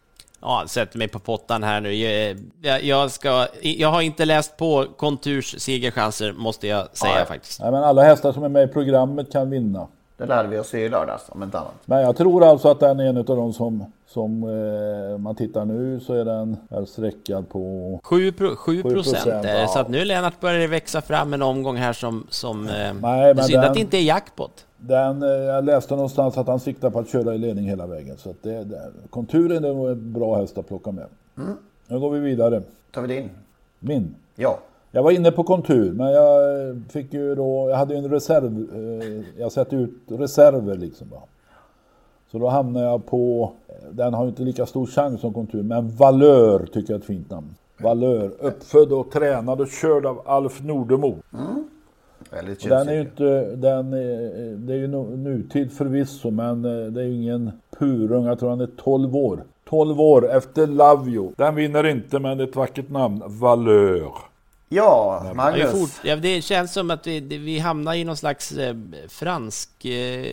Ja, 0.42 0.64
sätter 0.68 0.98
mig 0.98 1.08
på 1.08 1.20
pottan 1.20 1.64
här 1.64 1.82
nu. 1.82 1.94
Jag, 2.82 3.12
ska, 3.12 3.48
jag 3.62 3.90
har 3.90 4.02
inte 4.02 4.26
läst 4.26 4.58
på 4.58 4.86
Konturs 4.98 5.56
segerchanser, 5.58 6.34
måste 6.34 6.68
jag 6.68 6.98
säga 6.98 7.14
Nej. 7.14 7.26
faktiskt. 7.26 7.62
Nej, 7.62 7.72
men 7.72 7.84
alla 7.84 8.04
hästar 8.04 8.32
som 8.34 8.44
är 8.44 8.50
med 8.50 8.70
i 8.70 8.74
programmet 8.74 9.32
kan 9.32 9.50
vinna. 9.50 9.88
Det 10.18 10.26
lärde 10.26 10.49
vi 10.49 10.59
oss 10.59 10.74
i 10.74 10.89
lördags 10.89 11.24
om 11.30 11.43
inte 11.43 11.59
annat. 11.59 11.74
Men 11.86 12.01
jag 12.01 12.18
tror 12.18 12.43
alltså 12.43 12.70
att 12.70 12.80
den 12.80 12.99
är 12.99 13.05
en 13.05 13.18
av 13.18 13.24
de 13.26 13.53
som, 13.53 13.86
som 14.07 14.43
eh, 14.43 15.18
man 15.18 15.36
tittar 15.36 15.65
nu 15.65 15.99
så 15.99 16.13
är 16.13 16.26
den 16.26 16.57
är 16.70 16.86
sträckad 16.86 17.49
på 17.49 17.99
7, 18.03 18.32
pro, 18.32 18.55
7 18.55 18.84
procent 18.84 19.26
är 19.28 19.43
det, 19.43 19.59
ja. 19.61 19.68
så 19.68 19.80
att 19.80 19.89
nu 19.89 20.05
Lennart 20.05 20.39
börjar 20.39 20.59
det 20.59 20.68
växa 20.68 21.01
fram 21.01 21.34
en 21.34 21.41
omgång 21.41 21.76
här 21.78 21.93
som... 21.93 22.28
som 22.30 22.68
eh, 22.68 22.74
Nej, 22.74 22.93
det 22.93 23.34
men 23.34 23.38
är 23.38 23.41
synd 23.43 23.61
den- 23.61 23.68
att 23.70 23.74
det 23.74 23.80
inte 23.80 23.97
är 23.97 24.01
jackpot. 24.01 24.65
den. 24.78 25.24
eh, 25.24 25.30
Jag 25.30 25.65
läste 25.65 25.95
någonstans 25.95 26.38
att 26.38 26.47
han 26.47 26.59
siktar 26.59 26.89
på 26.89 26.99
att 26.99 27.09
köra 27.09 27.36
i 27.36 27.38
ledning 27.38 27.65
hela 27.65 27.86
vägen. 27.88 28.18
Så 28.18 28.30
att 28.30 28.43
det, 28.43 28.63
det, 28.63 28.91
konturen 29.09 29.63
är 29.65 29.74
nog 29.74 29.89
en 29.89 30.13
bra 30.13 30.36
häst 30.38 30.57
att 30.57 30.68
plocka 30.68 30.91
med. 30.91 31.05
Nu 31.88 31.99
går 31.99 32.09
vi 32.09 32.20
vidare. 32.20 32.61
Tar 32.91 33.01
vi 33.01 33.07
din? 33.15 33.30
Min. 33.80 34.15
Ja. 34.36 34.59
Jag 34.98 35.04
var 35.04 35.12
inne 35.12 35.32
på 35.32 35.43
kontur, 35.43 35.93
men 35.93 36.12
jag 36.12 36.68
eh, 36.70 36.76
fick 36.89 37.14
ju 37.14 37.36
då, 37.36 37.70
jag 37.70 37.78
hade 37.78 37.93
ju 37.93 37.98
en 37.98 38.10
reserv, 38.12 38.68
eh, 38.76 39.41
jag 39.41 39.52
satte 39.52 39.76
ut 39.76 39.93
reserver 40.08 40.76
liksom. 40.76 41.10
Va? 41.10 41.18
Så 42.32 42.39
då 42.39 42.48
hamnade 42.48 42.86
jag 42.86 43.06
på, 43.06 43.52
den 43.91 44.14
har 44.14 44.24
ju 44.24 44.30
inte 44.30 44.41
lika 44.43 44.66
stor 44.66 44.86
chans 44.86 45.22
som 45.22 45.34
kontur, 45.34 45.64
men 45.64 45.89
Valör 45.89 46.60
tycker 46.60 46.93
jag 46.93 46.98
är 46.98 47.00
ett 47.00 47.06
fint 47.06 47.30
namn. 47.30 47.48
Valör, 47.84 48.32
uppfödd 48.39 48.91
och 48.91 49.12
tränad 49.12 49.62
och 49.62 49.68
körd 49.68 50.06
av 50.06 50.22
Alf 50.26 50.62
Nordemo. 50.64 51.16
Väldigt 52.32 52.64
Och 52.64 52.70
Den 52.70 52.88
är 52.89 52.93
ju 52.93 53.02
inte, 53.02 53.56
den 53.56 53.93
är, 53.93 54.56
det 54.58 54.74
är 54.74 54.78
ju 54.78 54.88
nu- 54.88 55.18
nutid 55.18 55.72
förvisso, 55.72 56.32
men 56.32 56.66
eh, 56.66 56.86
det 56.91 57.02
är 57.02 57.06
ju 57.06 57.16
ingen 57.16 57.52
purung. 57.80 58.26
Jag 58.26 58.39
tror 58.39 58.50
han 58.50 58.62
är 58.62 58.70
12 58.78 59.16
år. 59.16 59.43
12 59.70 60.02
år 60.02 60.32
efter 60.32 60.68
Lavio. 60.68 61.34
Den 61.38 61.56
vinner 61.56 61.86
inte, 61.86 62.20
men 62.20 62.38
det 62.38 62.43
är 62.43 62.48
ett 62.48 62.56
vackert 62.56 62.89
namn. 62.89 63.24
Valör. 63.26 64.12
Ja, 64.70 65.32
Magnus. 65.36 65.72
fort, 65.72 65.89
ja, 66.03 66.15
det 66.15 66.41
känns 66.41 66.74
som 66.74 66.91
att 66.91 67.07
vi, 67.07 67.20
det- 67.20 67.38
vi 67.38 67.59
hamnar 67.59 67.93
i 67.93 68.03
någon 68.03 68.18
slags 68.18 68.51
eh, 68.51 68.76
fransk, 69.09 69.86
eh, 69.86 70.26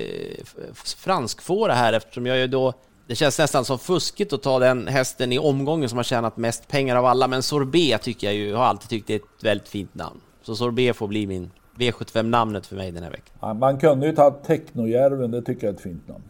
franskfåra 0.97 1.73
här 1.73 1.93
eftersom 1.93 2.27
jag 2.27 2.39
ju 2.39 2.47
då 2.47 2.73
det 3.07 3.15
känns 3.15 3.39
nästan 3.39 3.65
som 3.65 3.79
fuskigt 3.79 4.33
att 4.33 4.43
ta 4.43 4.59
den 4.59 4.87
hästen 4.89 5.33
i 5.33 5.39
omgången 5.39 5.89
som 5.89 5.97
har 5.99 6.03
tjänat 6.05 6.37
mest 6.37 6.69
pengar 6.69 6.97
av 6.97 7.05
alla, 7.07 7.29
men 7.29 7.43
Sorbet 7.43 8.03
tycker 8.03 8.27
jag 8.27 8.37
ju, 8.37 8.55
har 8.55 8.65
alltid 8.65 8.89
tyckt 8.89 9.11
är 9.11 9.17
ett 9.17 9.23
väldigt 9.45 9.69
fint 9.69 9.95
namn. 9.95 10.21
Så 10.43 10.57
Sorbet 10.57 10.97
får 10.97 11.09
bli 11.09 11.27
min 11.27 11.51
V75-namnet 11.77 12.67
för 12.67 12.77
mig 12.77 12.91
den 12.91 13.03
här 13.03 13.11
veckan. 13.11 13.37
Ja, 13.41 13.55
Man 13.55 13.79
kunde 13.79 14.07
ju 14.07 14.13
ta 14.13 14.31
Technojärven, 14.31 15.31
det 15.31 15.43
tycker 15.43 15.67
jag 15.67 15.73
är 15.73 15.77
ett 15.77 15.83
fint 15.83 16.09
namn. 16.09 16.23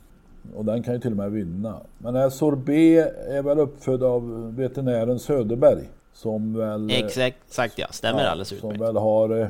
Och 0.57 0.65
den 0.65 0.83
kan 0.83 0.95
ju 0.95 1.01
till 1.01 1.11
och 1.11 1.17
med 1.17 1.33
vinna. 1.33 1.81
Men 1.99 2.31
Sorbet 2.31 3.15
är 3.29 3.43
väl 3.43 3.59
uppfödd 3.59 4.03
av 4.03 4.55
veterinären 4.57 5.19
Söderberg. 5.19 5.89
Som 6.15 6.59
väl... 6.59 6.91
eh, 6.91 6.99
Exakt, 6.99 7.37
exakt 7.47 7.79
ja, 7.79 7.87
stämmer 7.91 8.23
ja, 8.23 8.29
alldeles 8.29 8.49
Som 8.49 8.57
utmärkt. 8.57 8.81
väl 8.81 8.97
har 8.97 9.41
eh, 9.41 9.49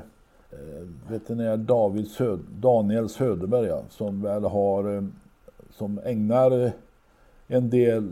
veterinär 1.08 1.56
David 1.56 2.08
Söd, 2.08 2.38
Daniel 2.60 3.08
Söderberg 3.08 3.66
ja, 3.66 3.82
Som 3.90 4.22
väl 4.22 4.44
har... 4.44 4.96
Eh, 4.96 5.02
som 5.76 6.00
ägnar 6.04 6.64
eh, 6.64 6.70
en 7.48 7.70
del 7.70 8.08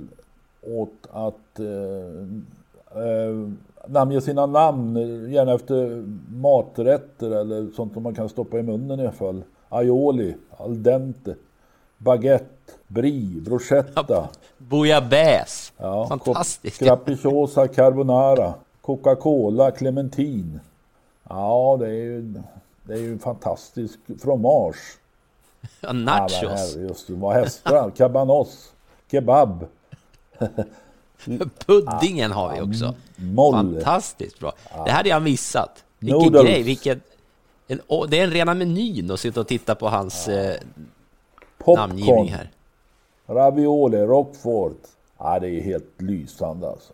åt 0.62 1.06
att 1.10 1.58
eh, 1.58 3.02
eh, 3.02 3.48
namnge 3.86 4.20
sina 4.20 4.46
namn, 4.46 4.96
eh, 4.96 5.32
gärna 5.32 5.52
efter 5.54 6.04
maträtter 6.32 7.30
eller 7.30 7.70
sånt 7.70 7.92
som 7.94 8.02
man 8.02 8.14
kan 8.14 8.28
stoppa 8.28 8.58
i 8.58 8.62
munnen 8.62 9.00
i 9.00 9.02
alla 9.02 9.12
fall. 9.12 9.42
Aioli, 9.68 10.34
al 10.50 10.82
dente, 10.82 11.34
baguette, 11.98 12.51
brie, 12.86 13.40
bruschetta. 13.40 14.28
Bouillabaisse! 14.58 15.72
Ja, 15.76 16.06
Fantastiskt! 16.08 16.80
Grapiciosa 16.80 17.68
carbonara, 17.68 18.54
Coca-Cola, 18.82 19.70
clementin. 19.70 20.60
Ja, 21.28 21.76
det 21.80 21.86
är 21.86 21.92
ju, 21.92 22.34
det 22.82 22.92
är 22.92 22.98
ju 22.98 23.12
en 23.12 23.18
fantastisk 23.18 23.98
fromage. 24.22 24.98
Ja, 25.60 25.68
Ja, 25.80 25.92
nachos! 25.92 26.42
här, 26.42 26.80
just 26.82 27.06
det, 27.06 27.14
vad 27.14 27.34
hästar, 27.34 27.90
cabanos, 27.96 28.72
kebab, 29.10 29.66
Puddingen 31.66 32.32
har 32.32 32.54
vi 32.54 32.60
också. 32.60 32.94
moll. 33.16 33.54
Fantastiskt 33.74 34.38
bra. 34.38 34.52
Det 34.84 34.90
hade 34.90 35.08
jag 35.08 35.22
missat. 35.22 35.84
Vilken 35.98 36.18
Noodles. 36.18 36.42
grej, 36.44 36.62
vilken... 36.62 37.00
En, 37.68 37.80
det 38.08 38.18
är 38.18 38.24
en 38.24 38.30
rena 38.30 38.54
menyn 38.54 39.10
att 39.10 39.20
sitta 39.20 39.40
och 39.40 39.46
titta 39.48 39.74
på 39.74 39.88
hans 39.88 40.28
eh, 40.28 40.56
namngivning 41.66 42.06
Popcorn, 42.16 42.28
här. 42.28 42.50
ravioli, 43.26 43.98
roquefort. 44.06 44.80
Ja, 45.18 45.38
det 45.38 45.48
är 45.48 45.60
helt 45.60 46.00
lysande 46.02 46.68
alltså. 46.68 46.92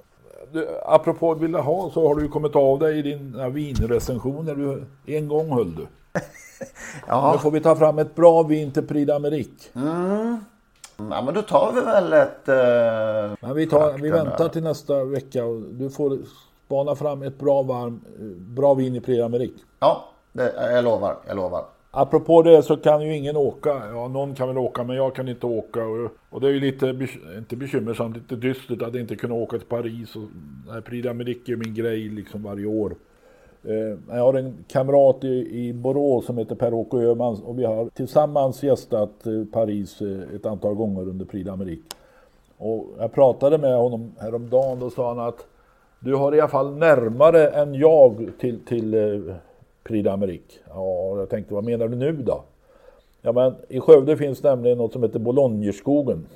Du, 0.52 0.68
apropå 0.86 1.34
Villa 1.34 1.60
ha 1.60 1.90
så 1.90 2.08
har 2.08 2.14
du 2.14 2.22
ju 2.22 2.28
kommit 2.28 2.56
av 2.56 2.78
dig 2.78 2.98
i 2.98 3.02
dina 3.02 3.48
vinrecensioner. 3.48 4.54
Du, 4.54 4.84
en 5.16 5.28
gång 5.28 5.48
höll 5.50 5.74
du. 5.74 5.86
Ja. 7.06 7.32
Nu 7.32 7.38
får 7.38 7.50
vi 7.50 7.60
ta 7.60 7.76
fram 7.76 7.98
ett 7.98 8.14
bra 8.14 8.42
vin 8.42 8.72
till 8.72 8.86
Prix 8.86 9.10
d'Amérique. 9.10 9.68
ja, 11.10 11.22
men 11.22 11.34
då 11.34 11.42
tar 11.42 11.72
vi 11.72 11.80
väl 11.80 12.12
ett... 12.12 12.48
Eh, 12.48 13.36
Men 13.48 13.54
vi, 13.56 13.66
tar, 13.66 13.92
vi 13.92 14.10
väntar 14.10 14.48
till 14.48 14.62
nästa 14.62 15.04
vecka 15.04 15.44
och 15.44 15.60
du 15.60 15.90
får 15.90 16.18
spana 16.66 16.94
fram 16.94 17.22
ett 17.22 17.38
bra, 17.38 17.62
varm, 17.62 18.00
bra 18.38 18.74
vin 18.74 18.94
i 18.96 19.00
Prix 19.00 19.20
d'Amérique. 19.22 19.58
ja, 19.80 20.04
det, 20.32 20.52
jag 20.72 20.84
lovar. 20.84 21.16
Jag 21.26 21.36
lovar. 21.36 21.64
Apropå 21.90 22.42
det 22.42 22.62
så 22.62 22.76
kan 22.76 23.02
ju 23.02 23.16
ingen 23.16 23.36
åka. 23.36 23.82
Ja, 23.92 24.08
någon 24.08 24.34
kan 24.34 24.48
väl 24.48 24.58
åka, 24.58 24.84
men 24.84 24.96
jag 24.96 25.14
kan 25.14 25.28
inte 25.28 25.46
åka. 25.46 25.84
Och, 25.84 26.10
och 26.30 26.40
det 26.40 26.46
är 26.46 26.50
ju 26.50 26.60
lite, 26.60 26.86
inte 27.38 27.56
bekymmersamt, 27.56 28.16
lite 28.16 28.36
dystert 28.36 28.82
att 28.82 28.94
inte 28.94 29.16
kunna 29.16 29.34
åka 29.34 29.58
till 29.58 29.66
Paris. 29.66 30.16
Och, 30.16 30.22
nej, 30.68 30.82
Prix 30.82 31.06
d'Amérique 31.06 31.52
är 31.52 31.56
min 31.56 31.74
grej 31.74 32.08
liksom 32.08 32.42
varje 32.42 32.66
år. 32.66 32.94
Eh, 33.64 34.16
jag 34.16 34.22
har 34.22 34.34
en 34.34 34.64
kamrat 34.68 35.24
i, 35.24 35.66
i 35.66 35.72
Borås 35.72 36.26
som 36.26 36.38
heter 36.38 36.54
Per-Åke 36.54 36.96
Öhman 36.96 37.42
och 37.42 37.58
vi 37.58 37.64
har 37.64 37.88
tillsammans 37.88 38.62
gästat 38.62 39.26
eh, 39.26 39.44
Paris 39.52 40.00
eh, 40.00 40.34
ett 40.34 40.46
antal 40.46 40.74
gånger 40.74 41.02
under 41.08 41.24
Prix 41.24 41.48
d'Amérique. 41.48 41.94
Och 42.58 42.86
jag 42.98 43.12
pratade 43.12 43.58
med 43.58 43.76
honom 43.76 44.12
häromdagen, 44.18 44.78
då 44.78 44.90
sa 44.90 45.08
han 45.08 45.18
att 45.28 45.46
du 46.00 46.14
har 46.14 46.34
i 46.34 46.40
alla 46.40 46.48
fall 46.48 46.76
närmare 46.76 47.48
än 47.48 47.74
jag 47.74 48.30
till, 48.40 48.64
till 48.64 48.94
eh, 48.94 49.34
Prix 49.88 50.08
d'Amérique. 50.08 50.58
Ja, 50.68 51.18
jag 51.18 51.28
tänkte 51.30 51.54
vad 51.54 51.64
menar 51.64 51.88
du 51.88 51.96
nu 51.96 52.12
då? 52.12 52.44
Ja 53.22 53.32
men 53.32 53.54
i 53.68 53.80
Skövde 53.80 54.16
finns 54.16 54.42
nämligen 54.42 54.78
något 54.78 54.92
som 54.92 55.02
heter 55.02 55.18
Bologneskogen. 55.18 56.26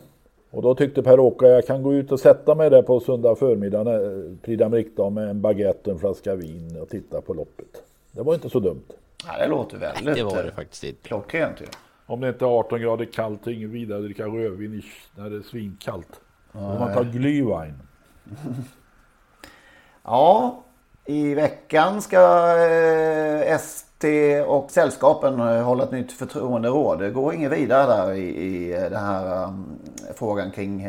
Och 0.50 0.62
då 0.62 0.74
tyckte 0.74 1.02
Per-Åke 1.02 1.46
jag 1.46 1.66
kan 1.66 1.82
gå 1.82 1.94
ut 1.94 2.12
och 2.12 2.20
sätta 2.20 2.54
mig 2.54 2.70
där 2.70 2.82
på 2.82 3.00
söndag 3.00 3.36
förmiddag 3.36 3.82
när 3.82 4.36
Prix 4.42 4.62
d'Amérique 4.62 5.10
med 5.10 5.28
en 5.28 5.40
baguette 5.40 5.90
och 5.90 5.94
en 5.94 5.98
flaska 5.98 6.34
vin 6.34 6.78
och 6.82 6.88
titta 6.88 7.20
på 7.20 7.34
loppet. 7.34 7.82
Det 8.12 8.22
var 8.22 8.34
inte 8.34 8.50
så 8.50 8.60
dumt. 8.60 8.82
Ja, 9.26 9.38
det 9.38 9.46
låter 9.48 9.78
väldigt 9.78 10.14
Det 10.14 10.22
var 10.22 10.42
det 10.42 10.48
eh, 10.48 10.54
faktiskt 10.54 10.84
inte. 10.84 11.08
klockrent 11.08 11.60
ju. 11.60 11.66
Om 12.06 12.20
det 12.20 12.28
inte 12.28 12.44
är 12.44 12.58
18 12.58 12.80
grader 12.80 13.04
kallt 13.04 13.46
och 13.46 13.52
ingen 13.52 13.70
vidare 13.70 14.00
dricka 14.00 14.26
rödvin 14.26 14.82
när 15.16 15.30
det 15.30 15.36
är 15.36 15.42
svinkallt. 15.42 16.20
Får 16.52 16.60
man 16.60 16.94
ta 16.94 17.02
glühwein. 17.02 17.74
Ja, 20.04 20.62
i 21.06 21.34
veckan 21.34 22.02
ska 22.02 22.18
eh, 22.58 23.54
ST 23.54 24.40
och 24.40 24.70
sällskapen 24.70 25.40
eh, 25.40 25.62
hålla 25.62 25.84
ett 25.84 25.90
nytt 25.92 26.12
förtroenderåd. 26.12 26.98
Det 26.98 27.10
går 27.10 27.34
inget 27.34 27.52
vidare 27.52 27.86
där 27.96 28.12
i, 28.12 28.22
i 28.22 28.74
eh, 28.74 28.80
den 28.82 29.04
här 29.04 29.44
um, 29.44 29.78
frågan 30.14 30.50
kring 30.50 30.88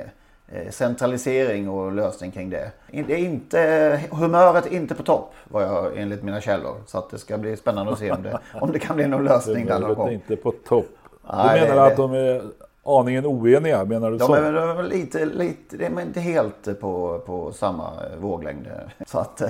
centralisering 0.69 1.69
och 1.69 1.91
lösning 1.91 2.31
kring 2.31 2.49
det. 2.49 2.71
Det 2.91 3.13
är 3.13 3.17
inte, 3.17 3.99
humöret 4.11 4.65
är 4.65 4.73
inte 4.73 4.95
på 4.95 5.03
topp 5.03 5.33
var 5.43 5.61
jag 5.61 5.97
enligt 5.97 6.23
mina 6.23 6.41
källor. 6.41 6.75
Så 6.85 6.97
att 6.97 7.09
det 7.09 7.17
ska 7.17 7.37
bli 7.37 7.57
spännande 7.57 7.91
att 7.91 7.99
se 7.99 8.11
om 8.11 8.23
det, 8.23 8.39
om 8.61 8.71
det 8.71 8.79
kan 8.79 8.95
bli 8.95 9.07
någon 9.07 9.23
lösning 9.23 9.65
där 9.65 9.79
någon 9.79 9.89
Humöret 9.89 10.09
är 10.09 10.13
inte 10.13 10.35
på 10.35 10.51
topp. 10.51 10.85
Nej, 11.33 11.59
du 11.59 11.65
menar 11.67 11.75
det- 11.75 11.91
att 11.91 11.97
de 11.97 12.13
är 12.13 12.41
aningen 12.83 13.25
oeniga? 13.25 13.85
Menar 13.85 14.11
du 14.11 14.17
De 14.17 14.25
så? 14.25 14.33
är, 14.33 14.53
de 14.53 14.69
är 14.79 14.83
lite, 14.83 15.25
lite, 15.25 15.77
de 15.77 15.85
är 15.97 16.01
inte 16.01 16.19
helt 16.19 16.79
på, 16.81 17.21
på 17.25 17.51
samma 17.51 17.89
våglängd. 18.17 18.67
Så 19.07 19.19
att 19.19 19.41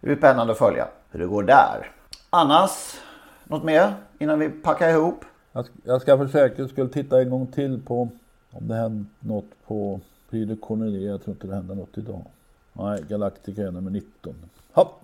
det 0.00 0.06
blir 0.06 0.16
spännande 0.16 0.52
att 0.52 0.58
följa 0.58 0.88
hur 1.10 1.20
det 1.20 1.26
går 1.26 1.42
där. 1.42 1.90
Annars, 2.30 3.00
något 3.44 3.64
mer 3.64 3.94
innan 4.18 4.38
vi 4.38 4.48
packar 4.48 4.88
ihop? 4.88 5.24
Jag 5.52 5.64
ska, 5.64 5.74
jag 5.84 6.02
ska 6.02 6.18
för 6.18 6.26
säkerhets 6.26 6.72
skull 6.72 6.90
titta 6.90 7.20
en 7.20 7.30
gång 7.30 7.46
till 7.46 7.82
på 7.82 8.08
om 8.50 8.68
det 8.68 8.74
hänt 8.74 9.08
något 9.20 9.66
på 9.66 10.00
Prix 10.30 10.48
de 10.48 10.56
Cornelia. 10.56 11.10
Jag 11.10 11.22
tror 11.24 11.34
inte 11.34 11.46
det 11.46 11.54
händer 11.54 11.74
något 11.74 11.98
idag. 11.98 12.24
Nej, 12.72 13.04
Galactica 13.08 13.62
är 13.62 13.70
nummer 13.70 13.90
19. 13.90 14.34
Hopp. 14.72 15.00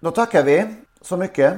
Då 0.00 0.10
tackar 0.10 0.44
vi 0.44 0.74
så 1.00 1.16
mycket. 1.16 1.54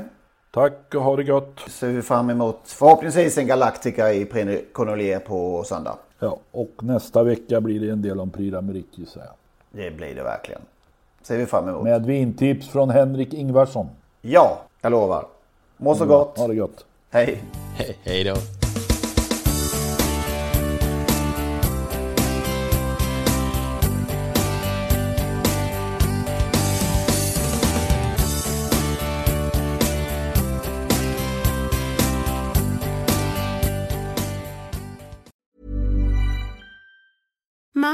Tack 0.50 0.94
och 0.94 1.02
ha 1.02 1.16
det 1.16 1.24
gott. 1.24 1.60
Ser 1.68 1.88
vi 1.88 2.02
fram 2.02 2.30
emot 2.30 2.60
förhoppningsvis 2.64 3.38
en 3.38 3.46
Galactica 3.46 4.12
i 4.12 4.24
Prix 4.24 4.64
Cornelier 4.72 5.18
på 5.18 5.64
söndag. 5.64 5.98
Ja, 6.18 6.38
och 6.50 6.72
nästa 6.82 7.22
vecka 7.22 7.60
blir 7.60 7.80
det 7.80 7.90
en 7.90 8.02
del 8.02 8.20
om 8.20 8.30
Prix 8.30 8.54
d'Amérique 8.54 8.84
gissar 8.94 9.20
jag. 9.20 9.34
Det 9.70 9.90
blir 9.90 10.14
det 10.14 10.22
verkligen. 10.22 10.62
Ser 11.22 11.36
vi 11.38 11.46
fram 11.46 11.68
emot. 11.68 11.84
Med 11.84 12.06
vintips 12.06 12.68
från 12.68 12.90
Henrik 12.90 13.34
Ingvarsson. 13.34 13.88
Ja, 14.20 14.58
jag 14.80 14.90
lovar. 14.92 15.24
Må 15.76 15.94
så 15.94 16.06
gott. 16.06 16.38
Ha 16.38 16.48
det 16.48 16.54
gott. 16.54 16.84
Hej. 17.10 17.42
He- 17.78 17.94
Hej 18.04 18.24
då. 18.24 18.34